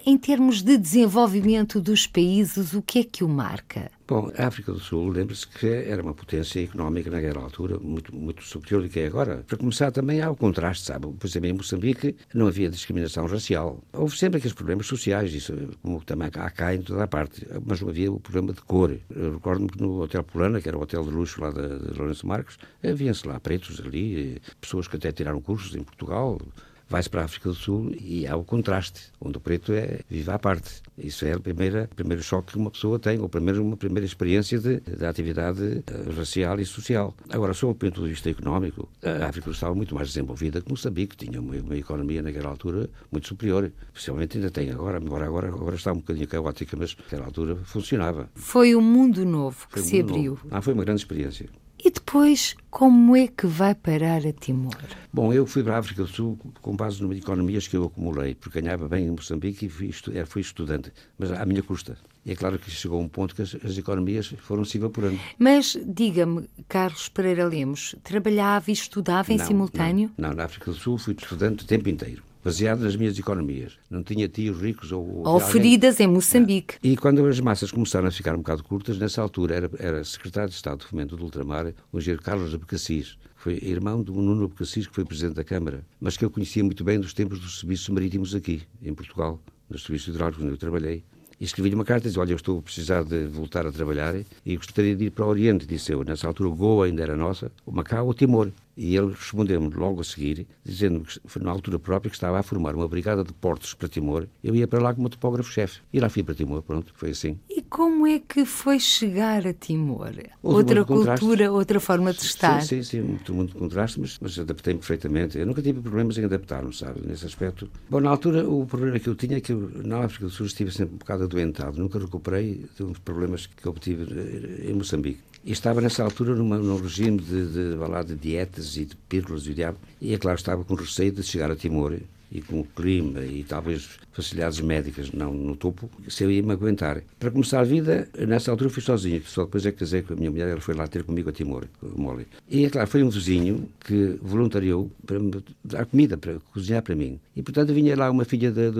em 0.05 0.17
termos 0.17 0.61
de 0.61 0.77
desenvolvimento 0.77 1.79
dos 1.79 2.05
países, 2.05 2.73
o 2.73 2.81
que 2.81 2.99
é 2.99 3.03
que 3.03 3.23
o 3.23 3.29
marca? 3.29 3.89
Bom, 4.05 4.29
a 4.37 4.47
África 4.47 4.73
do 4.73 4.79
Sul, 4.79 5.07
lembre-se 5.09 5.47
que 5.47 5.65
era 5.65 6.03
uma 6.03 6.13
potência 6.13 6.61
económica 6.61 7.09
naquela 7.09 7.41
altura 7.41 7.79
muito, 7.79 8.13
muito 8.13 8.43
superior 8.43 8.83
do 8.83 8.89
que 8.89 8.99
é 8.99 9.07
agora. 9.07 9.45
Para 9.47 9.57
começar, 9.57 9.91
também 9.91 10.21
há 10.21 10.29
o 10.29 10.35
contraste, 10.35 10.85
sabe? 10.85 11.07
Por 11.07 11.25
exemplo, 11.25 11.49
em 11.49 11.53
Moçambique 11.53 12.15
não 12.33 12.47
havia 12.47 12.69
discriminação 12.69 13.25
racial. 13.25 13.81
Houve 13.93 14.17
sempre 14.17 14.39
aqueles 14.39 14.53
problemas 14.53 14.87
sociais, 14.87 15.33
isso 15.33 15.53
como 15.81 16.03
também 16.03 16.29
há 16.35 16.49
cá 16.49 16.75
em 16.75 16.81
toda 16.81 17.05
a 17.05 17.07
parte, 17.07 17.47
mas 17.65 17.79
não 17.79 17.87
havia 17.87 18.11
o 18.11 18.19
problema 18.19 18.51
de 18.51 18.61
cor. 18.61 18.91
Recordo-me 19.09 19.69
que 19.69 19.81
no 19.81 20.01
Hotel 20.01 20.23
Polana, 20.23 20.59
que 20.59 20.67
era 20.67 20.77
o 20.77 20.81
hotel 20.81 21.03
de 21.03 21.09
luxo 21.09 21.41
lá 21.41 21.49
de, 21.49 21.91
de 21.91 21.97
Lourenço 21.97 22.27
Marques, 22.27 22.57
havia-se 22.83 23.25
lá 23.25 23.39
pretos 23.39 23.79
ali, 23.79 24.41
pessoas 24.59 24.85
que 24.85 24.97
até 24.97 25.13
tiraram 25.13 25.39
cursos 25.39 25.73
em 25.75 25.83
Portugal, 25.83 26.41
vai-se 26.89 27.09
para 27.09 27.21
a 27.21 27.25
África 27.25 27.49
do 27.49 27.55
Sul 27.55 27.91
e 27.99 28.27
há 28.27 28.35
o 28.35 28.43
contraste, 28.43 29.11
onde 29.19 29.37
o 29.37 29.41
preto 29.41 29.73
é 29.73 29.99
vive 30.09 30.29
à 30.31 30.39
parte. 30.39 30.81
Isso 30.97 31.25
é 31.25 31.35
o 31.35 31.39
primeiro, 31.39 31.87
primeiro 31.95 32.21
choque 32.21 32.53
que 32.53 32.57
uma 32.57 32.69
pessoa 32.69 32.99
tem, 32.99 33.19
ou 33.19 33.27
primeiro, 33.27 33.63
uma 33.63 33.75
primeira 33.75 34.05
experiência 34.05 34.59
de, 34.59 34.79
de 34.79 35.05
atividade 35.05 35.83
eh, 35.87 36.11
racial 36.15 36.59
e 36.59 36.65
social. 36.65 37.15
Agora, 37.29 37.53
sob 37.53 37.71
o 37.71 37.75
ponto 37.75 38.03
de 38.03 38.09
vista 38.09 38.29
económico, 38.29 38.87
a 39.01 39.25
África 39.25 39.49
do 39.49 39.53
Sul 39.53 39.53
estava 39.53 39.75
muito 39.75 39.95
mais 39.95 40.09
desenvolvida 40.09 40.61
que 40.61 40.69
Moçambique, 40.69 41.17
tinha 41.17 41.41
uma, 41.41 41.55
uma, 41.55 41.75
economia 41.75 42.21
naquela 42.21 42.49
altura 42.49 42.89
muito 43.11 43.27
superior. 43.27 43.71
Possivelmente 43.91 44.37
ainda 44.37 44.51
tem 44.51 44.69
agora, 44.71 44.99
embora 44.99 45.25
agora, 45.25 45.47
agora 45.47 45.75
está 45.75 45.91
um 45.91 45.97
bocadinho 45.97 46.27
caótica, 46.27 46.77
mas 46.77 46.95
naquela 46.95 47.25
altura 47.25 47.55
funcionava. 47.63 48.29
Foi 48.35 48.75
um 48.75 48.81
mundo 48.81 49.25
novo 49.25 49.67
que 49.69 49.81
se 49.81 49.99
abriu. 49.99 50.31
Novo. 50.31 50.47
Ah, 50.51 50.61
foi 50.61 50.73
uma 50.73 50.83
grande 50.83 51.01
experiência. 51.01 51.49
E 51.85 51.91
depois, 51.91 52.55
como 52.71 53.13
é 53.13 53.27
que 53.27 53.45
vai 53.45 53.75
parar 53.75 54.25
a 54.25 54.31
Timor? 54.31 54.77
Bom, 55.11 55.33
eu 55.33 55.45
fui 55.45 55.61
para 55.61 55.75
a 55.75 55.79
África 55.79 56.03
do 56.03 56.07
Sul 56.07 56.39
com 56.61 56.75
base 56.77 57.01
numa 57.01 57.13
economias 57.13 57.67
que 57.67 57.75
eu 57.75 57.83
acumulei, 57.83 58.35
porque 58.35 58.61
ganhava 58.61 58.87
bem 58.87 59.05
em 59.07 59.11
Moçambique 59.11 59.65
e 59.65 59.69
fui, 59.69 59.91
é, 60.13 60.25
fui 60.25 60.41
estudante, 60.41 60.93
mas 61.17 61.31
à 61.33 61.45
minha 61.45 61.61
custa. 61.61 61.97
E 62.25 62.31
é 62.31 62.35
claro 62.35 62.57
que 62.57 62.71
chegou 62.71 63.01
um 63.01 63.09
ponto 63.09 63.35
que 63.35 63.41
as, 63.41 63.53
as 63.65 63.77
economias 63.77 64.33
foram 64.37 64.63
se 64.63 64.77
evaporando. 64.77 65.19
Mas, 65.37 65.77
diga-me, 65.85 66.49
Carlos 66.69 67.09
Pereira 67.09 67.45
Lemos, 67.45 67.95
trabalhava 68.01 68.71
e 68.71 68.73
estudava 68.73 69.33
em 69.33 69.37
não, 69.37 69.45
simultâneo? 69.45 70.09
Não, 70.17 70.29
não, 70.29 70.37
na 70.37 70.45
África 70.45 70.71
do 70.71 70.77
Sul 70.77 70.97
fui 70.97 71.15
estudante 71.19 71.65
o 71.65 71.67
tempo 71.67 71.89
inteiro 71.89 72.23
baseado 72.43 72.81
nas 72.81 72.95
minhas 72.95 73.17
economias. 73.17 73.77
Não 73.89 74.03
tinha 74.03 74.27
tios 74.27 74.59
ricos 74.59 74.91
ou... 74.91 75.25
Ou 75.25 75.39
feridas 75.39 75.99
em 75.99 76.07
Moçambique. 76.07 76.75
E 76.83 76.97
quando 76.97 77.25
as 77.25 77.39
massas 77.39 77.71
começaram 77.71 78.07
a 78.07 78.11
ficar 78.11 78.35
um 78.35 78.39
bocado 78.39 78.63
curtas, 78.63 78.97
nessa 78.97 79.21
altura 79.21 79.55
era, 79.55 79.71
era 79.79 80.03
secretário 80.03 80.49
de 80.49 80.55
Estado 80.55 80.79
de 80.79 80.85
Fomento 80.85 81.15
do 81.15 81.23
Ultramar, 81.23 81.73
o 81.91 81.97
engenheiro 81.97 82.21
Carlos 82.21 82.53
Abecassis, 82.53 83.17
foi 83.35 83.59
irmão 83.61 84.01
do 84.01 84.13
Nuno 84.13 84.45
Abecassis, 84.45 84.87
que 84.87 84.95
foi 84.95 85.03
presidente 85.03 85.35
da 85.35 85.43
Câmara, 85.43 85.85
mas 85.99 86.15
que 86.15 86.23
eu 86.23 86.29
conhecia 86.29 86.63
muito 86.63 86.83
bem 86.83 86.99
dos 86.99 87.13
tempos 87.13 87.39
dos 87.39 87.59
serviços 87.59 87.89
marítimos 87.89 88.33
aqui, 88.33 88.61
em 88.81 88.93
Portugal, 88.93 89.39
dos 89.69 89.83
serviços 89.83 90.13
hidráulicos 90.13 90.43
onde 90.43 90.53
eu 90.53 90.57
trabalhei. 90.57 91.03
E 91.39 91.45
escrevi-lhe 91.45 91.75
uma 91.75 91.83
carta 91.83 92.07
e 92.07 92.09
disse, 92.09 92.19
olha, 92.19 92.31
eu 92.31 92.37
estou 92.37 92.59
a 92.59 92.61
precisar 92.61 93.03
de 93.03 93.25
voltar 93.25 93.67
a 93.67 93.71
trabalhar 93.71 94.15
e 94.45 94.55
gostaria 94.55 94.95
de 94.95 95.05
ir 95.05 95.09
para 95.09 95.25
o 95.25 95.27
Oriente, 95.27 95.65
disse 95.65 95.91
eu. 95.91 96.01
Nessa 96.03 96.25
altura, 96.25 96.49
Goa 96.51 96.85
ainda 96.85 97.03
era 97.03 97.17
nossa, 97.17 97.51
o 97.65 97.71
Macau 97.71 98.07
ou 98.07 98.13
Timor. 98.13 98.49
E 98.75 98.95
ele 98.95 99.11
respondeu-me 99.11 99.69
logo 99.73 100.01
a 100.01 100.03
seguir, 100.03 100.47
dizendo 100.63 101.01
que 101.01 101.19
foi 101.25 101.41
na 101.41 101.51
altura 101.51 101.77
própria 101.77 102.09
que 102.09 102.15
estava 102.15 102.39
a 102.39 102.43
formar 102.43 102.75
uma 102.75 102.87
brigada 102.87 103.23
de 103.23 103.33
portos 103.33 103.73
para 103.73 103.87
Timor. 103.87 104.27
Eu 104.43 104.55
ia 104.55 104.67
para 104.67 104.81
lá 104.81 104.93
como 104.93 105.09
topógrafo-chefe. 105.09 105.81
E 105.91 105.99
lá 105.99 106.09
fui 106.09 106.23
para 106.23 106.33
Timor, 106.33 106.61
pronto, 106.61 106.91
foi 106.95 107.11
assim. 107.11 107.37
E 107.49 107.61
como 107.61 108.07
é 108.07 108.19
que 108.19 108.45
foi 108.45 108.79
chegar 108.79 109.45
a 109.45 109.53
Timor? 109.53 110.13
outra 110.41 110.83
cultura, 110.83 111.51
outra 111.51 111.79
forma 111.79 112.13
de 112.13 112.21
estar? 112.21 112.61
Sim, 112.61 112.81
sim, 112.81 112.83
sim 112.83 113.01
muito, 113.01 113.33
muito 113.33 113.55
contraste, 113.55 113.99
mas, 113.99 114.17
mas 114.19 114.37
adaptei-me 114.37 114.79
perfeitamente. 114.79 115.37
Eu 115.37 115.45
nunca 115.45 115.61
tive 115.61 115.81
problemas 115.81 116.17
em 116.17 116.25
adaptar-me, 116.25 116.73
sabe, 116.73 117.01
nesse 117.05 117.25
aspecto. 117.25 117.69
Bom, 117.89 117.99
na 117.99 118.09
altura, 118.09 118.47
o 118.47 118.65
problema 118.65 118.99
que 118.99 119.07
eu 119.07 119.15
tinha 119.15 119.37
é 119.37 119.41
que 119.41 119.53
eu, 119.53 119.71
na 119.83 120.03
África 120.05 120.25
do 120.25 120.31
Sul 120.31 120.45
estive 120.45 120.71
sempre 120.71 120.95
um 120.95 120.97
bocado 120.97 121.23
adoentado. 121.23 121.79
Nunca 121.79 121.99
recuperei 121.99 122.65
de 122.75 122.83
uns 122.83 122.99
problemas 122.99 123.45
que 123.45 123.67
obtive 123.67 124.03
eh, 124.03 124.69
em 124.69 124.73
Moçambique. 124.73 125.19
Estava 125.45 125.81
nessa 125.81 126.03
altura 126.03 126.33
numa, 126.35 126.57
num 126.57 126.77
regime 126.77 127.19
de, 127.19 127.45
de, 127.47 127.77
de, 127.77 128.03
de 128.05 128.15
dietas 128.15 128.77
e 128.77 128.85
de 128.85 128.95
pílulas 128.95 129.45
e 129.45 129.51
o 129.51 129.53
diabo. 129.53 129.77
E 129.99 130.13
é 130.13 130.17
claro, 130.17 130.37
estava 130.37 130.63
com 130.63 130.73
receio 130.73 131.11
de 131.11 131.21
chegar 131.21 131.51
a 131.51 131.55
Timor 131.55 131.99
e 132.33 132.41
com 132.41 132.61
o 132.61 132.63
clima 132.63 133.21
e 133.21 133.43
talvez 133.43 133.99
facilidades 134.11 134.59
médicas 134.59 135.11
não 135.11 135.31
no 135.33 135.55
topo, 135.55 135.89
se 136.09 136.23
eu 136.23 136.31
ia 136.31 136.41
me 136.41 136.51
aguentar. 136.51 137.01
Para 137.19 137.29
começar 137.29 137.59
a 137.59 137.63
vida, 137.63 138.07
nessa 138.27 138.49
altura 138.49 138.69
fui 138.69 138.81
sozinho, 138.81 139.21
só 139.25 139.45
depois 139.45 139.65
é 139.65 139.71
que 139.71 139.79
casei 139.79 140.01
com 140.01 140.13
a 140.13 140.15
minha 140.15 140.31
mulher, 140.31 140.49
ela 140.49 140.61
foi 140.61 140.73
lá 140.73 140.87
ter 140.87 141.03
comigo 141.03 141.29
a 141.29 141.31
Timor, 141.31 141.65
o 141.81 142.01
Molly. 142.01 142.27
E 142.49 142.65
é 142.65 142.69
claro, 142.69 142.87
foi 142.87 143.03
um 143.03 143.09
vizinho 143.09 143.69
que 143.79 144.17
voluntariou 144.21 144.89
para 145.05 145.19
me 145.19 145.31
dar 145.63 145.85
comida, 145.85 146.17
para 146.17 146.39
cozinhar 146.51 146.81
para 146.81 146.95
mim. 146.95 147.19
E 147.35 147.43
portanto 147.43 147.73
vinha 147.73 147.95
lá 147.95 148.09
uma 148.09 148.25
filha 148.25 148.51
da, 148.51 148.71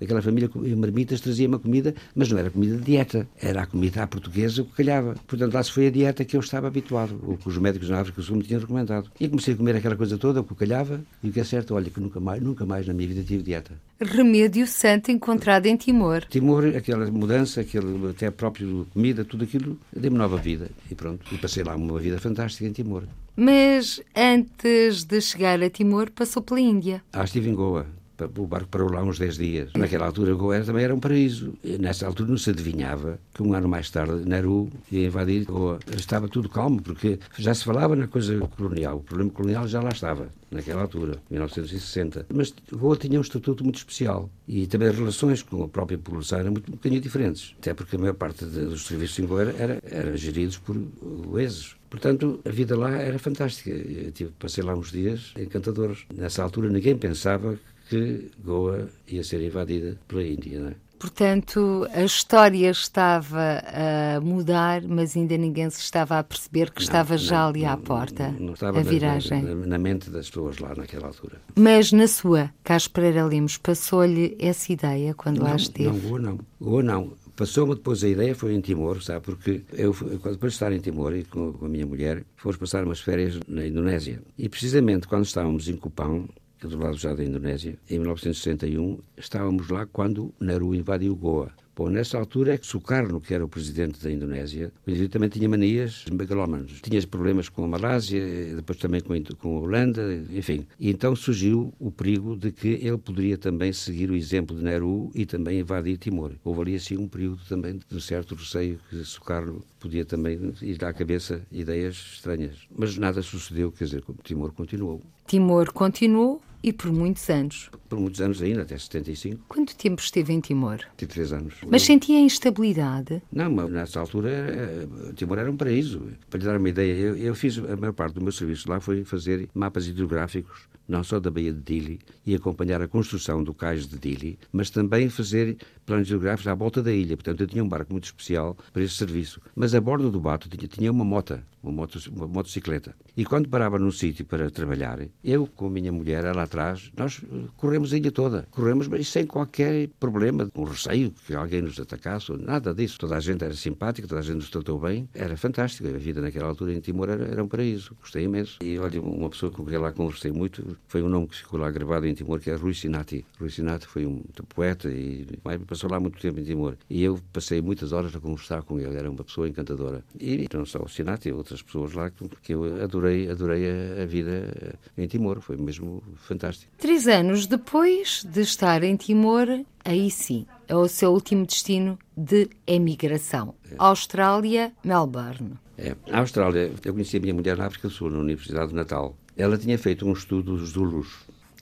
daquela 0.00 0.22
família 0.22 0.50
em 0.64 0.74
marmitas, 0.74 1.20
trazia 1.20 1.46
uma 1.46 1.58
comida, 1.58 1.94
mas 2.14 2.30
não 2.30 2.38
era 2.38 2.50
comida 2.50 2.76
de 2.76 2.82
dieta, 2.82 3.28
era 3.40 3.62
a 3.62 3.66
comida 3.66 4.02
à 4.02 4.06
portuguesa 4.06 4.64
que 4.64 4.72
calhava. 4.72 5.14
Portanto 5.26 5.54
lá 5.54 5.62
se 5.62 5.70
foi 5.70 5.86
a 5.86 5.90
dieta 5.90 6.24
que 6.24 6.36
eu 6.36 6.40
estava 6.40 6.66
habituado, 6.66 7.20
o 7.22 7.36
que 7.36 7.48
os 7.48 7.58
médicos 7.58 7.88
na 7.88 8.00
África 8.00 8.20
do 8.20 8.24
Sul 8.24 8.36
me 8.36 8.42
tinham 8.42 8.60
recomendado. 8.60 9.10
E 9.20 9.28
comecei 9.28 9.54
a 9.54 9.56
comer 9.56 9.76
aquela 9.76 9.96
coisa 9.96 10.18
toda, 10.18 10.40
o 10.40 10.44
que 10.44 10.54
calhava, 10.54 11.00
e 11.22 11.28
o 11.28 11.32
que 11.32 11.40
é 11.40 11.44
certo, 11.44 11.74
olha, 11.74 11.90
que 11.90 12.00
nunca 12.00 12.18
mais, 12.18 12.42
nunca 12.42 12.64
mais 12.64 12.79
na 12.86 12.94
minha 12.94 13.08
vida 13.08 13.22
tive 13.22 13.42
dieta. 13.42 13.72
Remédio 14.00 14.66
santo 14.66 15.10
encontrado 15.10 15.66
em 15.66 15.76
Timor. 15.76 16.24
Timor, 16.24 16.64
aquela 16.76 17.10
mudança, 17.10 17.60
aquele, 17.60 18.08
até 18.08 18.30
próprio 18.30 18.86
comida, 18.92 19.24
tudo 19.24 19.44
aquilo, 19.44 19.78
deu-me 19.94 20.16
nova 20.16 20.36
vida. 20.36 20.70
E 20.90 20.94
pronto, 20.94 21.34
e 21.34 21.38
passei 21.38 21.62
lá 21.62 21.76
uma 21.76 21.98
vida 21.98 22.18
fantástica 22.18 22.66
em 22.66 22.72
Timor. 22.72 23.04
Mas 23.36 24.00
antes 24.16 25.04
de 25.04 25.20
chegar 25.20 25.62
a 25.62 25.70
Timor, 25.70 26.10
passou 26.10 26.42
pela 26.42 26.60
Índia. 26.60 27.02
Ah, 27.12 27.24
estive 27.24 27.50
em 27.50 27.54
Goa 27.54 27.86
o 28.24 28.46
barco 28.46 28.68
parou 28.68 28.90
lá 28.90 29.02
uns 29.02 29.18
10 29.18 29.36
dias. 29.36 29.72
Naquela 29.74 30.06
altura, 30.06 30.34
Goa 30.34 30.60
também 30.60 30.84
era 30.84 30.94
um 30.94 31.00
paraíso. 31.00 31.54
E 31.62 31.78
nessa 31.78 32.06
altura 32.06 32.30
não 32.30 32.38
se 32.38 32.50
adivinhava 32.50 33.18
que 33.32 33.42
um 33.42 33.54
ano 33.54 33.68
mais 33.68 33.90
tarde 33.90 34.28
Nehru 34.28 34.70
ia 34.90 35.06
invadir 35.06 35.44
Goa. 35.44 35.78
Estava 35.96 36.28
tudo 36.28 36.48
calmo, 36.48 36.82
porque 36.82 37.18
já 37.38 37.54
se 37.54 37.64
falava 37.64 37.94
na 37.96 38.06
coisa 38.06 38.38
colonial. 38.56 38.98
O 38.98 39.02
problema 39.02 39.30
colonial 39.30 39.68
já 39.68 39.80
lá 39.80 39.90
estava, 39.90 40.28
naquela 40.50 40.82
altura, 40.82 41.18
1960. 41.30 42.26
Mas 42.32 42.54
Goa 42.72 42.96
tinha 42.96 43.18
um 43.18 43.22
estatuto 43.22 43.64
muito 43.64 43.76
especial. 43.76 44.30
E 44.48 44.66
também 44.66 44.88
as 44.88 44.96
relações 44.96 45.42
com 45.42 45.62
a 45.62 45.68
própria 45.68 45.98
população 45.98 46.38
eram 46.40 46.52
muito 46.52 46.68
um 46.68 46.74
bocadinho 46.74 47.00
diferentes. 47.00 47.54
Até 47.58 47.74
porque 47.74 47.96
a 47.96 47.98
maior 47.98 48.14
parte 48.14 48.44
de, 48.44 48.64
dos 48.64 48.86
serviços 48.86 49.18
em 49.18 49.26
Goa 49.26 49.42
era, 49.42 49.78
era 49.84 50.16
geridos 50.16 50.58
por 50.58 50.76
goeses. 50.76 51.76
Portanto, 51.90 52.40
a 52.44 52.50
vida 52.50 52.76
lá 52.78 52.92
era 52.92 53.18
fantástica. 53.18 53.70
Eu 53.70 54.12
tive, 54.12 54.30
passei 54.38 54.62
lá 54.62 54.74
uns 54.74 54.92
dias 54.92 55.32
encantadores. 55.36 56.04
Nessa 56.14 56.42
altura 56.42 56.70
ninguém 56.70 56.96
pensava 56.96 57.58
que 57.90 58.30
Goa 58.38 58.88
ia 59.08 59.24
ser 59.24 59.42
invadida 59.42 59.98
pela 60.06 60.22
Índia. 60.22 60.60
Não 60.60 60.68
é? 60.68 60.74
Portanto, 60.96 61.88
a 61.92 62.04
história 62.04 62.70
estava 62.70 63.62
a 63.66 64.20
mudar, 64.20 64.82
mas 64.86 65.16
ainda 65.16 65.36
ninguém 65.36 65.68
se 65.70 65.80
estava 65.80 66.18
a 66.18 66.22
perceber 66.22 66.70
que 66.70 66.80
não, 66.80 66.84
estava 66.84 67.16
já 67.16 67.40
não, 67.40 67.48
ali 67.48 67.64
à 67.64 67.76
porta 67.76 68.34
não, 68.38 68.52
estava 68.52 68.78
a 68.78 68.82
viragem. 68.82 69.42
Na, 69.42 69.54
na, 69.54 69.78
mente 69.78 70.10
das 70.10 70.28
pessoas 70.28 70.58
lá 70.58 70.74
naquela 70.74 71.06
altura. 71.06 71.40
Mas 71.56 71.90
na 71.90 72.06
sua, 72.06 72.50
Carlos 72.62 72.86
Pereira 72.86 73.24
Lemos, 73.24 73.56
passou-lhe 73.56 74.36
essa 74.38 74.72
ideia 74.72 75.14
quando 75.14 75.42
lá 75.42 75.56
esteve? 75.56 75.88
Não, 75.88 75.98
Goa 75.98 76.20
não. 76.20 76.38
Goa 76.60 76.82
não. 76.82 77.12
Passou-me 77.34 77.74
depois 77.74 78.04
a 78.04 78.08
ideia, 78.08 78.34
foi 78.34 78.52
em 78.52 78.60
Timor, 78.60 79.02
sabe? 79.02 79.24
Porque 79.24 79.62
eu, 79.72 79.92
depois 79.94 80.38
de 80.38 80.46
estar 80.48 80.70
em 80.70 80.80
Timor 80.80 81.16
e 81.16 81.24
com, 81.24 81.54
com 81.54 81.64
a 81.64 81.68
minha 81.70 81.86
mulher, 81.86 82.22
fomos 82.36 82.58
passar 82.58 82.84
umas 82.84 83.00
férias 83.00 83.40
na 83.48 83.66
Indonésia. 83.66 84.22
E 84.36 84.46
precisamente 84.50 85.08
quando 85.08 85.24
estávamos 85.24 85.66
em 85.66 85.76
Cupão, 85.76 86.28
do 86.66 86.78
lado 86.78 86.96
já 86.96 87.14
da 87.14 87.24
Indonésia, 87.24 87.78
em 87.88 87.98
1961, 87.98 88.98
estávamos 89.16 89.68
lá 89.68 89.86
quando 89.86 90.32
Nehru 90.40 90.74
invadiu 90.74 91.14
Goa. 91.16 91.52
Bom, 91.80 91.88
nessa 91.88 92.18
altura 92.18 92.52
é 92.52 92.58
que 92.58 92.66
Sukarno, 92.66 93.22
que 93.22 93.32
era 93.32 93.42
o 93.42 93.48
presidente 93.48 94.02
da 94.02 94.12
Indonésia, 94.12 94.70
também 95.10 95.30
tinha 95.30 95.48
manias 95.48 96.04
megalómanas. 96.12 96.72
Tinha 96.82 97.00
problemas 97.06 97.48
com 97.48 97.64
a 97.64 97.68
Malásia, 97.68 98.22
depois 98.54 98.78
também 98.78 99.00
com, 99.00 99.14
com 99.36 99.56
a 99.56 99.60
Holanda, 99.60 100.02
enfim. 100.30 100.66
E 100.78 100.90
então 100.90 101.16
surgiu 101.16 101.72
o 101.78 101.90
perigo 101.90 102.36
de 102.36 102.52
que 102.52 102.68
ele 102.68 102.98
poderia 102.98 103.38
também 103.38 103.72
seguir 103.72 104.10
o 104.10 104.14
exemplo 104.14 104.54
de 104.54 104.62
Nehru 104.62 105.10
e 105.14 105.24
também 105.24 105.60
invadir 105.60 105.96
Timor. 105.96 106.32
Houve 106.44 106.60
ali 106.60 106.74
assim 106.74 106.98
um 106.98 107.08
período 107.08 107.40
também 107.48 107.80
de 107.88 108.02
certo 108.02 108.34
receio 108.34 108.78
que 108.90 109.02
Sukarno 109.02 109.64
podia 109.78 110.04
também 110.04 110.52
ir 110.60 110.84
à 110.84 110.92
cabeça 110.92 111.40
ideias 111.50 111.94
estranhas. 111.94 112.58
Mas 112.76 112.98
nada 112.98 113.22
sucedeu, 113.22 113.72
quer 113.72 113.84
dizer, 113.84 114.04
Timor 114.22 114.52
continuou. 114.52 115.00
Timor 115.26 115.72
continuou 115.72 116.42
e 116.62 116.72
por 116.72 116.92
muitos 116.92 117.28
anos. 117.30 117.70
Por 117.88 117.98
muitos 117.98 118.20
anos 118.20 118.40
ainda, 118.42 118.62
até 118.62 118.76
75. 118.76 119.44
Quanto 119.48 119.74
tempo 119.76 120.00
esteve 120.00 120.32
em 120.32 120.40
Timor? 120.40 120.80
Tive 120.96 121.12
três 121.12 121.32
anos. 121.32 121.54
Mas 121.66 121.82
sentia 121.82 122.20
instabilidade? 122.20 123.22
Não, 123.32 123.50
mas 123.50 123.70
nessa 123.70 124.00
altura 124.00 124.30
eh, 124.30 124.86
Timor 125.16 125.38
era 125.38 125.50
um 125.50 125.56
paraíso. 125.56 126.02
Para 126.28 126.38
lhe 126.38 126.46
dar 126.46 126.56
uma 126.56 126.68
ideia, 126.68 126.92
eu, 126.92 127.16
eu, 127.16 127.34
fiz, 127.34 127.58
a 127.58 127.76
maior 127.76 127.92
parte 127.92 128.14
do 128.14 128.20
meu 128.20 128.32
serviço 128.32 128.68
lá 128.68 128.80
foi 128.80 129.04
fazer 129.04 129.48
mapas 129.54 129.86
hidrográficos, 129.86 130.68
não 130.86 131.02
só 131.02 131.18
da 131.18 131.30
Baía 131.30 131.52
de 131.52 131.60
Dili, 131.60 132.00
e 132.26 132.34
acompanhar 132.34 132.82
a 132.82 132.88
construção 132.88 133.42
do 133.42 133.54
cais 133.54 133.86
de 133.86 133.98
Dili, 133.98 134.38
mas 134.52 134.70
também 134.70 135.08
fazer 135.08 135.56
planos 135.86 136.08
hidrográficos 136.08 136.46
à 136.46 136.54
volta 136.54 136.82
da 136.82 136.92
ilha. 136.92 137.16
Portanto, 137.16 137.40
eu 137.40 137.46
tinha 137.46 137.64
um 137.64 137.68
barco 137.68 137.92
muito 137.92 138.04
especial 138.04 138.56
para 138.72 138.82
esse 138.82 138.94
serviço. 138.94 139.40
Mas 139.54 139.74
a 139.74 139.80
bordo 139.80 140.10
do 140.10 140.20
bato 140.20 140.48
tinha, 140.48 140.68
tinha 140.68 140.92
uma 140.92 141.04
mota, 141.04 141.44
uma, 141.62 141.72
moto, 141.72 141.98
uma 142.14 142.28
motocicleta. 142.28 142.94
E 143.16 143.24
quando 143.24 143.48
parava 143.48 143.78
num 143.78 143.90
sítio 143.90 144.24
para 144.24 144.50
trabalhar, 144.50 145.00
eu 145.22 145.46
com 145.46 145.66
a 145.66 145.70
minha 145.70 145.90
mulher 145.90 146.24
lá 146.34 146.46
atrás, 146.50 146.90
nós 146.96 147.22
eh, 147.22 147.44
corremos 147.56 147.92
a 147.92 147.96
ilha 147.96 148.10
toda. 148.10 148.46
Corremos, 148.50 148.88
mas 148.88 149.06
sem 149.08 149.24
qualquer 149.24 149.88
problema, 150.00 150.46
com 150.46 150.64
receio 150.64 151.14
que 151.24 151.34
alguém 151.34 151.62
nos 151.62 151.78
atacasse, 151.78 152.32
nada 152.32 152.74
disso. 152.74 152.98
Toda 152.98 153.16
a 153.16 153.20
gente 153.20 153.44
era 153.44 153.54
simpática, 153.54 154.08
toda 154.08 154.20
a 154.20 154.24
gente 154.24 154.36
nos 154.36 154.50
tratou 154.50 154.78
bem. 154.78 155.08
Era 155.14 155.36
fantástico. 155.36 155.88
A 155.88 155.92
vida 155.92 156.20
naquela 156.20 156.48
altura 156.48 156.74
em 156.74 156.80
Timor 156.80 157.08
era, 157.08 157.24
era 157.24 157.42
um 157.42 157.48
paraíso. 157.48 157.94
Gostei 158.00 158.24
imenso. 158.24 158.58
E 158.60 158.78
olha, 158.78 159.00
uma 159.00 159.30
pessoa 159.30 159.52
com 159.52 159.64
quem 159.64 159.78
lá 159.78 159.92
conversei 159.92 160.32
muito 160.32 160.76
foi 160.88 161.02
um 161.02 161.08
nome 161.08 161.28
que 161.28 161.36
ficou 161.36 161.60
lá 161.60 161.70
gravado 161.70 162.06
em 162.06 162.14
Timor, 162.14 162.40
que 162.40 162.50
é 162.50 162.54
Rui 162.54 162.74
Sinati. 162.74 163.24
Rui 163.38 163.50
Sinati 163.50 163.86
foi 163.86 164.04
um 164.04 164.22
poeta 164.48 164.90
e 164.90 165.26
passou 165.66 165.88
lá 165.88 166.00
muito 166.00 166.18
tempo 166.18 166.40
em 166.40 166.44
Timor. 166.44 166.76
E 166.88 167.02
eu 167.02 167.20
passei 167.32 167.62
muitas 167.62 167.92
horas 167.92 168.14
a 168.14 168.20
conversar 168.20 168.62
com 168.62 168.80
ele. 168.80 168.96
Era 168.96 169.08
uma 169.08 169.22
pessoa 169.22 169.48
encantadora. 169.48 170.02
E 170.18 170.48
não 170.52 170.66
só 170.66 170.82
o 170.82 170.88
Sinati, 170.88 171.30
outras 171.30 171.62
pessoas 171.62 171.92
lá 171.92 172.10
que 172.10 172.52
eu 172.52 172.82
adorei, 172.82 173.30
adorei 173.30 173.70
a, 173.70 174.02
a 174.02 174.06
vida 174.06 174.76
em 174.98 175.06
Timor. 175.06 175.40
Foi 175.40 175.56
mesmo 175.56 176.02
fantástico. 176.16 176.39
Três 176.78 177.06
anos 177.06 177.46
depois 177.46 178.24
de 178.24 178.40
estar 178.40 178.82
em 178.82 178.96
Timor, 178.96 179.46
aí 179.84 180.10
sim, 180.10 180.46
é 180.68 180.74
o 180.76 180.88
seu 180.88 181.12
último 181.12 181.44
destino 181.44 181.98
de 182.16 182.48
emigração. 182.66 183.54
É. 183.70 183.74
Austrália, 183.78 184.72
Melbourne. 184.84 185.54
É. 185.76 185.96
A 186.10 186.20
Austrália, 186.20 186.72
eu 186.84 186.92
conheci 186.92 187.16
a 187.16 187.20
minha 187.20 187.34
mulher 187.34 187.56
na 187.56 187.66
África 187.66 187.88
do 187.88 187.94
Sul, 187.94 188.10
na 188.10 188.18
Universidade 188.18 188.68
de 188.68 188.74
Natal. 188.74 189.16
Ela 189.36 189.56
tinha 189.56 189.78
feito 189.78 190.06
um 190.06 190.12
estudo 190.12 190.56
dos 190.56 190.70
Zulus, 190.70 191.08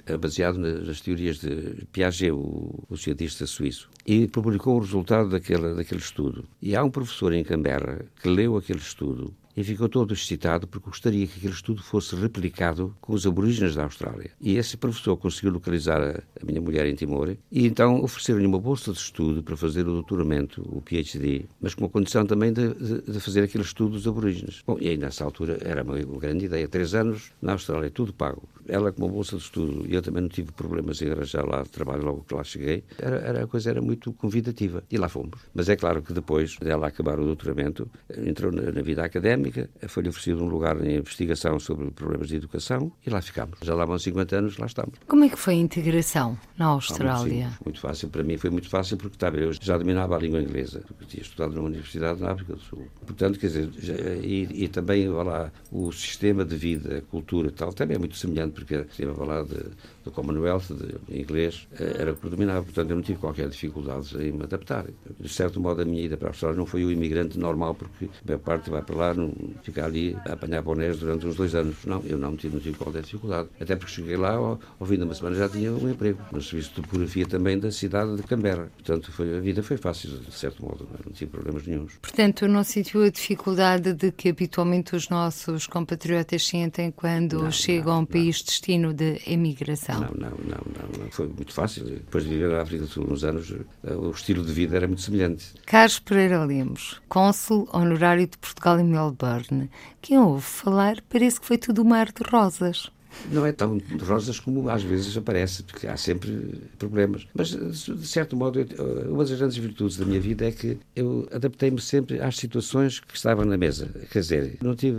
eh, 0.06 0.16
baseado 0.16 0.58
nas 0.58 1.00
teorias 1.00 1.38
de 1.38 1.86
Piaget, 1.92 2.32
o, 2.32 2.84
o 2.88 2.96
cientista 2.96 3.46
suíço, 3.46 3.88
e 4.06 4.26
publicou 4.26 4.76
o 4.76 4.80
resultado 4.80 5.28
daquele 5.28 6.00
estudo. 6.00 6.44
E 6.60 6.74
há 6.74 6.82
um 6.82 6.90
professor 6.90 7.32
em 7.32 7.44
Canberra 7.44 8.04
que 8.20 8.28
leu 8.28 8.56
aquele 8.56 8.80
estudo 8.80 9.32
e 9.58 9.64
ficou 9.64 9.88
todo 9.88 10.14
excitado 10.14 10.68
porque 10.68 10.88
gostaria 10.88 11.26
que 11.26 11.36
aquele 11.36 11.52
estudo 11.52 11.82
fosse 11.82 12.14
replicado 12.14 12.94
com 13.00 13.12
os 13.12 13.26
aborígenes 13.26 13.74
da 13.74 13.82
Austrália. 13.82 14.30
E 14.40 14.56
esse 14.56 14.76
professor 14.76 15.16
conseguiu 15.16 15.50
localizar 15.50 16.00
a, 16.00 16.46
minha 16.46 16.60
mulher 16.60 16.86
em 16.86 16.94
Timor 16.94 17.36
e 17.50 17.66
então 17.66 18.00
ofereceram-lhe 18.00 18.46
uma 18.46 18.60
bolsa 18.60 18.92
de 18.92 18.98
estudo 18.98 19.42
para 19.42 19.56
fazer 19.56 19.80
o 19.80 19.94
doutoramento, 19.94 20.62
o 20.62 20.80
PhD, 20.80 21.46
mas 21.60 21.74
com 21.74 21.84
a 21.84 21.88
condição 21.88 22.24
também 22.24 22.52
de, 22.52 22.72
de, 22.72 23.02
de 23.02 23.18
fazer 23.18 23.42
aquele 23.42 23.64
estudo 23.64 23.94
dos 23.94 24.06
aborígenes. 24.06 24.62
Bom, 24.64 24.78
e 24.80 24.90
aí 24.90 24.96
nessa 24.96 25.24
altura 25.24 25.58
era 25.60 25.82
uma, 25.82 25.96
uma 25.96 26.20
grande 26.20 26.44
ideia. 26.44 26.68
Três 26.68 26.94
anos 26.94 27.32
na 27.42 27.52
Austrália, 27.52 27.90
tudo 27.90 28.12
pago. 28.12 28.48
Ela 28.68 28.92
com 28.92 29.04
uma 29.04 29.12
bolsa 29.12 29.36
de 29.36 29.42
estudo 29.42 29.86
e 29.88 29.94
eu 29.94 30.02
também 30.02 30.22
não 30.22 30.28
tive 30.28 30.52
problemas 30.52 31.00
em 31.02 31.10
arranjar 31.10 31.46
lá 31.46 31.64
trabalho 31.64 32.04
logo 32.04 32.24
que 32.26 32.34
lá 32.34 32.44
cheguei. 32.44 32.84
Era, 32.98 33.16
era, 33.16 33.44
a 33.44 33.46
coisa 33.46 33.70
era 33.70 33.80
muito 33.80 34.12
convidativa. 34.12 34.82
E 34.90 34.96
lá 34.96 35.08
fomos. 35.08 35.40
Mas 35.54 35.68
é 35.68 35.76
claro 35.76 36.02
que 36.02 36.12
depois 36.12 36.56
dela 36.58 36.86
acabar 36.86 37.18
o 37.18 37.24
doutoramento, 37.24 37.88
entrou 38.16 38.52
na, 38.52 38.70
na 38.70 38.82
vida 38.82 39.04
académica 39.04 39.68
foi-lhe 39.86 40.08
oferecido 40.08 40.42
um 40.42 40.48
lugar 40.48 40.84
em 40.84 40.96
investigação 40.96 41.58
sobre 41.58 41.90
problemas 41.90 42.28
de 42.28 42.36
educação 42.36 42.92
e 43.06 43.10
lá 43.10 43.20
ficámos. 43.20 43.58
Já 43.62 43.74
lá 43.74 43.84
vão 43.84 43.98
50 43.98 44.36
anos, 44.36 44.58
lá 44.58 44.66
estamos. 44.66 44.94
Como 45.06 45.24
é 45.24 45.28
que 45.28 45.36
foi 45.36 45.54
a 45.54 45.56
integração 45.56 46.38
na 46.56 46.66
Austrália? 46.66 47.46
Ah, 47.46 47.48
muito, 47.48 47.64
muito, 47.64 47.80
fácil, 47.80 48.08
para 48.08 48.22
mim 48.22 48.36
foi 48.36 48.50
muito 48.50 48.68
fácil 48.68 48.96
porque 48.96 49.16
estava, 49.16 49.36
eu 49.36 49.52
já 49.52 49.76
dominava 49.76 50.16
a 50.16 50.18
língua 50.18 50.40
inglesa, 50.40 50.82
porque 50.86 51.04
tinha 51.06 51.22
estudado 51.22 51.54
numa 51.54 51.66
universidade 51.68 52.20
na 52.20 52.32
África 52.32 52.54
do 52.54 52.60
Sul. 52.60 52.86
Portanto, 53.06 53.38
quer 53.38 53.46
dizer, 53.46 53.70
já, 53.78 53.94
e, 53.94 54.64
e, 54.64 54.68
também 54.68 55.08
lá, 55.08 55.50
o 55.70 55.90
sistema 55.92 56.44
de 56.44 56.56
vida, 56.56 56.98
a 56.98 57.02
cultura 57.02 57.48
e 57.48 57.52
tal, 57.52 57.72
também 57.72 57.96
é 57.96 57.98
muito 57.98 58.16
semelhante, 58.16 58.57
porque 58.58 58.74
estive 58.74 59.10
a 59.10 59.14
falar 59.14 59.44
de, 59.44 59.58
do 60.04 60.10
Commonwealth, 60.10 60.68
de 60.70 61.18
inglês, 61.18 61.68
eh, 61.78 61.96
era 61.98 62.12
o 62.12 62.14
que 62.14 62.20
predominava. 62.20 62.62
Portanto, 62.62 62.90
eu 62.90 62.96
não 62.96 63.02
tive 63.02 63.18
qualquer 63.18 63.48
dificuldade 63.48 64.16
em 64.18 64.32
me 64.32 64.44
adaptar. 64.44 64.86
De 65.18 65.28
certo 65.28 65.60
modo, 65.60 65.82
a 65.82 65.84
minha 65.84 66.02
ida 66.02 66.16
para 66.16 66.28
a 66.28 66.30
Austrália 66.30 66.56
não 66.56 66.66
foi 66.66 66.84
o 66.84 66.90
imigrante 66.90 67.38
normal, 67.38 67.74
porque 67.74 68.06
a 68.06 68.08
maior 68.26 68.38
parte 68.40 68.70
vai 68.70 68.82
para 68.82 68.96
lá, 68.96 69.14
não, 69.14 69.32
ficar 69.62 69.86
ali 69.86 70.16
a 70.26 70.32
apanhar 70.32 70.62
bonés 70.62 70.98
durante 70.98 71.26
uns 71.26 71.36
dois 71.36 71.54
anos. 71.54 71.76
Não, 71.84 72.02
eu 72.04 72.18
não 72.18 72.36
tive, 72.36 72.54
não 72.54 72.62
tive 72.62 72.76
qualquer 72.76 73.02
dificuldade. 73.02 73.48
Até 73.60 73.76
porque 73.76 73.92
cheguei 73.92 74.16
lá, 74.16 74.32
ao, 74.32 74.58
ao 74.78 74.86
fim 74.86 74.96
de 74.96 75.04
uma 75.04 75.14
semana 75.14 75.36
já 75.36 75.48
tinha 75.48 75.72
um 75.72 75.90
emprego, 75.90 76.20
no 76.32 76.42
serviço 76.42 76.70
de 76.70 76.76
topografia 76.76 77.26
também 77.26 77.58
da 77.58 77.70
cidade 77.70 78.16
de 78.16 78.22
Canberra. 78.22 78.70
Portanto, 78.76 79.12
foi, 79.12 79.36
a 79.36 79.40
vida 79.40 79.62
foi 79.62 79.76
fácil, 79.76 80.10
de 80.18 80.32
certo 80.32 80.64
modo, 80.64 80.88
não 81.04 81.12
tive 81.12 81.30
problemas 81.30 81.66
nenhums. 81.66 81.94
Portanto, 82.00 82.46
não 82.48 82.64
sentiu 82.64 83.02
a 83.02 83.10
dificuldade 83.10 83.92
de 83.92 84.10
que 84.10 84.28
habitualmente 84.28 84.96
os 84.96 85.08
nossos 85.08 85.66
compatriotas 85.66 86.46
sentem 86.46 86.90
quando 86.90 87.42
não, 87.42 87.50
chegam 87.50 87.92
não, 87.92 87.98
a 87.98 87.98
um 88.00 88.04
país 88.04 88.42
destino 88.48 88.94
de 88.94 89.20
emigração? 89.26 90.00
Não, 90.00 90.10
não, 90.10 90.30
não, 90.30 90.98
não. 90.98 91.10
Foi 91.10 91.28
muito 91.28 91.52
fácil. 91.52 91.84
Depois 91.84 92.24
de 92.24 92.30
viver 92.30 92.48
na 92.48 92.62
África 92.62 92.84
do 92.84 92.88
Sul 92.88 93.06
uns 93.10 93.22
anos, 93.22 93.52
eh, 93.84 93.94
o 93.94 94.10
estilo 94.10 94.44
de 94.44 94.52
vida 94.52 94.76
era 94.76 94.86
muito 94.86 95.02
semelhante. 95.02 95.52
Carlos 95.66 95.98
Pereira 95.98 96.44
Lemos, 96.44 97.00
cônsul 97.08 97.68
honorário 97.72 98.26
de 98.26 98.38
Portugal 98.38 98.80
em 98.80 98.84
Melbourne, 98.84 99.70
quem 100.00 100.18
ouve 100.18 100.42
falar 100.42 100.96
parece 101.08 101.40
que 101.40 101.46
foi 101.46 101.58
tudo 101.58 101.82
um 101.82 101.88
mar 101.88 102.06
de 102.06 102.22
rosas 102.30 102.90
não 103.30 103.44
é 103.44 103.52
tão 103.52 103.78
rosas 104.00 104.40
como 104.40 104.68
às 104.68 104.82
vezes 104.82 105.16
aparece, 105.16 105.62
porque 105.62 105.86
há 105.86 105.96
sempre 105.96 106.60
problemas. 106.78 107.26
Mas, 107.34 107.50
de 107.50 108.06
certo 108.06 108.36
modo, 108.36 108.60
uma 109.08 109.24
das 109.24 109.36
grandes 109.38 109.56
virtudes 109.56 109.96
da 109.96 110.04
minha 110.04 110.20
vida 110.20 110.46
é 110.46 110.52
que 110.52 110.78
eu 110.94 111.28
adaptei-me 111.32 111.80
sempre 111.80 112.20
às 112.20 112.36
situações 112.36 113.00
que 113.00 113.16
estavam 113.16 113.44
na 113.44 113.56
mesa. 113.56 113.88
Quer 114.10 114.20
dizer, 114.20 114.58
não 114.62 114.74
tive 114.74 114.98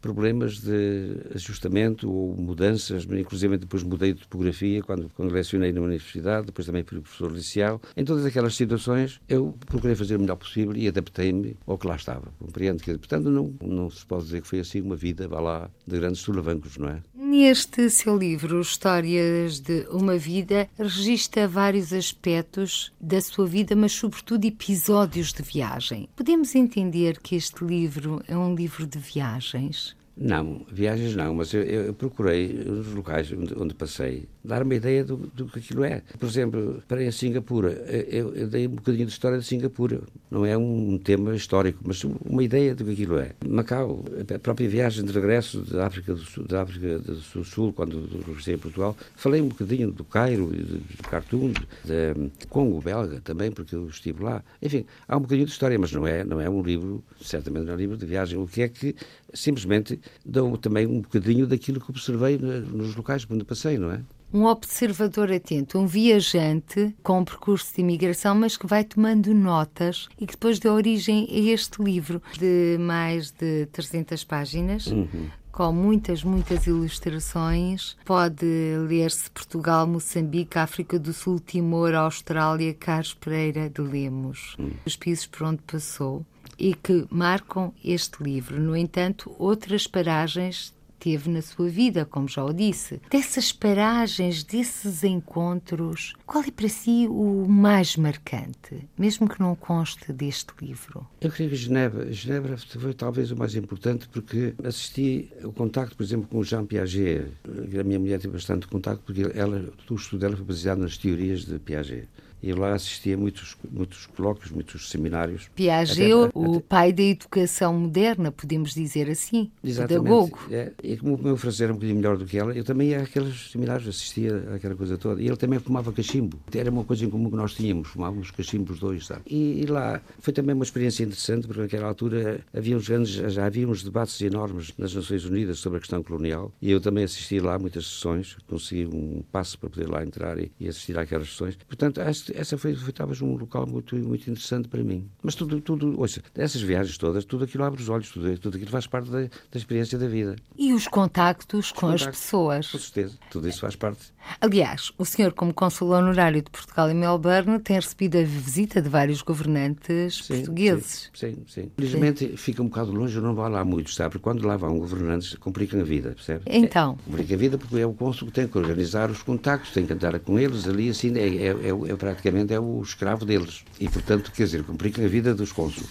problemas 0.00 0.60
de 0.60 1.16
ajustamento 1.34 2.10
ou 2.10 2.36
mudanças, 2.36 3.04
inclusive 3.04 3.58
depois 3.58 3.82
mudei 3.82 4.12
de 4.12 4.20
topografia 4.20 4.82
quando, 4.82 5.10
quando 5.14 5.32
lecionei 5.32 5.72
na 5.72 5.80
universidade, 5.80 6.46
depois 6.46 6.66
também 6.66 6.84
fui 6.84 7.00
professor 7.00 7.30
licencial. 7.30 7.80
Em 7.96 8.04
todas 8.04 8.24
aquelas 8.24 8.54
situações, 8.54 9.20
eu 9.28 9.54
procurei 9.66 9.94
fazer 9.94 10.16
o 10.16 10.20
melhor 10.20 10.36
possível 10.36 10.74
e 10.76 10.88
adaptei-me 10.88 11.56
ao 11.66 11.78
que 11.78 11.86
lá 11.86 11.96
estava. 11.96 12.28
Compreendo 12.38 12.82
que, 12.82 12.96
portanto, 12.98 13.30
não, 13.30 13.54
não 13.62 13.90
se 13.90 14.04
pode 14.06 14.24
dizer 14.24 14.42
que 14.42 14.48
foi 14.48 14.60
assim 14.60 14.80
uma 14.80 14.96
vida, 14.96 15.28
vá 15.28 15.40
lá, 15.40 15.70
de 15.86 15.98
grandes 15.98 16.20
solavancos, 16.20 16.76
não 16.76 16.88
é? 16.88 17.02
Neste 17.26 17.88
seu 17.88 18.18
livro, 18.18 18.60
Histórias 18.60 19.58
de 19.58 19.86
uma 19.90 20.18
Vida, 20.18 20.68
registra 20.78 21.48
vários 21.48 21.90
aspectos 21.90 22.92
da 23.00 23.18
sua 23.18 23.46
vida, 23.46 23.74
mas 23.74 23.92
sobretudo 23.92 24.44
episódios 24.44 25.32
de 25.32 25.42
viagem. 25.42 26.06
Podemos 26.14 26.54
entender 26.54 27.18
que 27.20 27.34
este 27.34 27.64
livro 27.64 28.22
é 28.28 28.36
um 28.36 28.54
livro 28.54 28.86
de 28.86 28.98
viagens? 28.98 29.96
Não, 30.14 30.66
viagens 30.70 31.16
não, 31.16 31.34
mas 31.34 31.54
eu, 31.54 31.62
eu 31.62 31.94
procurei, 31.94 32.52
nos 32.52 32.92
locais 32.92 33.32
onde, 33.32 33.54
onde, 33.58 33.74
passei, 33.74 34.28
dar 34.44 34.62
uma 34.62 34.74
ideia 34.74 35.02
do, 35.02 35.16
do 35.16 35.46
que 35.46 35.58
aquilo 35.58 35.84
é. 35.84 36.02
Por 36.18 36.28
exemplo, 36.28 36.82
para 36.86 37.02
em 37.02 37.10
Singapura, 37.10 37.70
eu, 38.08 38.34
eu, 38.34 38.46
dei 38.46 38.66
um 38.66 38.72
bocadinho 38.72 39.06
de 39.06 39.12
história 39.12 39.38
de 39.38 39.44
Singapura. 39.44 40.02
Não 40.30 40.44
é 40.44 40.56
um 40.56 40.98
tema 40.98 41.34
histórico, 41.34 41.80
mas 41.84 42.04
uma 42.04 42.44
ideia 42.44 42.74
do 42.74 42.84
que 42.84 42.92
aquilo 42.92 43.18
é. 43.18 43.32
Macau, 43.48 44.04
a 44.34 44.38
própria 44.38 44.68
viagem 44.68 45.04
de 45.04 45.12
regresso 45.12 45.60
da 45.62 45.86
África 45.86 46.14
do 46.14 46.20
Sul, 46.20 46.44
da 46.46 46.62
África 46.62 46.98
do 46.98 47.44
Sul 47.44 47.72
quando 47.72 48.08
regressei 48.26 48.54
a 48.54 48.58
Portugal, 48.58 48.96
falei 49.16 49.40
um 49.40 49.48
bocadinho 49.48 49.90
do 49.90 50.04
Cairo, 50.04 50.46
do 50.48 51.08
Khartoum, 51.08 51.52
de 51.84 52.46
Congo 52.48 52.80
belga 52.80 53.20
também, 53.20 53.50
porque 53.50 53.74
eu 53.74 53.88
estive 53.88 54.22
lá. 54.22 54.44
Enfim, 54.60 54.84
há 55.08 55.16
um 55.16 55.20
bocadinho 55.20 55.46
de 55.46 55.52
história, 55.52 55.78
mas 55.78 55.92
não 55.92 56.06
é, 56.06 56.22
não 56.22 56.40
é 56.40 56.50
um 56.50 56.62
livro, 56.62 57.02
certamente 57.20 57.64
não 57.64 57.72
é 57.72 57.76
um 57.76 57.78
livro 57.78 57.96
de 57.96 58.04
viagem. 58.04 58.38
O 58.38 58.46
que 58.46 58.62
é 58.62 58.68
que 58.68 58.94
simplesmente 59.32 59.98
dão 60.24 60.56
também 60.56 60.86
um 60.86 61.00
bocadinho 61.00 61.46
daquilo 61.46 61.80
que 61.80 61.90
observei 61.90 62.38
nos 62.38 62.94
locais 62.94 63.26
onde 63.30 63.44
passei, 63.44 63.78
não 63.78 63.90
é? 63.90 64.00
Um 64.34 64.46
observador 64.46 65.30
atento, 65.30 65.78
um 65.78 65.86
viajante 65.86 66.92
com 67.04 67.20
um 67.20 67.24
percurso 67.24 67.72
de 67.72 67.80
imigração, 67.80 68.34
mas 68.34 68.56
que 68.56 68.66
vai 68.66 68.82
tomando 68.82 69.32
notas 69.32 70.08
e 70.20 70.26
que 70.26 70.32
depois 70.32 70.58
deu 70.58 70.72
origem 70.72 71.28
a 71.30 71.52
este 71.52 71.80
livro 71.80 72.20
de 72.36 72.76
mais 72.80 73.30
de 73.30 73.66
300 73.66 74.24
páginas. 74.24 74.88
Uhum 74.88 75.30
com 75.54 75.72
muitas, 75.72 76.24
muitas 76.24 76.66
ilustrações. 76.66 77.96
Pode 78.04 78.44
ler-se 78.88 79.30
Portugal, 79.30 79.86
Moçambique, 79.86 80.58
África 80.58 80.98
do 80.98 81.12
Sul, 81.12 81.38
Timor, 81.38 81.94
Austrália, 81.94 82.74
Carlos 82.74 83.14
Pereira 83.14 83.70
de 83.70 83.80
Lemos, 83.80 84.56
hum. 84.58 84.72
os 84.84 84.96
países 84.96 85.26
por 85.26 85.44
onde 85.46 85.62
passou 85.62 86.26
e 86.58 86.74
que 86.74 87.06
marcam 87.10 87.72
este 87.84 88.22
livro. 88.22 88.60
No 88.60 88.76
entanto, 88.76 89.34
outras 89.38 89.86
paragens 89.86 90.73
teve 91.04 91.30
na 91.30 91.42
sua 91.42 91.68
vida, 91.68 92.06
como 92.06 92.26
já 92.26 92.42
o 92.42 92.50
disse. 92.50 92.98
Dessas 93.10 93.52
paragens, 93.52 94.42
desses 94.42 95.04
encontros, 95.04 96.14
qual 96.24 96.42
é 96.42 96.50
para 96.50 96.66
si 96.66 97.06
o 97.10 97.46
mais 97.46 97.94
marcante, 97.98 98.88
mesmo 98.96 99.28
que 99.28 99.38
não 99.38 99.54
conste 99.54 100.14
deste 100.14 100.54
livro? 100.62 101.06
Eu 101.20 101.30
creio 101.30 101.50
que 101.50 101.56
Genebra, 101.56 102.10
Genebra 102.10 102.56
foi 102.56 102.94
talvez 102.94 103.30
o 103.30 103.36
mais 103.36 103.54
importante 103.54 104.08
porque 104.08 104.54
assisti 104.64 105.30
o 105.42 105.52
contacto, 105.52 105.94
por 105.94 106.02
exemplo, 106.02 106.26
com 106.26 106.38
o 106.38 106.44
Jean 106.44 106.64
Piaget. 106.64 107.30
A 107.78 107.84
minha 107.84 107.98
mulher 107.98 108.18
teve 108.18 108.32
bastante 108.32 108.66
contacto 108.66 109.02
porque 109.04 109.30
ela, 109.34 109.70
o 109.90 109.94
estudo 109.94 110.20
dela 110.20 110.34
foi 110.34 110.46
baseado 110.46 110.78
nas 110.78 110.96
teorias 110.96 111.44
de 111.44 111.58
Piaget 111.58 112.08
e 112.42 112.52
lá 112.52 112.74
assistia 112.74 113.14
a 113.14 113.18
muitos, 113.18 113.56
muitos 113.70 114.06
colóquios, 114.06 114.50
muitos 114.50 114.90
seminários. 114.90 115.48
Piaget, 115.54 116.12
até, 116.12 116.14
o 116.34 116.56
até... 116.56 116.60
pai 116.60 116.92
da 116.92 117.02
educação 117.02 117.72
moderna, 117.72 118.30
podemos 118.30 118.74
dizer 118.74 119.08
assim, 119.10 119.50
Exatamente. 119.62 120.02
pedagogo. 120.02 120.38
É, 120.50 120.72
e 120.82 120.96
como 120.96 121.14
o 121.14 121.22
meu 121.22 121.36
francês 121.36 121.62
era 121.62 121.72
um 121.72 121.76
bocadinho 121.76 121.96
melhor 121.96 122.16
do 122.18 122.26
que 122.26 122.36
ela, 122.36 122.54
eu 122.54 122.64
também 122.64 122.90
ia 122.90 123.02
àqueles 123.02 123.50
seminários, 123.50 123.88
assistia 123.88 124.36
àquela 124.54 124.74
coisa 124.74 124.98
toda. 124.98 125.22
E 125.22 125.26
ele 125.26 125.36
também 125.36 125.58
fumava 125.58 125.92
cachimbo. 125.92 126.38
Era 126.54 126.70
uma 126.70 126.84
coisa 126.84 127.04
em 127.04 127.10
comum 127.10 127.30
que 127.30 127.36
nós 127.36 127.54
tínhamos, 127.54 127.88
fumávamos 127.88 128.30
cachimbo 128.30 128.72
os 128.72 128.78
dois, 128.78 129.06
sabe? 129.06 129.22
E, 129.26 129.62
e, 129.62 129.66
lá 129.66 130.00
foi 130.20 130.32
também 130.32 130.54
uma 130.54 130.64
experiência 130.64 131.02
interessante, 131.02 131.46
porque 131.46 131.62
naquela 131.62 131.88
altura 131.88 132.40
havia 132.52 132.76
uns 132.76 132.88
grandes, 132.88 133.12
já 133.12 133.46
havia 133.46 133.66
uns 133.66 133.82
debates 133.82 134.20
enormes 134.20 134.72
nas 134.76 134.94
Nações 134.94 135.24
Unidas 135.24 135.58
sobre 135.58 135.78
a 135.78 135.80
questão 135.80 136.02
colonial, 136.02 136.52
e 136.60 136.70
eu 136.70 136.80
também 136.80 137.04
assisti 137.04 137.40
lá 137.40 137.58
muitas 137.58 137.86
sessões, 137.86 138.36
consegui 138.46 138.86
um 138.86 139.22
passo 139.32 139.58
para 139.58 139.70
poder 139.70 139.88
lá 139.88 140.02
entrar 140.02 140.38
e, 140.38 140.52
e 140.60 140.68
assistir 140.68 140.98
àquelas 140.98 141.28
sessões. 141.28 141.56
Portanto, 141.66 142.00
acho 142.00 142.33
essa 142.34 142.58
foi, 142.58 142.74
foi 142.74 142.92
talvez 142.92 143.20
um 143.22 143.36
local 143.36 143.66
muito, 143.66 143.96
muito 143.96 144.30
interessante 144.30 144.68
para 144.68 144.82
mim. 144.82 145.08
Mas 145.22 145.34
tudo, 145.34 145.60
tudo, 145.60 145.98
ouça, 145.98 146.22
essas 146.34 146.62
viagens 146.62 146.98
todas, 146.98 147.24
tudo 147.24 147.44
aquilo 147.44 147.64
abre 147.64 147.80
os 147.80 147.88
olhos, 147.88 148.10
tudo, 148.10 148.38
tudo 148.38 148.56
aquilo 148.56 148.70
faz 148.70 148.86
parte 148.86 149.10
da, 149.10 149.20
da 149.20 149.30
experiência 149.54 149.98
da 149.98 150.06
vida. 150.06 150.36
E 150.56 150.72
os 150.72 150.88
contactos 150.88 151.66
os 151.66 151.72
com 151.72 151.80
contactos, 151.80 152.08
as 152.08 152.16
pessoas. 152.16 152.70
Com 152.70 152.78
certeza, 152.78 153.18
tudo 153.30 153.48
isso 153.48 153.60
faz 153.60 153.76
parte. 153.76 154.12
Aliás, 154.40 154.92
o 154.96 155.04
senhor, 155.04 155.32
como 155.32 155.52
cônsul 155.52 155.90
honorário 155.90 156.42
de 156.42 156.50
Portugal 156.50 156.90
em 156.90 156.94
Melbourne, 156.94 157.58
tem 157.58 157.76
recebido 157.76 158.18
a 158.18 158.22
visita 158.22 158.80
de 158.80 158.88
vários 158.88 159.22
governantes 159.22 160.24
sim, 160.24 160.36
portugueses. 160.36 161.10
Sim, 161.14 161.44
sim. 161.46 161.62
sim. 161.62 161.72
Felizmente 161.76 162.26
sim. 162.28 162.36
fica 162.36 162.62
um 162.62 162.68
bocado 162.68 162.90
longe, 162.92 163.16
eu 163.16 163.22
não 163.22 163.34
vou 163.34 163.46
lá 163.48 163.64
muito, 163.64 163.90
sabe? 163.90 164.12
Porque 164.12 164.24
quando 164.24 164.46
lá 164.46 164.56
vão 164.56 164.78
governantes, 164.78 165.34
complicam 165.34 165.80
a 165.80 165.84
vida, 165.84 166.10
percebe? 166.10 166.42
Então. 166.46 166.98
É, 167.00 167.10
complica 167.10 167.34
a 167.34 167.38
vida 167.38 167.58
porque 167.58 167.78
é 167.78 167.86
o 167.86 167.92
cônsul 167.92 168.28
que 168.28 168.34
tem 168.34 168.48
que 168.48 168.56
organizar 168.56 169.10
os 169.10 169.22
contactos, 169.22 169.72
tem 169.72 169.86
que 169.86 169.92
andar 169.92 170.18
com 170.20 170.38
eles 170.38 170.66
ali, 170.66 170.88
assim, 170.88 171.16
é, 171.16 171.26
é, 171.26 171.46
é, 171.46 171.68
é 171.68 171.92
praticamente 172.14 172.54
é 172.54 172.60
o 172.60 172.80
escravo 172.82 173.24
deles. 173.24 173.64
E, 173.78 173.88
portanto, 173.88 174.30
quer 174.32 174.44
dizer, 174.44 174.62
complica 174.62 175.04
a 175.04 175.08
vida 175.08 175.34
dos 175.34 175.52
cônsules. 175.52 175.90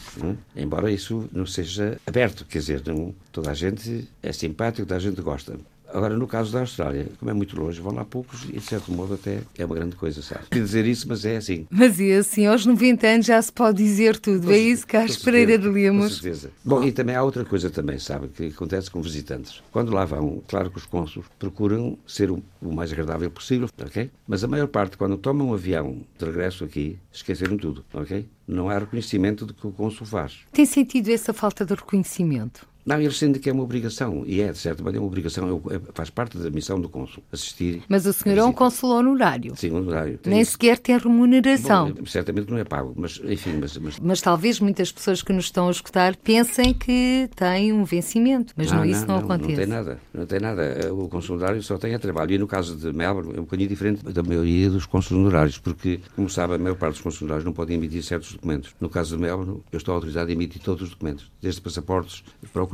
É? 0.55 0.61
Embora 0.61 0.89
isso 0.89 1.29
não 1.31 1.45
seja 1.45 1.99
aberto, 2.07 2.45
quer 2.45 2.59
dizer, 2.59 2.81
não, 2.85 3.13
toda 3.31 3.51
a 3.51 3.53
gente 3.53 4.07
é 4.21 4.31
simpático, 4.31 4.87
toda 4.87 4.95
a 4.95 4.99
gente 4.99 5.21
gosta. 5.21 5.57
Agora, 5.93 6.17
no 6.17 6.27
caso 6.27 6.51
da 6.51 6.61
Austrália, 6.61 7.07
como 7.19 7.29
é 7.29 7.33
muito 7.33 7.59
longe, 7.59 7.79
vão 7.79 7.93
lá 7.93 8.03
poucos 8.03 8.43
e, 8.49 8.53
de 8.53 8.61
certo 8.61 8.91
modo, 8.91 9.13
até 9.13 9.41
é 9.55 9.63
uma 9.63 9.75
grande 9.75 9.95
coisa, 9.95 10.23
sabe? 10.23 10.45
Queria 10.49 10.63
dizer 10.65 10.85
isso, 10.87 11.07
mas 11.07 11.23
é 11.23 11.37
assim. 11.37 11.67
Mas 11.69 11.99
é 11.99 12.17
assim, 12.17 12.47
aos 12.47 12.65
90 12.65 13.05
anos 13.05 13.25
já 13.27 13.39
se 13.39 13.51
pode 13.51 13.77
dizer 13.77 14.17
tudo. 14.17 14.51
é 14.51 14.57
isso, 14.57 14.87
Carlos 14.87 15.17
Pereira 15.17 15.57
de 15.57 15.67
Lemos. 15.67 16.15
Com 16.15 16.21
certeza. 16.21 16.51
Bom, 16.65 16.83
e 16.83 16.91
também 16.91 17.15
há 17.15 17.23
outra 17.23 17.45
coisa 17.45 17.69
também, 17.69 17.99
sabe, 17.99 18.27
que 18.29 18.47
acontece 18.47 18.89
com 18.89 19.01
visitantes. 19.01 19.61
Quando 19.71 19.91
lá 19.91 20.03
vão, 20.03 20.41
claro 20.47 20.71
que 20.71 20.77
os 20.77 20.85
cônsules 20.85 21.27
procuram 21.37 21.97
ser 22.07 22.31
o, 22.31 22.41
o 22.59 22.73
mais 22.73 22.91
agradável 22.91 23.29
possível, 23.29 23.69
ok? 23.79 24.09
Mas 24.27 24.43
a 24.43 24.47
maior 24.47 24.67
parte, 24.67 24.97
quando 24.97 25.15
tomam 25.15 25.49
um 25.49 25.53
avião 25.53 26.01
de 26.17 26.25
regresso 26.25 26.63
aqui, 26.63 26.97
esqueceram 27.11 27.55
tudo, 27.55 27.85
ok? 27.93 28.27
Não 28.47 28.67
há 28.69 28.79
reconhecimento 28.79 29.45
do 29.45 29.53
que 29.53 29.67
o 29.67 29.71
cônsul 29.71 30.07
faz. 30.07 30.39
Tem 30.51 30.65
sentido 30.65 31.09
essa 31.09 31.33
falta 31.33 31.63
de 31.63 31.75
reconhecimento? 31.75 32.72
Não, 32.85 32.99
eles 32.99 33.17
sentem 33.17 33.41
que 33.41 33.49
é 33.49 33.53
uma 33.53 33.63
obrigação, 33.63 34.23
e 34.25 34.41
é, 34.41 34.51
de 34.51 34.57
certa 34.57 34.83
maneira, 34.83 35.01
uma 35.01 35.07
obrigação, 35.07 35.61
é, 35.69 35.79
faz 35.93 36.09
parte 36.09 36.37
da 36.37 36.49
missão 36.49 36.79
do 36.79 36.89
cônsul, 36.89 37.23
assistir. 37.31 37.81
Mas 37.87 38.05
o 38.05 38.11
senhor 38.13 38.37
é 38.37 38.43
um 38.43 38.51
cônsul 38.51 38.91
honorário. 38.91 39.53
Sim, 39.55 39.71
honorário. 39.71 40.19
Nem 40.25 40.41
isso. 40.41 40.51
sequer 40.51 40.77
tem 40.77 40.97
remuneração. 40.97 41.91
Bom, 41.91 42.05
certamente 42.05 42.49
não 42.49 42.57
é 42.57 42.63
pago, 42.63 42.93
mas 42.95 43.21
enfim. 43.23 43.53
Mas, 43.59 43.77
mas... 43.77 43.99
mas, 43.99 44.21
talvez 44.21 44.59
muitas 44.59 44.91
pessoas 44.91 45.21
que 45.21 45.31
nos 45.31 45.45
estão 45.45 45.67
a 45.67 45.71
escutar 45.71 46.15
pensem 46.17 46.73
que 46.73 47.29
tem 47.35 47.71
um 47.71 47.83
vencimento, 47.85 48.53
mas 48.57 48.69
não, 48.69 48.79
não 48.79 48.85
isso 48.85 49.05
não, 49.07 49.15
não, 49.15 49.23
acontece. 49.23 49.51
Não 49.51 49.57
tem 49.57 49.67
nada, 49.67 49.99
não 50.13 50.25
tem 50.25 50.39
nada. 50.39 50.93
O 50.93 51.07
cônsul 51.07 51.35
honorário 51.35 51.63
só 51.63 51.77
tem 51.77 51.95
a 51.95 51.99
trabalho. 51.99 52.33
E 52.33 52.37
no 52.37 52.47
caso 52.47 52.75
de 52.75 52.91
Melbourne 52.91 53.33
é 53.35 53.39
um 53.39 53.43
bocadinho 53.43 53.69
diferente 53.69 54.03
da 54.03 54.23
maioria 54.23 54.69
dos 54.69 54.85
cônsuls 54.85 55.19
honorários, 55.19 55.57
porque, 55.57 55.99
como 56.15 56.29
sabe, 56.29 56.55
a 56.55 56.57
maior 56.57 56.75
parte 56.75 56.95
dos 56.95 57.01
cônsuls 57.01 57.21
honorários 57.21 57.45
não 57.45 57.53
podem 57.53 57.77
emitir 57.77 58.03
certos 58.03 58.33
documentos. 58.33 58.75
No 58.79 58.89
caso 58.89 59.15
de 59.15 59.21
Melbourne, 59.21 59.61
eu 59.71 59.77
estou 59.77 59.95
autorizado 59.95 60.29
a 60.29 60.33
emitir 60.33 60.61
todos 60.61 60.83
os 60.83 60.89
documentos, 60.89 61.31
desde 61.41 61.61
passaportes, 61.61 62.23
procurações, 62.51 62.72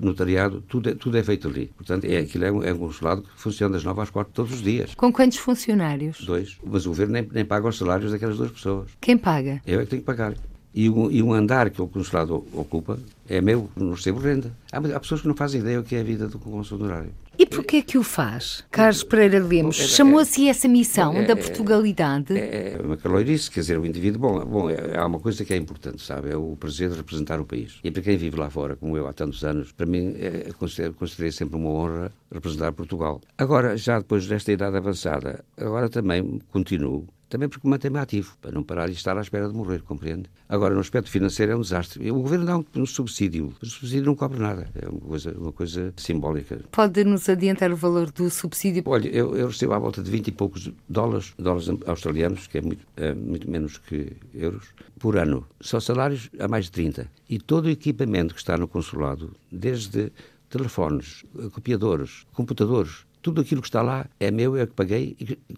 notariado, 0.00 0.60
tudo 0.62 0.90
é, 0.90 0.94
tudo 0.94 1.16
é 1.16 1.22
feito 1.22 1.48
ali. 1.48 1.70
Portanto, 1.76 2.04
é, 2.04 2.18
aquilo 2.18 2.44
é 2.44 2.52
um, 2.52 2.62
é 2.62 2.72
um 2.72 2.78
consulado 2.78 3.22
que 3.22 3.40
funciona 3.40 3.74
das 3.74 3.84
9 3.84 4.00
às 4.00 4.10
4 4.10 4.32
todos 4.32 4.52
os 4.52 4.62
dias. 4.62 4.94
Com 4.94 5.12
quantos 5.12 5.38
funcionários? 5.38 6.24
Dois. 6.24 6.58
Mas 6.64 6.86
o 6.86 6.90
governo 6.90 7.14
nem, 7.14 7.28
nem 7.32 7.44
paga 7.44 7.68
os 7.68 7.78
salários 7.78 8.12
daquelas 8.12 8.36
duas 8.36 8.50
pessoas. 8.50 8.90
Quem 9.00 9.16
paga? 9.16 9.60
Eu 9.66 9.80
é 9.80 9.84
que 9.84 9.90
tenho 9.90 10.02
que 10.02 10.06
pagar. 10.06 10.34
E 10.74 10.90
um, 10.90 11.10
e 11.10 11.22
um 11.22 11.32
andar 11.32 11.70
que 11.70 11.80
o 11.80 11.88
consulado 11.88 12.46
ocupa 12.52 12.98
é 13.26 13.40
meu, 13.40 13.70
não 13.74 13.92
recebo 13.92 14.20
renda. 14.20 14.52
Há, 14.70 14.76
há, 14.76 15.00
pessoas 15.00 15.22
que 15.22 15.28
não 15.28 15.34
fazem 15.34 15.62
ideia 15.62 15.80
o 15.80 15.82
que 15.82 15.96
é 15.96 16.00
a 16.00 16.04
vida 16.04 16.28
do 16.28 16.38
consul 16.38 16.78
honorário. 16.78 17.12
E 17.38 17.44
porquê 17.44 17.82
que 17.82 17.98
o 17.98 18.02
faz? 18.02 18.64
Carlos 18.70 19.02
Pereira 19.02 19.38
Lemos, 19.38 19.78
é, 19.78 19.84
é, 19.84 19.86
chamou-se 19.86 20.48
essa 20.48 20.66
missão 20.66 21.14
é, 21.14 21.24
da 21.24 21.36
Portugalidade? 21.36 22.36
É, 22.36 22.76
é 22.78 22.82
uma 22.82 22.96
caloirice, 22.96 23.50
quer 23.50 23.60
dizer, 23.60 23.78
o 23.78 23.84
indivíduo, 23.84 24.20
bom, 24.20 24.44
bom 24.44 24.70
é, 24.70 24.96
há 24.96 25.04
uma 25.04 25.20
coisa 25.20 25.44
que 25.44 25.52
é 25.52 25.56
importante, 25.56 26.02
sabe, 26.02 26.30
é 26.30 26.36
o 26.36 26.56
prazer 26.56 26.90
de 26.90 26.96
representar 26.96 27.38
o 27.38 27.44
país. 27.44 27.78
E 27.84 27.90
para 27.90 28.02
quem 28.02 28.16
vive 28.16 28.38
lá 28.38 28.48
fora, 28.48 28.74
como 28.76 28.96
eu 28.96 29.06
há 29.06 29.12
tantos 29.12 29.44
anos, 29.44 29.70
para 29.72 29.84
mim, 29.86 30.14
é, 30.18 30.50
considero, 30.58 30.94
considerei 30.94 31.30
sempre 31.30 31.56
uma 31.56 31.68
honra 31.68 32.12
representar 32.32 32.72
Portugal. 32.72 33.20
Agora, 33.36 33.76
já 33.76 33.98
depois 33.98 34.26
desta 34.26 34.52
idade 34.52 34.76
avançada, 34.76 35.44
agora 35.58 35.88
também 35.88 36.40
continuo 36.50 37.06
também 37.28 37.48
porque 37.48 37.66
mantém-me 37.66 37.98
ativo, 37.98 38.36
para 38.40 38.52
não 38.52 38.62
parar 38.62 38.86
de 38.86 38.94
estar 38.94 39.16
à 39.16 39.20
espera 39.20 39.48
de 39.48 39.54
morrer, 39.54 39.82
compreende? 39.82 40.30
Agora, 40.48 40.74
no 40.74 40.80
aspecto 40.80 41.10
financeiro 41.10 41.52
é 41.52 41.56
um 41.56 41.60
desastre. 41.60 42.10
O 42.10 42.20
governo 42.20 42.46
dá 42.46 42.58
um, 42.58 42.64
um 42.76 42.86
subsídio, 42.86 43.52
mas 43.60 43.70
o 43.70 43.74
subsídio 43.74 44.06
não 44.06 44.14
cobre 44.14 44.38
nada, 44.38 44.68
é 44.74 44.88
uma 44.88 45.00
coisa, 45.00 45.36
uma 45.38 45.52
coisa 45.52 45.92
simbólica. 45.96 46.60
Pode-nos 46.70 47.28
adiantar 47.28 47.72
o 47.72 47.76
valor 47.76 48.10
do 48.10 48.30
subsídio? 48.30 48.82
Olha, 48.86 49.08
eu, 49.08 49.36
eu, 49.36 49.48
recebo 49.48 49.72
à 49.74 49.78
volta 49.78 50.02
de 50.02 50.10
20 50.10 50.28
e 50.28 50.32
poucos 50.32 50.70
dólares, 50.88 51.34
dólares 51.38 51.68
australianos, 51.86 52.46
que 52.46 52.58
é 52.58 52.62
muito, 52.62 52.86
é 52.96 53.14
muito 53.14 53.50
menos 53.50 53.78
que 53.78 54.12
euros, 54.34 54.66
por 54.98 55.16
ano. 55.16 55.46
Só 55.60 55.80
salários 55.80 56.30
a 56.38 56.48
mais 56.48 56.66
de 56.66 56.72
30. 56.72 57.10
E 57.28 57.38
todo 57.38 57.66
o 57.66 57.70
equipamento 57.70 58.34
que 58.34 58.40
está 58.40 58.56
no 58.56 58.68
consulado, 58.68 59.34
desde 59.50 60.12
telefones, 60.48 61.24
copiadores, 61.52 62.24
computadores, 62.32 63.04
tudo 63.26 63.40
aquilo 63.40 63.60
que 63.60 63.66
está 63.66 63.82
lá 63.82 64.06
é 64.20 64.30
meu, 64.30 64.56
é 64.56 64.64
que 64.68 64.72
paguei. 64.72 65.16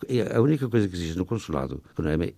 E 0.08 0.22
a 0.22 0.40
única 0.40 0.66
coisa 0.70 0.88
que 0.88 0.96
existe 0.96 1.18
no 1.18 1.26
consulado 1.26 1.82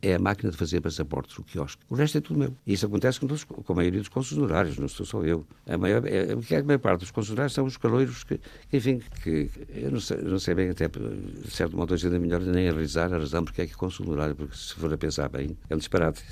é 0.03 0.15
a 0.15 0.19
máquina 0.19 0.51
de 0.51 0.57
fazer 0.57 0.81
passaportes, 0.81 1.39
o 1.39 1.45
quiosque. 1.45 1.81
O 1.89 1.95
resto 1.95 2.19
é 2.19 2.21
tudo 2.21 2.41
meu. 2.41 2.53
E 2.67 2.73
isso 2.73 2.85
acontece 2.85 3.21
com, 3.21 3.29
todos, 3.29 3.45
com 3.45 3.73
a 3.73 3.77
maioria 3.77 4.01
dos 4.01 4.09
consulários, 4.09 4.77
não 4.77 4.89
sou 4.89 5.07
só 5.07 5.23
eu. 5.23 5.47
A 5.69 5.79
maior, 5.79 6.05
é, 6.05 6.33
é 6.33 6.57
a 6.57 6.65
maior 6.65 6.81
parte 6.81 7.03
dos 7.03 7.13
consulários 7.13 7.53
são 7.53 7.65
os 7.65 7.77
caloiros 7.77 8.25
que, 8.25 8.41
enfim, 8.73 9.01
que 9.23 9.49
eu 9.73 9.93
não 9.93 10.01
sei, 10.01 10.17
não 10.17 10.41
sei 10.41 10.53
bem, 10.53 10.71
até 10.71 10.89
de 10.89 11.49
certo 11.49 11.77
modo, 11.77 11.95
ainda 11.95 12.19
melhor 12.19 12.41
nem 12.41 12.69
analisar 12.69 13.15
a 13.15 13.19
razão 13.19 13.45
porque 13.45 13.63
é 13.63 13.67
que 13.67 13.73
é 13.73 13.77
consulário, 13.77 14.35
porque 14.35 14.57
se 14.57 14.75
for 14.75 14.93
a 14.93 14.99
pensar 14.99 15.29
bem, 15.29 15.57
é 15.69 15.77
um 15.77 15.79
disparate. 15.79 16.25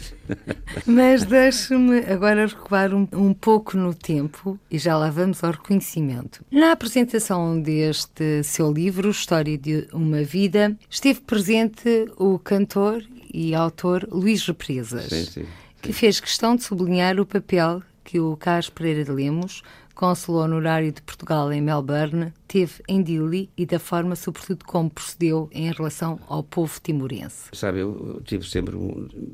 Mas 0.84 1.22
deixe-me 1.22 1.98
agora 2.00 2.48
recuar 2.48 2.92
um, 2.92 3.06
um 3.12 3.32
pouco 3.32 3.76
no 3.76 3.94
tempo 3.94 4.58
e 4.68 4.76
já 4.76 4.98
lá 4.98 5.08
vamos 5.08 5.44
ao 5.44 5.52
reconhecimento. 5.52 6.44
Na 6.50 6.72
apresentação 6.72 7.60
deste 7.62 8.42
seu 8.42 8.72
livro, 8.72 8.87
livro 8.88 9.10
História 9.10 9.58
de 9.58 9.86
uma 9.92 10.22
Vida, 10.22 10.74
esteve 10.88 11.20
presente 11.20 12.06
o 12.16 12.38
cantor 12.38 13.04
e 13.34 13.54
autor 13.54 14.08
Luís 14.10 14.46
Represas, 14.46 15.10
sim, 15.10 15.24
sim, 15.26 15.42
sim. 15.42 15.46
que 15.82 15.92
fez 15.92 16.18
questão 16.18 16.56
de 16.56 16.62
sublinhar 16.62 17.20
o 17.20 17.26
papel 17.26 17.82
que 18.02 18.18
o 18.18 18.34
Carlos 18.38 18.70
Pereira 18.70 19.04
de 19.04 19.10
Lemos, 19.10 19.62
cônsul 19.94 20.36
honorário 20.36 20.90
de 20.90 21.02
Portugal 21.02 21.52
em 21.52 21.60
Melbourne, 21.60 22.32
teve 22.48 22.82
em 22.88 23.02
Dili 23.02 23.50
e 23.56 23.66
da 23.66 23.78
forma, 23.78 24.16
sobretudo, 24.16 24.64
como 24.64 24.90
procedeu 24.90 25.48
em 25.52 25.70
relação 25.70 26.18
ao 26.26 26.42
povo 26.42 26.80
timorense? 26.82 27.50
Sabe, 27.52 27.80
eu 27.80 28.20
tive 28.24 28.44
sempre, 28.48 28.74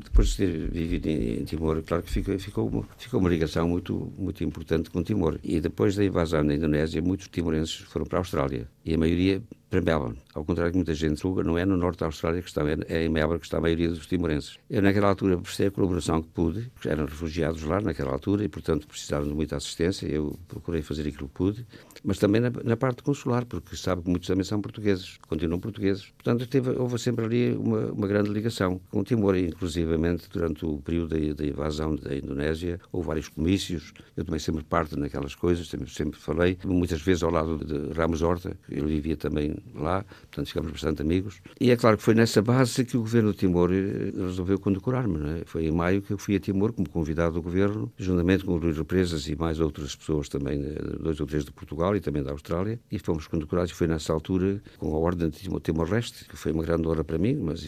depois 0.04 0.30
de 0.30 0.36
ter 0.36 0.70
vivido 0.70 1.06
em, 1.06 1.44
Timor, 1.44 1.82
claro 1.82 2.02
que 2.02 2.10
ficou, 2.10 2.38
ficou, 2.38 2.68
uma, 2.68 2.84
ficou 2.98 3.20
uma 3.20 3.28
ligação 3.28 3.68
muito, 3.68 4.12
muito 4.18 4.42
importante 4.42 4.90
com 4.90 5.02
Timor. 5.02 5.38
E 5.42 5.60
depois 5.60 5.94
da 5.94 6.04
invasão 6.04 6.44
da 6.44 6.54
Indonésia, 6.54 7.00
muitos 7.00 7.28
timorenses 7.28 7.76
foram 7.76 8.04
para 8.04 8.18
a 8.18 8.20
Austrália. 8.20 8.68
E 8.84 8.92
a 8.92 8.98
maioria 8.98 9.42
para 9.74 9.80
Melbourne. 9.80 10.18
Ao 10.34 10.44
contrário 10.44 10.72
que 10.72 10.78
muita 10.78 10.94
gente 10.94 11.20
julga, 11.20 11.42
não 11.42 11.58
é 11.58 11.64
no 11.64 11.76
norte 11.76 12.00
da 12.00 12.06
Austrália 12.06 12.40
que 12.40 12.48
está, 12.48 12.62
é 12.88 13.04
em 13.04 13.08
Melbourne 13.08 13.40
que 13.40 13.46
está 13.46 13.58
a 13.58 13.60
maioria 13.60 13.88
dos 13.88 14.06
timorenses. 14.06 14.58
Eu, 14.70 14.82
naquela 14.82 15.08
altura, 15.08 15.36
prestei 15.38 15.66
a 15.66 15.70
colaboração 15.70 16.22
que 16.22 16.28
pude, 16.28 16.70
porque 16.74 16.88
eram 16.88 17.06
refugiados 17.06 17.62
lá 17.64 17.80
naquela 17.80 18.12
altura 18.12 18.44
e, 18.44 18.48
portanto, 18.48 18.86
precisavam 18.86 19.28
de 19.28 19.34
muita 19.34 19.56
assistência. 19.56 20.06
Eu 20.06 20.38
procurei 20.46 20.82
fazer 20.82 21.02
aquilo 21.08 21.28
que 21.28 21.34
pude, 21.34 21.66
mas 22.04 22.18
também 22.18 22.40
na, 22.40 22.50
na 22.62 22.76
parte 22.76 23.02
consular, 23.04 23.44
porque 23.44 23.76
sabe 23.76 24.02
que 24.02 24.10
muitos 24.10 24.26
também 24.26 24.44
são 24.44 24.60
portugueses, 24.60 25.18
continuam 25.28 25.60
portugueses. 25.60 26.10
Portanto, 26.16 26.46
teve, 26.46 26.70
houve 26.70 26.98
sempre 26.98 27.24
ali 27.24 27.54
uma, 27.54 27.92
uma 27.92 28.06
grande 28.06 28.30
ligação 28.30 28.80
com 28.90 29.04
Timor, 29.04 29.36
inclusivamente 29.36 30.28
durante 30.32 30.64
o 30.64 30.78
período 30.78 31.08
da, 31.08 31.34
da, 31.34 31.46
invasão 31.46 31.94
da 31.94 32.16
Indonésia, 32.16 32.80
houve 32.90 33.08
vários 33.08 33.28
comícios. 33.28 33.92
Eu 34.16 34.24
também 34.24 34.40
sempre 34.40 34.64
parte 34.64 34.98
naquelas 34.98 35.34
coisas, 35.34 35.68
sempre, 35.68 35.90
sempre 35.90 36.18
falei, 36.18 36.58
muitas 36.64 37.02
vezes 37.02 37.22
ao 37.22 37.30
lado 37.30 37.58
de 37.64 37.92
Ramos 37.92 38.22
Horta, 38.22 38.56
ele 38.68 38.86
vivia 38.86 39.16
também 39.16 39.56
lá, 39.74 40.04
portanto 40.22 40.46
ficamos 40.48 40.72
bastante 40.72 41.02
amigos. 41.02 41.40
E 41.60 41.70
é 41.70 41.76
claro 41.76 41.96
que 41.96 42.02
foi 42.02 42.14
nessa 42.14 42.40
base 42.42 42.84
que 42.84 42.96
o 42.96 43.00
governo 43.00 43.32
de 43.32 43.38
Timor 43.38 43.70
eh, 43.72 44.12
resolveu 44.16 44.58
condecorar-me. 44.58 45.40
É? 45.40 45.42
Foi 45.44 45.66
em 45.66 45.70
maio 45.70 46.02
que 46.02 46.12
eu 46.12 46.18
fui 46.18 46.36
a 46.36 46.40
Timor 46.40 46.72
como 46.72 46.88
convidado 46.88 47.34
do 47.34 47.42
governo, 47.42 47.92
juntamente 47.96 48.44
com 48.44 48.52
o 48.52 48.56
Luís 48.56 48.76
Represas 48.76 49.28
e 49.28 49.36
mais 49.36 49.60
outras 49.60 49.94
pessoas 49.94 50.28
também, 50.28 50.62
eh, 50.62 50.78
dois 51.00 51.20
ou 51.20 51.26
três 51.26 51.44
de 51.44 51.52
Portugal 51.52 51.94
e 51.94 52.00
também 52.00 52.22
da 52.22 52.32
Austrália, 52.32 52.80
e 52.94 52.98
fomos 52.98 53.26
condecorados. 53.26 53.72
Foi 53.72 53.86
nessa 53.86 54.12
altura 54.12 54.62
com 54.78 54.94
a 54.94 54.98
Ordem 54.98 55.28
de 55.28 55.48
Timor-Leste, 55.60 56.24
que 56.26 56.36
foi 56.36 56.52
uma 56.52 56.62
grande 56.62 56.86
honra 56.86 57.02
para 57.02 57.18
mim, 57.18 57.34
mas 57.34 57.66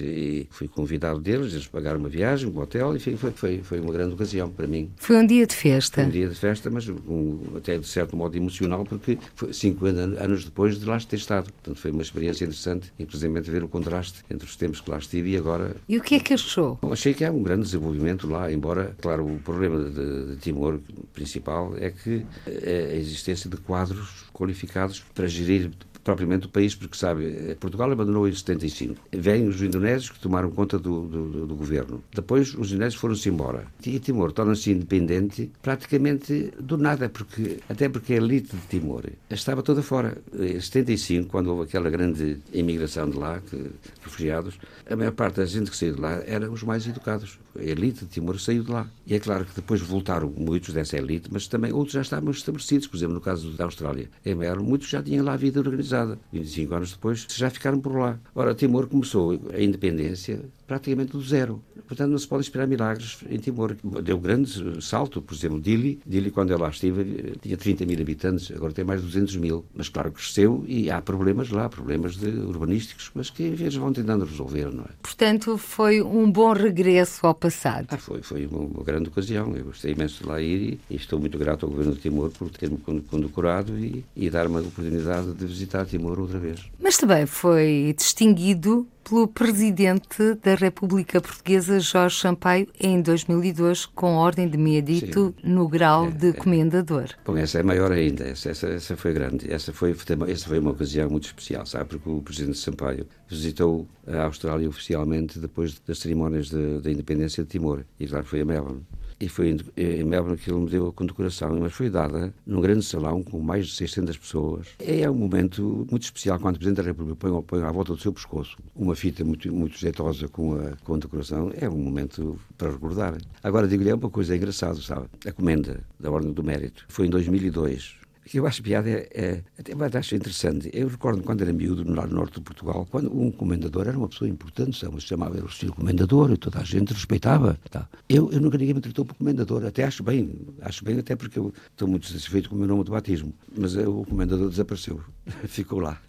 fui 0.50 0.68
convidado 0.68 1.20
deles, 1.20 1.52
eles 1.52 1.66
pagaram 1.66 1.98
uma 1.98 2.08
viagem, 2.08 2.48
um 2.48 2.58
hotel, 2.58 2.96
e 2.96 3.00
foi, 3.00 3.16
foi, 3.32 3.62
foi 3.62 3.80
uma 3.80 3.92
grande 3.92 4.14
ocasião 4.14 4.48
para 4.48 4.66
mim. 4.66 4.90
Foi 4.96 5.16
um 5.16 5.26
dia 5.26 5.46
de 5.46 5.54
festa? 5.54 6.02
Foi 6.02 6.04
um 6.04 6.10
dia 6.10 6.28
de 6.28 6.34
festa, 6.34 6.70
mas 6.70 6.88
um, 6.88 7.38
até 7.56 7.78
de 7.78 7.86
certo 7.86 8.16
modo 8.16 8.36
emocional, 8.36 8.84
porque 8.84 9.18
foi 9.34 9.52
50 9.52 10.22
anos 10.22 10.44
depois 10.44 10.78
de 10.78 10.84
lá 10.84 10.98
ter 11.00 11.16
estado. 11.16 11.52
Portanto, 11.52 11.78
foi 11.78 11.90
uma 11.90 12.02
experiência 12.02 12.44
interessante 12.44 12.92
e 12.98 13.04
precisamente 13.04 13.50
ver 13.50 13.62
o 13.64 13.68
contraste 13.68 14.24
entre 14.30 14.46
os 14.46 14.56
tempos 14.56 14.80
que 14.80 14.90
lá 14.90 14.98
estive 14.98 15.30
e 15.30 15.36
agora. 15.36 15.76
E 15.88 15.98
o 15.98 16.02
que 16.02 16.16
é 16.16 16.20
que 16.20 16.34
achou? 16.34 16.78
Bom, 16.80 16.92
achei 16.92 17.12
que 17.12 17.24
há 17.24 17.30
um 17.30 17.42
grande 17.42 17.62
desenvolvimento 17.62 18.28
lá, 18.28 18.52
embora, 18.52 18.96
claro, 19.00 19.26
o 19.26 19.38
problema 19.40 19.90
de, 19.90 20.26
de 20.30 20.36
Timor 20.36 20.80
principal 21.12 21.74
é 21.76 21.90
que 21.90 22.24
é 22.46 22.90
a 22.92 22.96
existência 22.96 23.48
de 23.50 23.56
quadros 23.56 24.26
qualificados 24.32 25.00
para 25.16 25.26
gerir 25.26 25.70
propriamente 26.06 26.46
o 26.46 26.48
país, 26.48 26.72
porque 26.72 26.96
sabe, 26.96 27.56
Portugal 27.58 27.90
abandonou 27.90 28.28
em 28.28 28.32
75. 28.32 28.94
Vêm 29.10 29.48
os 29.48 29.60
indonésios 29.60 30.10
que 30.10 30.20
tomaram 30.20 30.52
conta 30.52 30.78
do, 30.78 31.04
do, 31.04 31.46
do 31.48 31.54
governo. 31.56 32.00
Depois 32.14 32.54
os 32.54 32.70
indonésios 32.70 33.00
foram-se 33.00 33.28
embora. 33.28 33.66
E 33.84 33.98
Timor 33.98 34.30
torna-se 34.30 34.70
independente 34.70 35.50
praticamente 35.60 36.52
do 36.60 36.78
nada, 36.78 37.08
porque, 37.08 37.58
até 37.68 37.88
porque 37.88 38.12
a 38.12 38.16
elite 38.18 38.54
de 38.54 38.62
Timor 38.68 39.02
estava 39.28 39.64
toda 39.64 39.82
fora. 39.82 40.16
Em 40.32 40.60
75, 40.60 41.28
quando 41.28 41.48
houve 41.48 41.64
aquela 41.64 41.90
grande 41.90 42.38
imigração 42.52 43.10
de 43.10 43.18
lá, 43.18 43.40
que, 43.40 43.56
refugiados, 44.00 44.60
a 44.88 44.94
maior 44.94 45.12
parte 45.12 45.38
da 45.38 45.44
gente 45.44 45.72
que 45.72 45.76
saiu 45.76 45.96
de 45.96 46.00
lá 46.00 46.22
eram 46.24 46.52
os 46.52 46.62
mais 46.62 46.86
educados. 46.86 47.36
A 47.58 47.64
elite 47.64 48.04
de 48.04 48.12
Timor 48.12 48.38
saiu 48.38 48.62
de 48.62 48.70
lá. 48.70 48.86
E 49.04 49.14
é 49.16 49.18
claro 49.18 49.44
que 49.44 49.56
depois 49.56 49.80
voltaram 49.80 50.32
muitos 50.36 50.72
dessa 50.72 50.96
elite, 50.96 51.28
mas 51.32 51.48
também 51.48 51.72
outros 51.72 51.94
já 51.94 52.02
estavam 52.02 52.30
estabelecidos. 52.30 52.86
Por 52.86 52.96
exemplo, 52.96 53.14
no 53.14 53.20
caso 53.20 53.50
da 53.56 53.64
Austrália, 53.64 54.08
em 54.24 54.36
muitos 54.62 54.88
já 54.88 55.02
tinham 55.02 55.24
lá 55.24 55.32
a 55.32 55.36
vida 55.36 55.58
organizada. 55.58 55.95
25 56.32 56.74
anos 56.74 56.92
depois, 56.92 57.26
já 57.30 57.50
ficaram 57.50 57.80
por 57.80 57.96
lá. 57.96 58.18
Ora, 58.34 58.54
Timor 58.54 58.86
começou 58.88 59.38
a 59.52 59.60
independência 59.60 60.40
praticamente 60.66 61.12
do 61.12 61.22
zero. 61.22 61.62
Portanto, 61.86 62.10
não 62.10 62.18
se 62.18 62.26
pode 62.26 62.42
esperar 62.42 62.66
milagres 62.66 63.18
em 63.28 63.38
Timor. 63.38 63.76
Deu 64.02 64.18
grande 64.18 64.82
salto, 64.82 65.22
por 65.22 65.34
exemplo, 65.34 65.60
Dili. 65.60 66.00
Dili, 66.04 66.30
quando 66.30 66.50
eu 66.50 66.58
lá 66.58 66.68
estive, 66.68 67.36
tinha 67.40 67.56
30 67.56 67.86
mil 67.86 68.00
habitantes, 68.00 68.50
agora 68.50 68.72
tem 68.72 68.84
mais 68.84 69.00
de 69.00 69.06
200 69.06 69.36
mil. 69.36 69.64
Mas, 69.74 69.88
claro, 69.88 70.10
cresceu 70.10 70.64
e 70.66 70.90
há 70.90 71.00
problemas 71.00 71.50
lá, 71.50 71.68
problemas 71.68 72.16
de 72.16 72.28
urbanísticos, 72.28 73.10
mas 73.14 73.30
que 73.30 73.44
eles 73.44 73.74
vão 73.76 73.92
tentando 73.92 74.24
resolver, 74.24 74.72
não 74.72 74.84
é? 74.84 74.88
Portanto, 75.02 75.56
foi 75.56 76.02
um 76.02 76.30
bom 76.30 76.52
regresso 76.52 77.26
ao 77.26 77.34
passado. 77.34 77.86
Ah, 77.90 77.98
foi, 77.98 78.22
foi 78.22 78.46
uma, 78.46 78.58
uma 78.58 78.82
grande 78.82 79.08
ocasião. 79.08 79.56
Eu 79.56 79.66
gostei 79.66 79.92
imenso 79.92 80.22
de 80.22 80.28
lá 80.28 80.40
ir 80.40 80.80
e, 80.90 80.94
e 80.94 80.96
estou 80.96 81.20
muito 81.20 81.38
grato 81.38 81.64
ao 81.64 81.70
governo 81.70 81.94
de 81.94 82.00
Timor 82.00 82.30
por 82.30 82.50
ter-me 82.50 82.78
condecorado 82.78 83.78
e, 83.78 84.04
e 84.16 84.28
dar-me 84.28 84.56
a 84.56 84.60
oportunidade 84.60 85.32
de 85.32 85.46
visitar 85.46 85.86
Timor 85.86 86.18
outra 86.18 86.38
vez. 86.38 86.60
Mas 86.80 86.96
também 86.96 87.26
foi 87.26 87.94
distinguido 87.96 88.86
pelo 89.08 89.28
presidente 89.28 90.34
da 90.42 90.56
República 90.56 91.20
Portuguesa, 91.20 91.78
Jorge 91.78 92.18
Sampaio, 92.18 92.66
em 92.80 93.00
2002, 93.00 93.86
com 93.86 94.14
ordem 94.16 94.48
de 94.48 94.58
médito 94.58 95.32
Sim. 95.40 95.48
no 95.52 95.68
grau 95.68 96.06
é, 96.06 96.10
de 96.10 96.28
é. 96.30 96.32
comendador. 96.32 97.10
Bom, 97.24 97.36
essa 97.36 97.60
é 97.60 97.62
maior 97.62 97.92
ainda, 97.92 98.24
essa, 98.24 98.50
essa, 98.50 98.66
essa, 98.66 98.96
foi 98.96 99.12
grande. 99.12 99.52
Essa 99.52 99.72
foi, 99.72 99.94
essa 100.28 100.48
foi 100.48 100.58
uma 100.58 100.72
ocasião 100.72 101.08
muito 101.08 101.26
especial, 101.26 101.64
sabe? 101.64 101.90
Porque 101.90 102.08
o 102.08 102.20
presidente 102.20 102.58
Sampaio 102.58 103.06
visitou 103.28 103.86
a 104.06 104.24
Austrália 104.24 104.68
oficialmente 104.68 105.38
depois 105.38 105.80
das 105.86 105.98
cerimónias 105.98 106.50
da 106.50 106.90
independência 106.90 107.44
de 107.44 107.48
Timor. 107.48 107.84
E 108.00 108.06
claro, 108.08 108.26
foi 108.26 108.40
a 108.40 108.44
Melbourne. 108.44 108.82
E 109.18 109.28
foi 109.28 109.56
em 109.76 110.04
Melbourne 110.04 110.36
que 110.36 110.50
ele 110.50 110.60
me 110.60 110.70
deu 110.70 110.88
a 110.88 110.92
condecoração, 110.92 111.58
mas 111.58 111.72
foi 111.72 111.88
dada 111.88 112.34
num 112.46 112.60
grande 112.60 112.84
salão 112.84 113.22
com 113.22 113.40
mais 113.40 113.66
de 113.66 113.74
600 113.74 114.16
pessoas. 114.18 114.68
É 114.78 115.08
um 115.10 115.14
momento 115.14 115.86
muito 115.90 116.02
especial 116.02 116.38
quando 116.38 116.56
o 116.56 116.58
Presidente 116.58 116.82
da 116.84 116.90
República 116.90 117.16
põe, 117.16 117.42
põe 117.42 117.62
à 117.62 117.72
volta 117.72 117.94
do 117.94 117.98
seu 117.98 118.12
pescoço 118.12 118.56
uma 118.74 118.94
fita 118.94 119.24
muito, 119.24 119.50
muito 119.52 119.78
jeitosa 119.78 120.28
com 120.28 120.54
a 120.54 120.76
condecoração. 120.84 121.50
É 121.56 121.68
um 121.68 121.78
momento 121.78 122.38
para 122.58 122.70
recordar. 122.70 123.16
Agora, 123.42 123.66
digo-lhe, 123.66 123.90
é 123.90 123.94
uma 123.94 124.10
coisa 124.10 124.36
engraçada, 124.36 124.80
sabe? 124.82 125.06
A 125.26 125.32
comenda 125.32 125.80
da 125.98 126.10
Ordem 126.10 126.32
do 126.32 126.42
Mérito 126.42 126.84
foi 126.88 127.06
em 127.06 127.10
2002 127.10 127.96
que 128.00 128.05
eu 128.34 128.46
acho 128.46 128.62
piada 128.62 128.90
é, 128.90 129.08
é 129.14 129.42
até 129.58 129.98
acho 129.98 130.14
interessante. 130.14 130.70
Eu 130.72 130.88
recordo 130.88 131.22
quando 131.22 131.42
era 131.42 131.52
miúdo, 131.52 131.84
no 131.84 131.94
norte 132.06 132.34
de 132.34 132.40
Portugal, 132.40 132.86
quando 132.90 133.16
um 133.16 133.30
comendador 133.30 133.86
era 133.86 133.96
uma 133.96 134.08
pessoa 134.08 134.28
importante, 134.28 134.78
se 134.78 135.00
chamava 135.00 135.36
o 135.36 135.50
senhor 135.50 135.74
comendador 135.74 136.32
e 136.32 136.36
toda 136.36 136.58
a 136.58 136.64
gente 136.64 136.92
respeitava. 136.92 137.58
Tá. 137.70 137.88
Eu, 138.08 138.30
eu 138.32 138.40
nunca 138.40 138.58
ninguém 138.58 138.74
me 138.74 138.80
tratou 138.80 139.04
por 139.04 139.14
comendador, 139.14 139.64
até 139.64 139.84
acho 139.84 140.02
bem, 140.02 140.46
acho 140.60 140.84
bem 140.84 140.98
até 140.98 141.14
porque 141.14 141.38
eu 141.38 141.52
estou 141.70 141.86
muito 141.86 142.06
satisfeito 142.06 142.48
com 142.48 142.56
o 142.56 142.58
meu 142.58 142.68
nome 142.68 142.84
de 142.84 142.90
batismo. 142.90 143.32
Mas 143.56 143.76
o 143.76 144.04
comendador 144.04 144.48
desapareceu, 144.48 145.00
ficou 145.46 145.78
lá. 145.78 146.00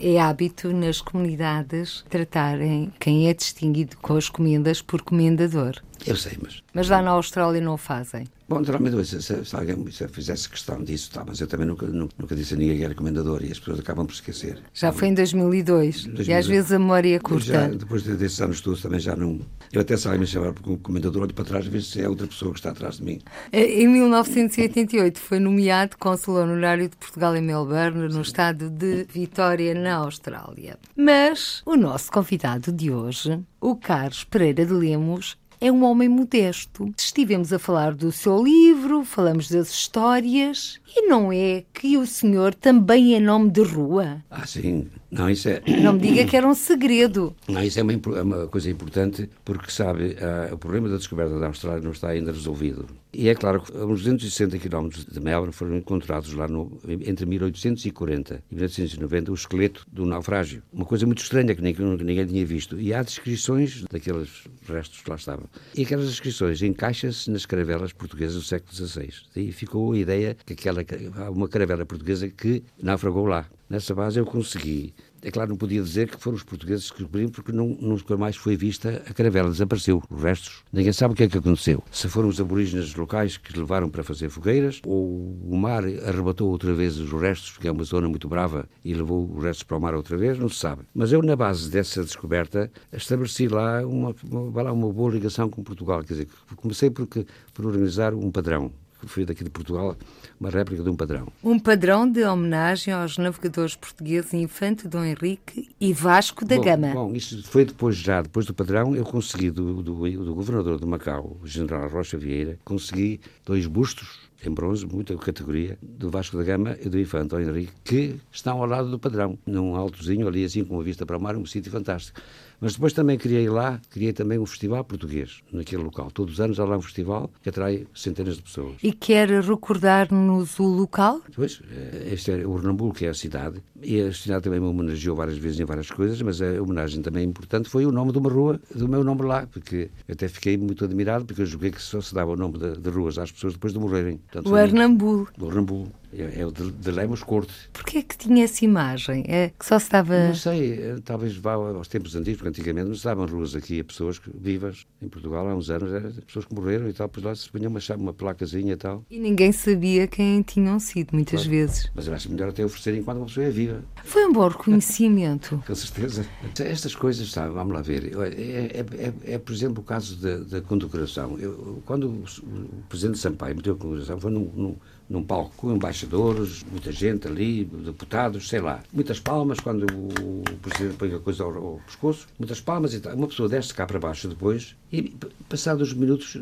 É 0.00 0.20
hábito 0.20 0.72
nas 0.72 1.00
comunidades 1.00 2.04
tratarem 2.08 2.92
quem 3.00 3.28
é 3.28 3.34
distinguido 3.34 3.96
com 3.96 4.16
as 4.16 4.28
comendas 4.28 4.80
por 4.80 5.02
comendador. 5.02 5.74
Eu 6.06 6.14
sei, 6.14 6.38
mas. 6.40 6.62
Mas 6.72 6.88
lá 6.88 7.02
na 7.02 7.10
Austrália 7.10 7.60
não 7.60 7.74
o 7.74 7.76
fazem. 7.76 8.24
Bom, 8.48 8.60
naturalmente, 8.60 9.04
se, 9.04 9.20
se, 9.20 9.44
se 9.44 9.54
alguém 9.54 9.90
se 9.90 10.08
fizesse 10.08 10.48
questão 10.48 10.82
disso, 10.82 11.10
tá, 11.10 11.22
mas 11.26 11.38
eu 11.38 11.46
também 11.46 11.66
nunca, 11.66 11.86
nunca, 11.86 12.14
nunca, 12.18 12.34
disse 12.34 12.54
a 12.54 12.56
ninguém 12.56 12.78
que 12.78 12.84
era 12.84 12.94
comendador 12.94 13.44
e 13.44 13.52
as 13.52 13.58
pessoas 13.58 13.80
acabam 13.80 14.06
por 14.06 14.14
esquecer. 14.14 14.58
Já 14.72 14.90
foi 14.90 15.08
em 15.08 15.14
2002, 15.14 16.04
2002. 16.04 16.28
e 16.28 16.32
às 16.32 16.46
vezes 16.46 16.72
a 16.72 16.78
memória 16.78 17.14
é 17.14 17.18
curta. 17.18 17.44
Já, 17.44 17.68
depois 17.68 18.04
desses 18.04 18.40
anos 18.40 18.62
todos 18.62 18.80
também 18.80 19.00
já 19.00 19.14
não. 19.14 19.38
Eu 19.70 19.82
até 19.82 19.98
saio 19.98 20.18
me 20.18 20.26
chamar 20.26 20.54
como 20.54 20.78
comendador, 20.78 21.24
olho 21.24 21.34
para 21.34 21.44
trás 21.44 21.66
e 21.66 21.68
vejo 21.68 21.84
se 21.84 22.00
é 22.00 22.08
outra 22.08 22.26
pessoa 22.26 22.52
que 22.52 22.58
está 22.58 22.70
atrás 22.70 22.96
de 22.96 23.04
mim. 23.04 23.20
Em 23.52 23.86
1988 23.86 25.20
foi 25.20 25.38
nomeado 25.38 25.98
cônsul 25.98 26.36
honorário 26.36 26.88
de 26.88 26.96
Portugal 26.96 27.36
em 27.36 27.42
Melbourne, 27.42 28.08
no 28.08 28.22
estado 28.22 28.70
de 28.70 29.04
Vitória, 29.12 29.74
na 29.74 29.96
Austrália. 29.96 30.78
Mas 30.96 31.60
o 31.66 31.76
nosso 31.76 32.10
convidado 32.10 32.72
de 32.72 32.90
hoje, 32.90 33.38
o 33.60 33.76
Carlos 33.76 34.24
Pereira 34.24 34.64
de 34.64 34.72
Lemos, 34.72 35.36
é 35.60 35.70
um 35.70 35.84
homem 35.84 36.08
modesto. 36.08 36.92
Estivemos 36.96 37.52
a 37.52 37.58
falar 37.58 37.94
do 37.94 38.12
seu 38.12 38.42
livro, 38.42 39.04
falamos 39.04 39.48
das 39.48 39.70
histórias, 39.70 40.80
e 40.88 41.06
não 41.06 41.32
é 41.32 41.64
que 41.72 41.96
o 41.96 42.06
senhor 42.06 42.54
também 42.54 43.14
é 43.14 43.20
nome 43.20 43.50
de 43.50 43.62
rua? 43.62 44.22
Ah, 44.30 44.46
sim. 44.46 44.88
Não, 45.10 45.28
isso 45.28 45.48
é... 45.48 45.62
Não 45.82 45.94
me 45.94 46.00
diga 46.00 46.24
que 46.24 46.36
era 46.36 46.46
um 46.46 46.54
segredo. 46.54 47.34
Não, 47.48 47.62
isso 47.62 47.80
é 47.80 47.82
uma, 47.82 47.92
é 47.92 48.22
uma 48.22 48.46
coisa 48.46 48.70
importante, 48.70 49.28
porque, 49.44 49.70
sabe, 49.70 50.16
uh, 50.20 50.54
o 50.54 50.58
problema 50.58 50.88
da 50.88 50.96
descoberta 50.96 51.38
da 51.38 51.46
Austrália 51.46 51.82
não 51.82 51.92
está 51.92 52.08
ainda 52.08 52.30
resolvido. 52.30 52.86
E 53.12 53.28
é 53.28 53.34
claro 53.34 53.62
que 53.62 53.72
uns 53.72 54.02
260 54.02 54.58
quilómetros 54.58 55.06
de 55.06 55.18
Melbourne 55.18 55.52
foram 55.52 55.76
encontrados 55.76 56.32
lá 56.34 56.46
no, 56.46 56.78
entre 56.86 57.24
1840 57.24 58.42
e 58.50 58.54
1890 58.54 59.30
o 59.30 59.34
esqueleto 59.34 59.86
do 59.90 60.04
naufrágio. 60.04 60.62
Uma 60.72 60.84
coisa 60.84 61.06
muito 61.06 61.22
estranha 61.22 61.54
que 61.54 61.62
ninguém, 61.62 61.86
ninguém 61.96 62.26
tinha 62.26 62.44
visto. 62.44 62.78
E 62.78 62.92
há 62.92 63.02
descrições 63.02 63.84
daqueles 63.90 64.44
restos 64.68 65.00
que 65.00 65.08
lá 65.08 65.16
estavam. 65.16 65.46
E 65.74 65.82
aquelas 65.82 66.08
descrições 66.08 66.60
encaixam-se 66.62 67.30
nas 67.30 67.46
caravelas 67.46 67.92
portuguesas 67.92 68.36
do 68.36 68.42
século 68.42 68.74
XVI. 68.74 69.10
Daí 69.34 69.52
ficou 69.52 69.92
a 69.92 69.98
ideia 69.98 70.36
que 70.44 70.52
aquela, 70.52 70.84
há 71.16 71.30
uma 71.30 71.48
caravela 71.48 71.86
portuguesa 71.86 72.28
que 72.28 72.62
naufragou 72.82 73.26
lá. 73.26 73.48
Nessa 73.70 73.94
base 73.94 74.18
eu 74.18 74.24
consegui 74.24 74.94
É 75.22 75.30
claro, 75.30 75.50
não 75.50 75.56
podia 75.56 75.82
dizer 75.82 76.08
que 76.08 76.20
foram 76.20 76.36
os 76.36 76.44
portugueses 76.44 76.90
que 76.90 76.98
descobriram, 76.98 77.30
porque 77.30 77.50
não, 77.50 77.76
nunca 77.80 78.16
mais 78.16 78.36
foi 78.36 78.56
vista 78.56 79.02
a 79.06 79.12
caravela, 79.12 79.50
desapareceu. 79.50 80.02
Os 80.08 80.22
restos, 80.22 80.62
ninguém 80.72 80.92
sabe 80.92 81.14
o 81.14 81.16
que 81.16 81.24
é 81.24 81.28
que 81.28 81.38
aconteceu. 81.38 81.82
Se 81.90 82.08
foram 82.08 82.28
os 82.28 82.40
aborígenes 82.40 82.94
locais 82.94 83.36
que 83.36 83.58
levaram 83.58 83.88
para 83.88 84.04
fazer 84.04 84.28
fogueiras, 84.28 84.80
ou 84.86 85.36
o 85.42 85.56
mar 85.56 85.84
arrebatou 85.84 86.50
outra 86.50 86.72
vez 86.72 86.98
os 86.98 87.10
restos, 87.12 87.50
porque 87.50 87.66
é 87.66 87.72
uma 87.72 87.84
zona 87.84 88.08
muito 88.08 88.28
brava, 88.28 88.68
e 88.84 88.94
levou 88.94 89.28
os 89.34 89.42
restos 89.42 89.64
para 89.64 89.76
o 89.76 89.80
mar 89.80 89.94
outra 89.94 90.16
vez, 90.16 90.38
não 90.38 90.48
se 90.48 90.56
sabe. 90.56 90.82
Mas 90.94 91.12
eu, 91.12 91.22
na 91.22 91.34
base 91.34 91.70
dessa 91.70 92.02
descoberta, 92.02 92.70
estabeleci 92.92 93.48
lá 93.48 93.84
uma, 93.84 94.14
uma, 94.30 94.72
uma 94.72 94.92
boa 94.92 95.12
ligação 95.12 95.50
com 95.50 95.62
Portugal. 95.62 96.02
Quer 96.04 96.14
dizer, 96.14 96.28
comecei 96.56 96.90
por, 96.90 97.06
por 97.06 97.66
organizar 97.66 98.14
um 98.14 98.30
padrão 98.30 98.70
foi 99.06 99.24
daqui 99.24 99.44
de 99.44 99.50
Portugal, 99.50 99.96
uma 100.40 100.50
réplica 100.50 100.82
de 100.82 100.90
um 100.90 100.96
padrão. 100.96 101.28
Um 101.42 101.58
padrão 101.58 102.10
de 102.10 102.24
homenagem 102.24 102.92
aos 102.92 103.18
navegadores 103.18 103.76
portugueses 103.76 104.34
Infante 104.34 104.88
Dom 104.88 105.04
Henrique 105.04 105.68
e 105.80 105.92
Vasco 105.92 106.44
da 106.44 106.56
bom, 106.56 106.62
Gama. 106.62 106.88
Bom, 106.92 107.12
isso 107.14 107.42
foi 107.44 107.64
depois, 107.64 107.96
já 107.96 108.22
depois 108.22 108.46
do 108.46 108.54
padrão, 108.54 108.94
eu 108.96 109.04
consegui, 109.04 109.50
do, 109.50 109.82
do, 109.82 110.24
do 110.24 110.34
governador 110.34 110.80
de 110.80 110.86
Macau, 110.86 111.36
o 111.42 111.46
general 111.46 111.88
Rocha 111.88 112.18
Vieira, 112.18 112.58
consegui 112.64 113.20
dois 113.44 113.66
bustos 113.66 114.28
em 114.44 114.50
bronze, 114.50 114.86
muita 114.86 115.16
categoria, 115.16 115.76
do 115.82 116.10
Vasco 116.10 116.36
da 116.36 116.44
Gama 116.44 116.76
e 116.80 116.88
do 116.88 116.98
Infante 116.98 117.30
Dom 117.30 117.40
Henrique, 117.40 117.72
que 117.82 118.20
estão 118.30 118.58
ao 118.58 118.66
lado 118.66 118.90
do 118.90 118.98
padrão, 118.98 119.38
num 119.44 119.74
altozinho 119.74 120.28
ali, 120.28 120.44
assim 120.44 120.64
com 120.64 120.80
a 120.80 120.82
vista 120.82 121.04
para 121.04 121.18
o 121.18 121.20
mar, 121.20 121.36
um 121.36 121.44
sítio 121.44 121.72
fantástico. 121.72 122.20
Mas 122.60 122.72
depois 122.72 122.92
também 122.92 123.16
criei 123.16 123.48
lá, 123.48 123.80
criei 123.90 124.12
também 124.12 124.38
um 124.38 124.46
festival 124.46 124.82
português 124.84 125.42
naquele 125.52 125.82
local. 125.82 126.10
Todos 126.10 126.34
os 126.34 126.40
anos 126.40 126.58
há 126.58 126.64
lá 126.64 126.76
um 126.76 126.82
festival 126.82 127.30
que 127.42 127.48
atrai 127.48 127.86
centenas 127.94 128.36
de 128.36 128.42
pessoas. 128.42 128.76
E 128.82 128.92
quer 128.92 129.28
recordar-nos 129.28 130.58
o 130.58 130.64
local? 130.64 131.20
Pois, 131.34 131.60
eh, 131.70 132.08
este 132.12 132.32
é 132.32 132.46
o 132.46 132.56
Renambulo, 132.56 132.92
que 132.92 133.06
é 133.06 133.10
a 133.10 133.14
cidade. 133.14 133.62
E 133.80 134.00
a 134.00 134.12
cidade 134.12 134.44
também 134.44 134.58
me 134.58 134.66
homenageou 134.66 135.14
várias 135.14 135.38
vezes 135.38 135.60
em 135.60 135.64
várias 135.64 135.90
coisas, 135.90 136.20
mas 136.20 136.42
a 136.42 136.60
homenagem 136.60 137.00
também 137.00 137.24
importante 137.24 137.68
foi 137.68 137.86
o 137.86 137.92
nome 137.92 138.10
de 138.10 138.18
uma 138.18 138.30
rua, 138.30 138.60
do 138.74 138.88
meu 138.88 139.04
nome 139.04 139.22
lá, 139.22 139.46
porque 139.46 139.88
até 140.08 140.26
fiquei 140.26 140.56
muito 140.56 140.84
admirado, 140.84 141.24
porque 141.24 141.42
eu 141.42 141.46
julguei 141.46 141.70
que 141.70 141.80
só 141.80 142.00
se 142.00 142.12
dava 142.12 142.32
o 142.32 142.36
nome 142.36 142.58
de, 142.58 142.78
de 142.78 142.90
ruas 142.90 143.18
às 143.18 143.30
pessoas 143.30 143.52
depois 143.52 143.72
de 143.72 143.78
morrerem. 143.78 144.18
Portanto, 144.18 144.50
o 144.50 144.56
Arnambulo. 144.56 145.86
O. 145.86 145.88
É, 146.12 146.40
é, 146.40 146.46
o 146.46 146.50
de, 146.50 146.70
de 146.70 146.90
Lemos 146.90 147.22
Corte. 147.22 147.52
Porquê 147.72 147.98
é 147.98 148.02
que 148.02 148.16
tinha 148.16 148.44
essa 148.44 148.64
imagem? 148.64 149.24
É 149.28 149.50
que 149.58 149.64
só 149.64 149.78
se 149.78 149.90
dava... 149.90 150.28
Não 150.28 150.34
sei, 150.34 150.72
eh, 150.72 150.96
talvez 151.04 151.36
vá 151.36 151.52
aos 151.52 151.88
tempos 151.88 152.14
antigos, 152.14 152.38
porque 152.38 152.48
antigamente 152.48 152.88
não 152.88 152.94
se 152.94 153.04
davam 153.04 153.26
ruas 153.26 153.54
aqui 153.54 153.80
a 153.80 153.84
pessoas 153.84 154.20
vivas. 154.34 154.86
Em 155.02 155.08
Portugal, 155.08 155.46
há 155.48 155.54
uns 155.54 155.70
anos, 155.70 155.92
eram 155.92 156.10
pessoas 156.26 156.46
que 156.46 156.54
morreram 156.54 156.88
e 156.88 156.92
tal, 156.92 157.08
pois 157.08 157.24
lá 157.24 157.34
se 157.34 157.50
punha 157.50 157.68
uma, 157.68 157.80
uma 157.96 158.12
placazinha 158.12 158.72
e 158.72 158.76
tal. 158.76 159.04
E 159.10 159.18
ninguém 159.18 159.52
sabia 159.52 160.06
quem 160.06 160.40
tinham 160.42 160.80
sido, 160.80 161.10
muitas 161.12 161.42
claro. 161.42 161.50
vezes. 161.50 161.90
Mas 161.94 162.06
eu 162.06 162.14
acho 162.14 162.30
melhor 162.30 162.48
até 162.48 162.64
oferecer 162.64 162.94
enquanto 162.94 163.18
uma 163.18 163.26
pessoa 163.26 163.46
é 163.46 163.50
viva. 163.50 163.84
Foi 164.04 164.26
um 164.26 164.32
bom 164.32 164.48
reconhecimento. 164.48 165.62
Com 165.66 165.74
certeza. 165.74 166.26
Estas 166.58 166.94
coisas, 166.94 167.30
sabe, 167.30 167.52
vamos 167.52 167.74
lá 167.74 167.82
ver. 167.82 168.12
É, 168.16 168.28
é, 168.28 168.80
é, 168.80 169.34
é 169.34 169.38
por 169.38 169.52
exemplo, 169.52 169.82
o 169.82 169.84
caso 169.84 170.16
da, 170.16 170.38
da 170.38 170.60
condecoração. 170.62 171.38
Eu, 171.38 171.82
quando 171.84 172.08
o, 172.08 172.24
o 172.42 172.82
Presidente 172.88 173.18
Sampaio 173.18 173.56
meteu 173.56 173.74
a 173.74 173.76
condecoração, 173.76 174.18
foi 174.18 174.30
num, 174.30 174.50
num 174.54 174.76
num 175.08 175.22
palco 175.22 175.52
com 175.56 175.72
embaixadores, 175.74 176.64
muita 176.70 176.92
gente 176.92 177.26
ali, 177.26 177.64
deputados, 177.64 178.48
sei 178.48 178.60
lá. 178.60 178.80
Muitas 178.92 179.18
palmas 179.18 179.58
quando 179.60 179.84
o, 179.84 180.42
presidente 180.60 180.96
põe 180.96 181.14
a 181.14 181.18
coisa 181.18 181.44
ao, 181.44 181.54
ao, 181.54 181.80
pescoço, 181.86 182.26
muitas 182.38 182.60
palmas 182.60 182.92
e 182.94 183.00
tal. 183.00 183.14
Uma 183.14 183.26
pessoa 183.26 183.48
desce 183.48 183.72
cá 183.72 183.86
para 183.86 183.98
baixo 183.98 184.28
depois 184.28 184.76
e, 184.92 185.14
passados 185.48 185.88
os 185.88 185.94
minutos, 185.94 186.38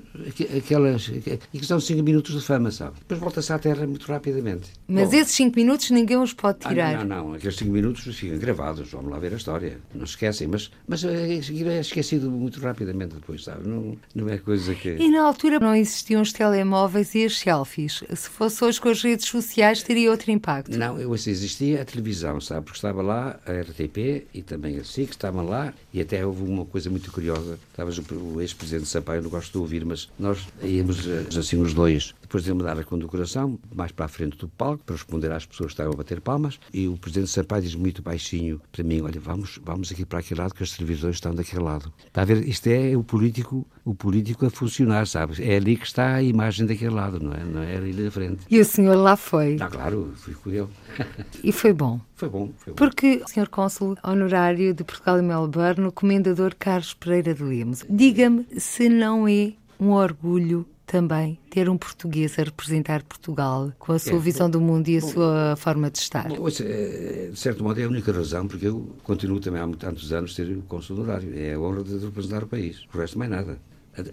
aquelas. 0.56 1.08
E 1.08 1.58
que 1.58 1.66
são 1.66 1.80
cinco 1.80 2.02
minutos 2.02 2.34
de 2.34 2.40
fama, 2.40 2.70
sabe? 2.70 2.96
Depois 3.00 3.20
volta-se 3.20 3.52
à 3.52 3.58
terra 3.58 3.86
muito 3.86 4.06
rapidamente. 4.06 4.70
Mas 4.88 5.10
Bom, 5.10 5.16
esses 5.16 5.34
cinco 5.34 5.56
minutos 5.56 5.90
ninguém 5.90 6.16
os 6.16 6.32
pode 6.32 6.58
tirar. 6.60 6.96
Ah, 6.96 7.04
não, 7.04 7.16
não, 7.16 7.28
não. 7.28 7.34
Aqueles 7.34 7.56
cinco 7.56 7.72
minutos 7.72 8.02
ficam 8.16 8.38
gravados. 8.38 8.90
Vamos 8.90 9.10
lá 9.10 9.18
ver 9.18 9.32
a 9.32 9.36
história. 9.36 9.78
Não 9.94 10.04
esquecem. 10.04 10.46
Mas, 10.46 10.70
mas 10.86 11.04
é, 11.04 11.34
é 11.34 11.80
esquecido 11.80 12.30
muito 12.30 12.60
rapidamente 12.60 13.14
depois, 13.14 13.44
sabe? 13.44 13.68
Não, 13.68 13.96
não 14.14 14.28
é 14.28 14.38
coisa 14.38 14.74
que. 14.74 14.96
E 14.96 15.10
na 15.10 15.22
altura 15.22 15.58
não 15.58 15.74
existiam 15.74 16.22
os 16.22 16.32
telemóveis 16.32 17.14
e 17.14 17.24
as 17.24 17.38
selfies. 17.38 18.02
Se 18.14 18.28
fosse 18.28 18.55
hoje 18.64 18.80
com 18.80 18.88
as 18.88 19.02
redes 19.02 19.26
sociais 19.26 19.82
teria 19.82 20.11
outro 20.11 20.30
impacto. 20.30 20.76
Não, 20.76 20.98
eu 20.98 21.12
assim, 21.12 21.30
existia 21.30 21.82
a 21.82 21.84
televisão, 21.84 22.40
sabe? 22.40 22.64
Porque 22.64 22.78
estava 22.78 23.02
lá 23.02 23.38
a 23.46 23.52
RTP 23.52 24.26
e 24.32 24.42
também 24.42 24.78
a 24.78 24.84
SIC, 24.84 25.11
estavam 25.11 25.46
lá 25.46 25.72
e 25.92 26.00
até 26.00 26.24
houve 26.24 26.42
uma 26.42 26.64
coisa 26.64 26.90
muito 26.90 27.11
curiosa. 27.11 27.59
Estavas 27.70 27.98
o 27.98 28.40
ex-presidente 28.40 28.88
Sampaio, 28.88 29.22
não 29.22 29.30
gosto 29.30 29.52
de 29.52 29.59
ouvir, 29.59 29.84
mas 29.84 30.09
nós 30.18 30.46
íamos 30.62 31.07
eh, 31.07 31.38
assim 31.38 31.61
os 31.61 31.74
dois 31.74 32.14
depois 32.27 32.43
de 32.43 32.53
me 32.53 32.62
dar 32.62 32.79
a 32.79 32.85
condecoração, 32.85 33.59
mais 33.74 33.93
para 33.93 34.07
a 34.07 34.09
frente 34.09 34.37
do 34.37 34.49
palco, 34.49 34.83
para 34.85 34.97
responder 34.97 35.31
às 35.31 35.47
pessoas 35.47 35.68
que 35.68 35.74
estavam 35.74 35.93
a 35.93 35.97
bater 35.97 36.20
palmas, 36.20 36.59
e 36.72 36.89
o 36.89 36.97
presidente 36.97 37.31
Sampaio 37.31 37.62
diz 37.62 37.74
muito 37.74 38.03
baixinho 38.03 38.61
para 38.72 38.83
mim: 38.83 39.01
Olha, 39.01 39.20
vamos, 39.20 39.59
vamos 39.64 39.93
aqui 39.93 40.05
para 40.05 40.18
aquele 40.18 40.41
lado, 40.41 40.55
que 40.55 40.62
as 40.62 40.72
televisões 40.72 41.16
estão 41.16 41.35
daquele 41.35 41.62
lado. 41.62 41.93
Está 42.05 42.22
a 42.22 42.24
ver? 42.24 42.47
Isto 42.47 42.66
é 42.66 42.97
o 42.97 43.05
político, 43.05 43.64
o 43.85 43.95
político 43.95 44.45
a 44.45 44.51
funcionar, 44.51 45.07
sabes? 45.07 45.39
É 45.39 45.57
ali 45.57 45.77
que 45.77 45.87
está 45.87 46.16
a 46.16 46.22
imagem 46.22 46.66
daquele 46.66 46.95
lado, 46.95 47.20
não 47.20 47.33
é? 47.33 47.45
Não 47.45 47.62
é 47.62 47.77
ali 47.77 47.93
da 47.93 48.11
frente. 48.11 48.45
E 48.51 48.61
o 48.61 48.64
senhor 48.64 48.97
lá 48.97 49.16
foi? 49.16 49.57
Ah, 49.61 49.68
claro, 49.68 50.12
fui 50.16 50.35
com 50.35 50.51
ele. 50.51 50.68
e 51.45 51.53
foi 51.53 51.72
bom? 51.72 52.01
Foi 52.16 52.29
bom, 52.29 52.51
foi 52.59 52.72
bom. 52.72 52.77
Porque 52.77 53.22
o 53.24 53.29
senhor 53.29 53.49
cônsul 53.49 53.97
honorário 54.03 54.74
de 54.74 54.83
Portugal 54.83 55.18
e 55.18 55.22
Melbourne, 55.22 55.87
o 55.87 55.93
comendador 55.93 56.55
Carlos 56.59 56.95
Pereira 56.95 57.35
de 57.35 57.43
Lemos, 57.43 57.85
diga-me 57.89 58.47
se 58.59 58.89
não 58.89 59.29
é 59.29 59.53
um 59.79 59.91
orgulho 59.91 60.66
também 60.87 61.39
ter 61.51 61.68
um 61.68 61.76
português 61.76 62.39
a 62.39 62.45
representar 62.45 63.03
Portugal 63.03 63.72
com 63.78 63.93
a 63.93 63.99
sua 63.99 64.16
é, 64.16 64.18
visão 64.18 64.49
do 64.49 64.61
mundo 64.61 64.89
e 64.89 64.99
a 64.99 65.01
bom, 65.01 65.09
sua 65.09 65.57
forma 65.57 65.91
de 65.91 65.99
estar? 65.99 66.28
Bom, 66.28 66.49
é, 66.49 67.28
de 67.32 67.39
certo 67.39 67.64
modo 67.64 67.80
é 67.80 67.84
a 67.84 67.89
única 67.89 68.12
razão 68.12 68.47
porque 68.47 68.68
eu 68.68 68.95
continuo 69.03 69.41
também 69.41 69.61
há 69.61 69.68
tantos 69.76 70.12
anos 70.12 70.34
ter 70.34 70.49
o 70.57 70.62
consul 70.62 70.97
honorário. 70.97 71.32
É 71.37 71.55
a 71.55 71.61
honra 71.61 71.82
de 71.82 71.99
representar 71.99 72.45
o 72.45 72.47
país. 72.47 72.84
O 72.95 72.99
resto 72.99 73.18
mais 73.18 73.30
nada. 73.30 73.59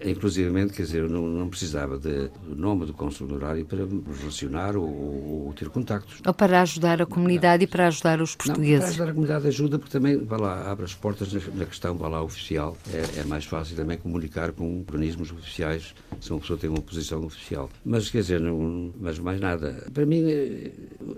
Inclusive, 0.04 0.68
quer 0.70 0.82
dizer, 0.82 1.02
eu 1.02 1.08
não, 1.08 1.26
não 1.26 1.48
precisava 1.48 1.98
de, 1.98 2.28
do 2.28 2.56
nome 2.56 2.86
do 2.86 2.92
consul 2.92 3.28
honorário 3.28 3.64
para 3.64 3.84
me 3.84 4.02
relacionar 4.18 4.76
ou, 4.76 5.46
ou, 5.46 5.52
ter 5.54 5.68
contactos. 5.68 6.20
Ou 6.26 6.34
para 6.34 6.62
ajudar 6.62 7.02
a 7.02 7.06
comunidade 7.06 7.58
não, 7.58 7.64
e 7.64 7.66
para 7.66 7.88
ajudar 7.88 8.20
os 8.20 8.34
portugueses. 8.34 8.72
Não, 8.72 8.78
para 8.80 8.88
ajudar 8.88 9.10
a 9.10 9.12
comunidade 9.12 9.48
ajuda 9.48 9.78
porque 9.78 9.92
também, 9.92 10.16
vá 10.24 10.36
lá, 10.36 10.70
abre 10.70 10.84
as 10.84 10.94
portas 10.94 11.32
na, 11.54 11.66
questão, 11.66 11.96
vá 11.96 12.08
lá, 12.08 12.22
oficial. 12.22 12.76
É, 12.92 13.20
é, 13.20 13.24
mais 13.24 13.44
fácil 13.44 13.76
também 13.76 13.98
comunicar 13.98 14.52
com 14.52 14.80
organismos 14.80 15.30
oficiais 15.32 15.94
se 16.20 16.30
uma 16.30 16.40
pessoa 16.40 16.58
tem 16.58 16.70
uma 16.70 16.80
posição 16.80 17.24
oficial. 17.24 17.68
Mas, 17.84 18.08
quer 18.08 18.20
dizer, 18.20 18.40
não, 18.40 18.92
mas 18.98 19.18
mais 19.18 19.40
nada. 19.40 19.86
Para 19.92 20.06
mim, 20.06 20.24
eh, 20.30 20.70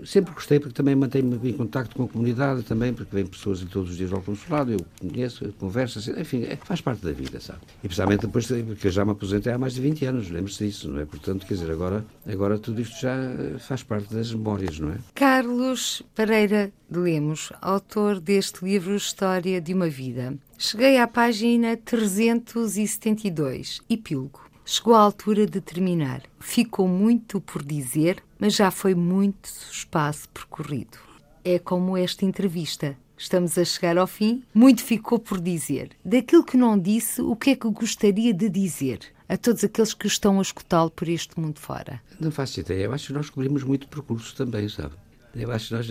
sempre 0.05 0.33
gostei 0.33 0.59
porque 0.59 0.73
também 0.73 0.95
mantenho-me 0.95 1.49
em 1.49 1.53
contacto 1.53 1.95
com 1.95 2.03
a 2.03 2.07
comunidade 2.07 2.63
também, 2.63 2.93
porque 2.93 3.15
vêm 3.15 3.25
pessoas 3.25 3.61
todos 3.61 3.91
os 3.91 3.97
dias 3.97 4.11
ao 4.11 4.21
consulado, 4.21 4.71
eu 4.71 4.79
conheço, 4.99 5.53
converso, 5.59 5.99
assim, 5.99 6.19
enfim, 6.19 6.43
é, 6.43 6.55
faz 6.55 6.81
parte 6.81 7.03
da 7.03 7.11
vida, 7.11 7.39
sabe? 7.39 7.59
E 7.83 7.87
precisamente 7.87 8.25
depois 8.25 8.47
porque 8.63 8.87
eu 8.87 8.91
já 8.91 9.05
me 9.05 9.11
aposentei 9.11 9.51
há 9.51 9.57
mais 9.57 9.73
de 9.73 9.81
20 9.81 10.05
anos, 10.05 10.29
lembre-se 10.29 10.65
disso, 10.65 10.89
não 10.89 10.99
é? 10.99 11.05
Portanto, 11.05 11.45
quer 11.45 11.53
dizer, 11.53 11.71
agora, 11.71 12.05
agora 12.25 12.59
tudo 12.59 12.81
isto 12.81 12.99
já 12.99 13.15
faz 13.59 13.83
parte 13.83 14.13
das 14.13 14.33
memórias, 14.33 14.79
não 14.79 14.91
é? 14.91 14.97
Carlos 15.15 16.03
Pereira 16.15 16.71
de 16.89 16.99
Lemos, 16.99 17.51
autor 17.61 18.19
deste 18.19 18.63
livro 18.63 18.95
História 18.95 19.61
de 19.61 19.73
uma 19.73 19.89
Vida. 19.89 20.37
Cheguei 20.57 20.97
à 20.97 21.07
página 21.07 21.77
372, 21.77 23.81
epílogo. 23.89 24.41
Chegou 24.65 24.95
a 24.95 24.99
altura 24.99 25.45
de 25.45 25.61
terminar. 25.61 26.23
Ficou 26.39 26.87
muito 26.87 27.39
por 27.39 27.63
dizer, 27.63 28.21
mas 28.37 28.53
já 28.53 28.69
foi 28.69 28.93
muito 28.93 29.49
espaço 29.71 30.27
percorrido. 30.29 30.97
É 31.41 31.57
como 31.57 31.95
esta 31.95 32.25
entrevista. 32.25 32.97
Estamos 33.17 33.57
a 33.57 33.65
chegar 33.65 33.97
ao 33.97 34.05
fim. 34.05 34.43
Muito 34.53 34.83
ficou 34.83 35.17
por 35.17 35.41
dizer. 35.41 35.89
Daquilo 36.05 36.43
que 36.43 36.55
não 36.55 36.77
disse, 36.77 37.19
o 37.21 37.35
que 37.35 37.49
é 37.49 37.55
que 37.55 37.67
gostaria 37.69 38.31
de 38.31 38.47
dizer 38.47 38.99
a 39.27 39.35
todos 39.35 39.63
aqueles 39.63 39.93
que 39.93 40.05
estão 40.05 40.37
a 40.37 40.41
escutá-lo 40.41 40.91
por 40.91 41.09
este 41.09 41.39
mundo 41.39 41.59
fora? 41.59 42.01
Não 42.19 42.29
faço 42.29 42.59
ideia. 42.59 42.83
Eu 42.85 42.93
acho 42.93 43.07
que 43.07 43.13
nós 43.13 43.29
cobrimos 43.29 43.63
muito 43.63 43.87
percurso 43.87 44.35
também, 44.35 44.69
sabe? 44.69 44.93
Eu 45.35 45.51
acho 45.51 45.69
que 45.69 45.73
nós 45.73 45.87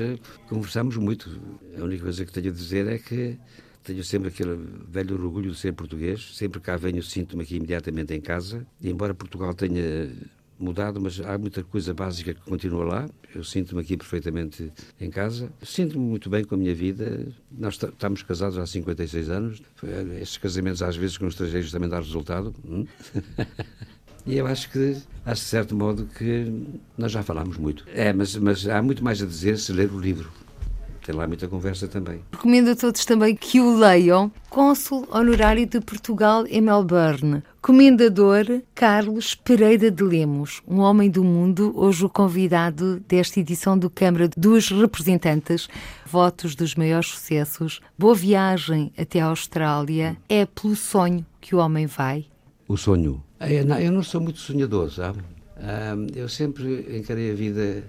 conversamos 0.49 0.97
muito. 0.97 1.41
A 1.79 1.83
única 1.83 2.05
coisa 2.05 2.25
que 2.25 2.33
tenho 2.33 2.51
a 2.51 2.55
dizer 2.55 2.87
é 2.87 2.99
que 2.99 3.37
tenho 3.83 4.03
sempre 4.03 4.29
aquele 4.29 4.57
velho 4.89 5.15
orgulho 5.15 5.51
de 5.51 5.59
ser 5.59 5.73
português. 5.73 6.37
Sempre 6.37 6.61
cá 6.61 6.77
venho, 6.77 7.03
sinto-me 7.03 7.43
aqui 7.43 7.57
imediatamente 7.57 8.15
em 8.15 8.21
casa. 8.21 8.67
E 8.81 8.89
embora 8.89 9.15
Portugal 9.15 9.53
tenha 9.55 10.11
mudado, 10.59 11.01
mas 11.01 11.21
há 11.21 11.37
muita 11.37 11.63
coisa 11.63 11.93
básica 11.93 12.35
que 12.35 12.41
continua 12.41 12.85
lá. 12.85 13.09
Eu 13.35 13.45
sinto-me 13.45 13.81
aqui 13.83 13.97
perfeitamente 13.97 14.73
em 15.01 15.11
casa. 15.11 15.51
Sinto-me 15.63 16.05
muito 16.05 16.31
bem 16.31 16.45
com 16.45 16.55
a 16.55 16.59
minha 16.59 16.75
vida. 16.75 17.29
Nós 17.51 17.75
estamos 17.75 18.23
casados 18.23 18.59
há 18.59 18.67
56 18.67 19.31
anos. 19.31 19.63
Estes 20.21 20.39
casamentos, 20.39 20.83
às 20.83 20.97
vezes, 20.97 21.19
com 21.19 21.27
os 21.27 21.35
estrangeiros 21.35 21.71
também 21.71 21.89
dá 21.89 21.99
resultado. 21.99 22.55
Hum? 22.65 22.87
E 24.27 24.37
eu 24.37 24.47
acho 24.49 24.69
que, 24.73 24.97
acho 25.25 25.43
de 25.43 25.49
certo 25.49 25.77
modo 25.77 26.05
que 26.19 26.53
nós 26.99 27.13
já 27.13 27.23
falámos 27.23 27.57
muito. 27.57 27.85
É, 27.95 28.13
mas, 28.13 28.35
mas 28.35 28.67
há 28.67 28.83
muito 28.83 29.05
mais 29.05 29.23
a 29.23 29.27
dizer 29.27 29.57
se 29.57 29.73
ler 29.73 29.89
o 29.93 30.01
livro. 30.01 30.33
Tem 31.07 31.15
lá 31.15 31.25
muita 31.25 31.47
conversa 31.47 31.87
também. 31.87 32.21
Recomendo 32.33 32.71
a 32.71 32.75
todos 32.75 33.05
também 33.05 33.37
que 33.37 33.61
o 33.61 33.77
leiam. 33.77 34.31
Cônsul 34.51 35.07
honorário 35.09 35.65
de 35.65 35.81
Portugal 35.81 36.45
em 36.49 36.61
Melbourne. 36.61 37.45
Comendador 37.63 38.45
Carlos 38.75 39.35
Pereira 39.37 39.89
de 39.89 40.03
Lemos, 40.03 40.63
um 40.67 40.81
homem 40.81 41.09
do 41.09 41.23
mundo, 41.23 41.73
hoje 41.77 42.05
o 42.05 42.09
convidado 42.09 43.01
desta 43.09 43.39
edição 43.39 43.79
do 43.79 43.89
Câmara 43.89 44.29
dos 44.37 44.71
Representantes. 44.71 45.69
Votos 46.05 46.57
dos 46.57 46.75
maiores 46.75 47.09
sucessos. 47.09 47.81
Boa 47.97 48.15
viagem 48.15 48.93
até 48.99 49.21
a 49.21 49.27
Austrália. 49.27 50.17
É 50.29 50.45
pelo 50.45 50.75
sonho 50.75 51.25
que 51.41 51.55
o 51.55 51.59
homem 51.59 51.87
vai? 51.87 52.27
O 52.67 52.77
sonho. 52.77 53.23
Eu 53.41 53.93
não 53.93 54.03
sou 54.03 54.21
muito 54.21 54.41
sonhador, 54.41 54.91
sabe? 54.91 55.21
Eu 56.17 56.29
sempre 56.29 56.99
encarei 56.99 57.31
a 57.31 57.35
vida 57.35 57.85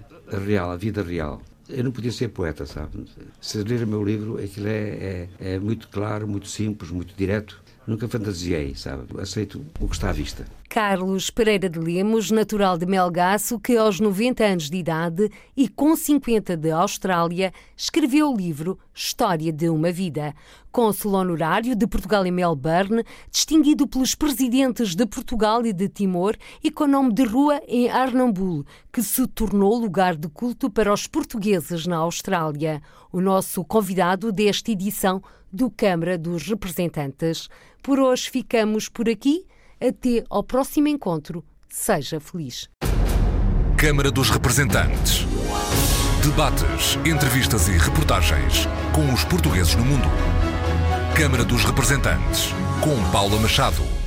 real, 0.46 0.70
a 0.70 0.76
vida 0.76 1.02
real. 1.02 1.42
Eu 1.68 1.84
não 1.84 1.92
podia 1.92 2.10
ser 2.10 2.28
poeta, 2.28 2.64
sabe? 2.64 3.04
Se 3.40 3.62
ler 3.62 3.82
o 3.82 3.86
meu 3.86 4.02
livro, 4.02 4.42
aquilo 4.42 4.68
é, 4.68 4.72
é, 4.72 5.28
é 5.40 5.58
muito 5.58 5.88
claro, 5.88 6.26
muito 6.26 6.48
simples, 6.48 6.90
muito 6.90 7.14
direto. 7.14 7.62
Nunca 7.86 8.08
fantasiei, 8.08 8.74
sabe? 8.74 9.04
Aceito 9.20 9.64
o 9.80 9.88
que 9.88 9.94
está 9.94 10.10
à 10.10 10.12
vista. 10.12 10.46
Carlos 10.68 11.30
Pereira 11.30 11.66
de 11.66 11.78
Lemos, 11.78 12.30
natural 12.30 12.76
de 12.76 12.84
Melgaço, 12.84 13.58
que 13.58 13.74
aos 13.74 13.98
90 13.98 14.44
anos 14.44 14.68
de 14.68 14.76
idade 14.76 15.30
e 15.56 15.66
com 15.66 15.96
50 15.96 16.54
de 16.58 16.70
Austrália, 16.70 17.54
escreveu 17.74 18.30
o 18.30 18.36
livro 18.36 18.78
História 18.94 19.50
de 19.50 19.70
uma 19.70 19.90
Vida. 19.90 20.34
Cônsul 20.70 21.14
honorário 21.14 21.74
de 21.74 21.86
Portugal 21.86 22.26
em 22.26 22.30
Melbourne, 22.30 23.02
distinguido 23.30 23.88
pelos 23.88 24.14
presidentes 24.14 24.94
de 24.94 25.06
Portugal 25.06 25.64
e 25.64 25.72
de 25.72 25.88
Timor 25.88 26.36
e 26.62 26.70
com 26.70 26.86
nome 26.86 27.14
de 27.14 27.24
rua 27.24 27.62
em 27.66 27.88
Arnambul, 27.88 28.66
que 28.92 29.02
se 29.02 29.26
tornou 29.26 29.74
lugar 29.78 30.16
de 30.16 30.28
culto 30.28 30.68
para 30.68 30.92
os 30.92 31.06
portugueses 31.06 31.86
na 31.86 31.96
Austrália. 31.96 32.82
O 33.10 33.22
nosso 33.22 33.64
convidado 33.64 34.30
desta 34.30 34.70
edição 34.70 35.22
do 35.50 35.70
Câmara 35.70 36.18
dos 36.18 36.46
Representantes. 36.46 37.48
Por 37.82 37.98
hoje 37.98 38.28
ficamos 38.28 38.86
por 38.86 39.08
aqui. 39.08 39.46
Até 39.80 40.24
ao 40.28 40.42
próximo 40.42 40.88
encontro. 40.88 41.44
Seja 41.68 42.18
feliz. 42.18 42.68
Câmara 43.76 44.10
dos 44.10 44.30
Representantes. 44.30 45.24
Debates, 46.22 46.96
entrevistas 47.06 47.68
e 47.68 47.72
reportagens 47.72 48.66
com 48.92 49.12
os 49.12 49.24
portugueses 49.24 49.76
no 49.76 49.84
mundo. 49.84 50.08
Câmara 51.16 51.44
dos 51.44 51.64
Representantes, 51.64 52.52
com 52.82 53.10
Paula 53.12 53.38
Machado. 53.40 53.97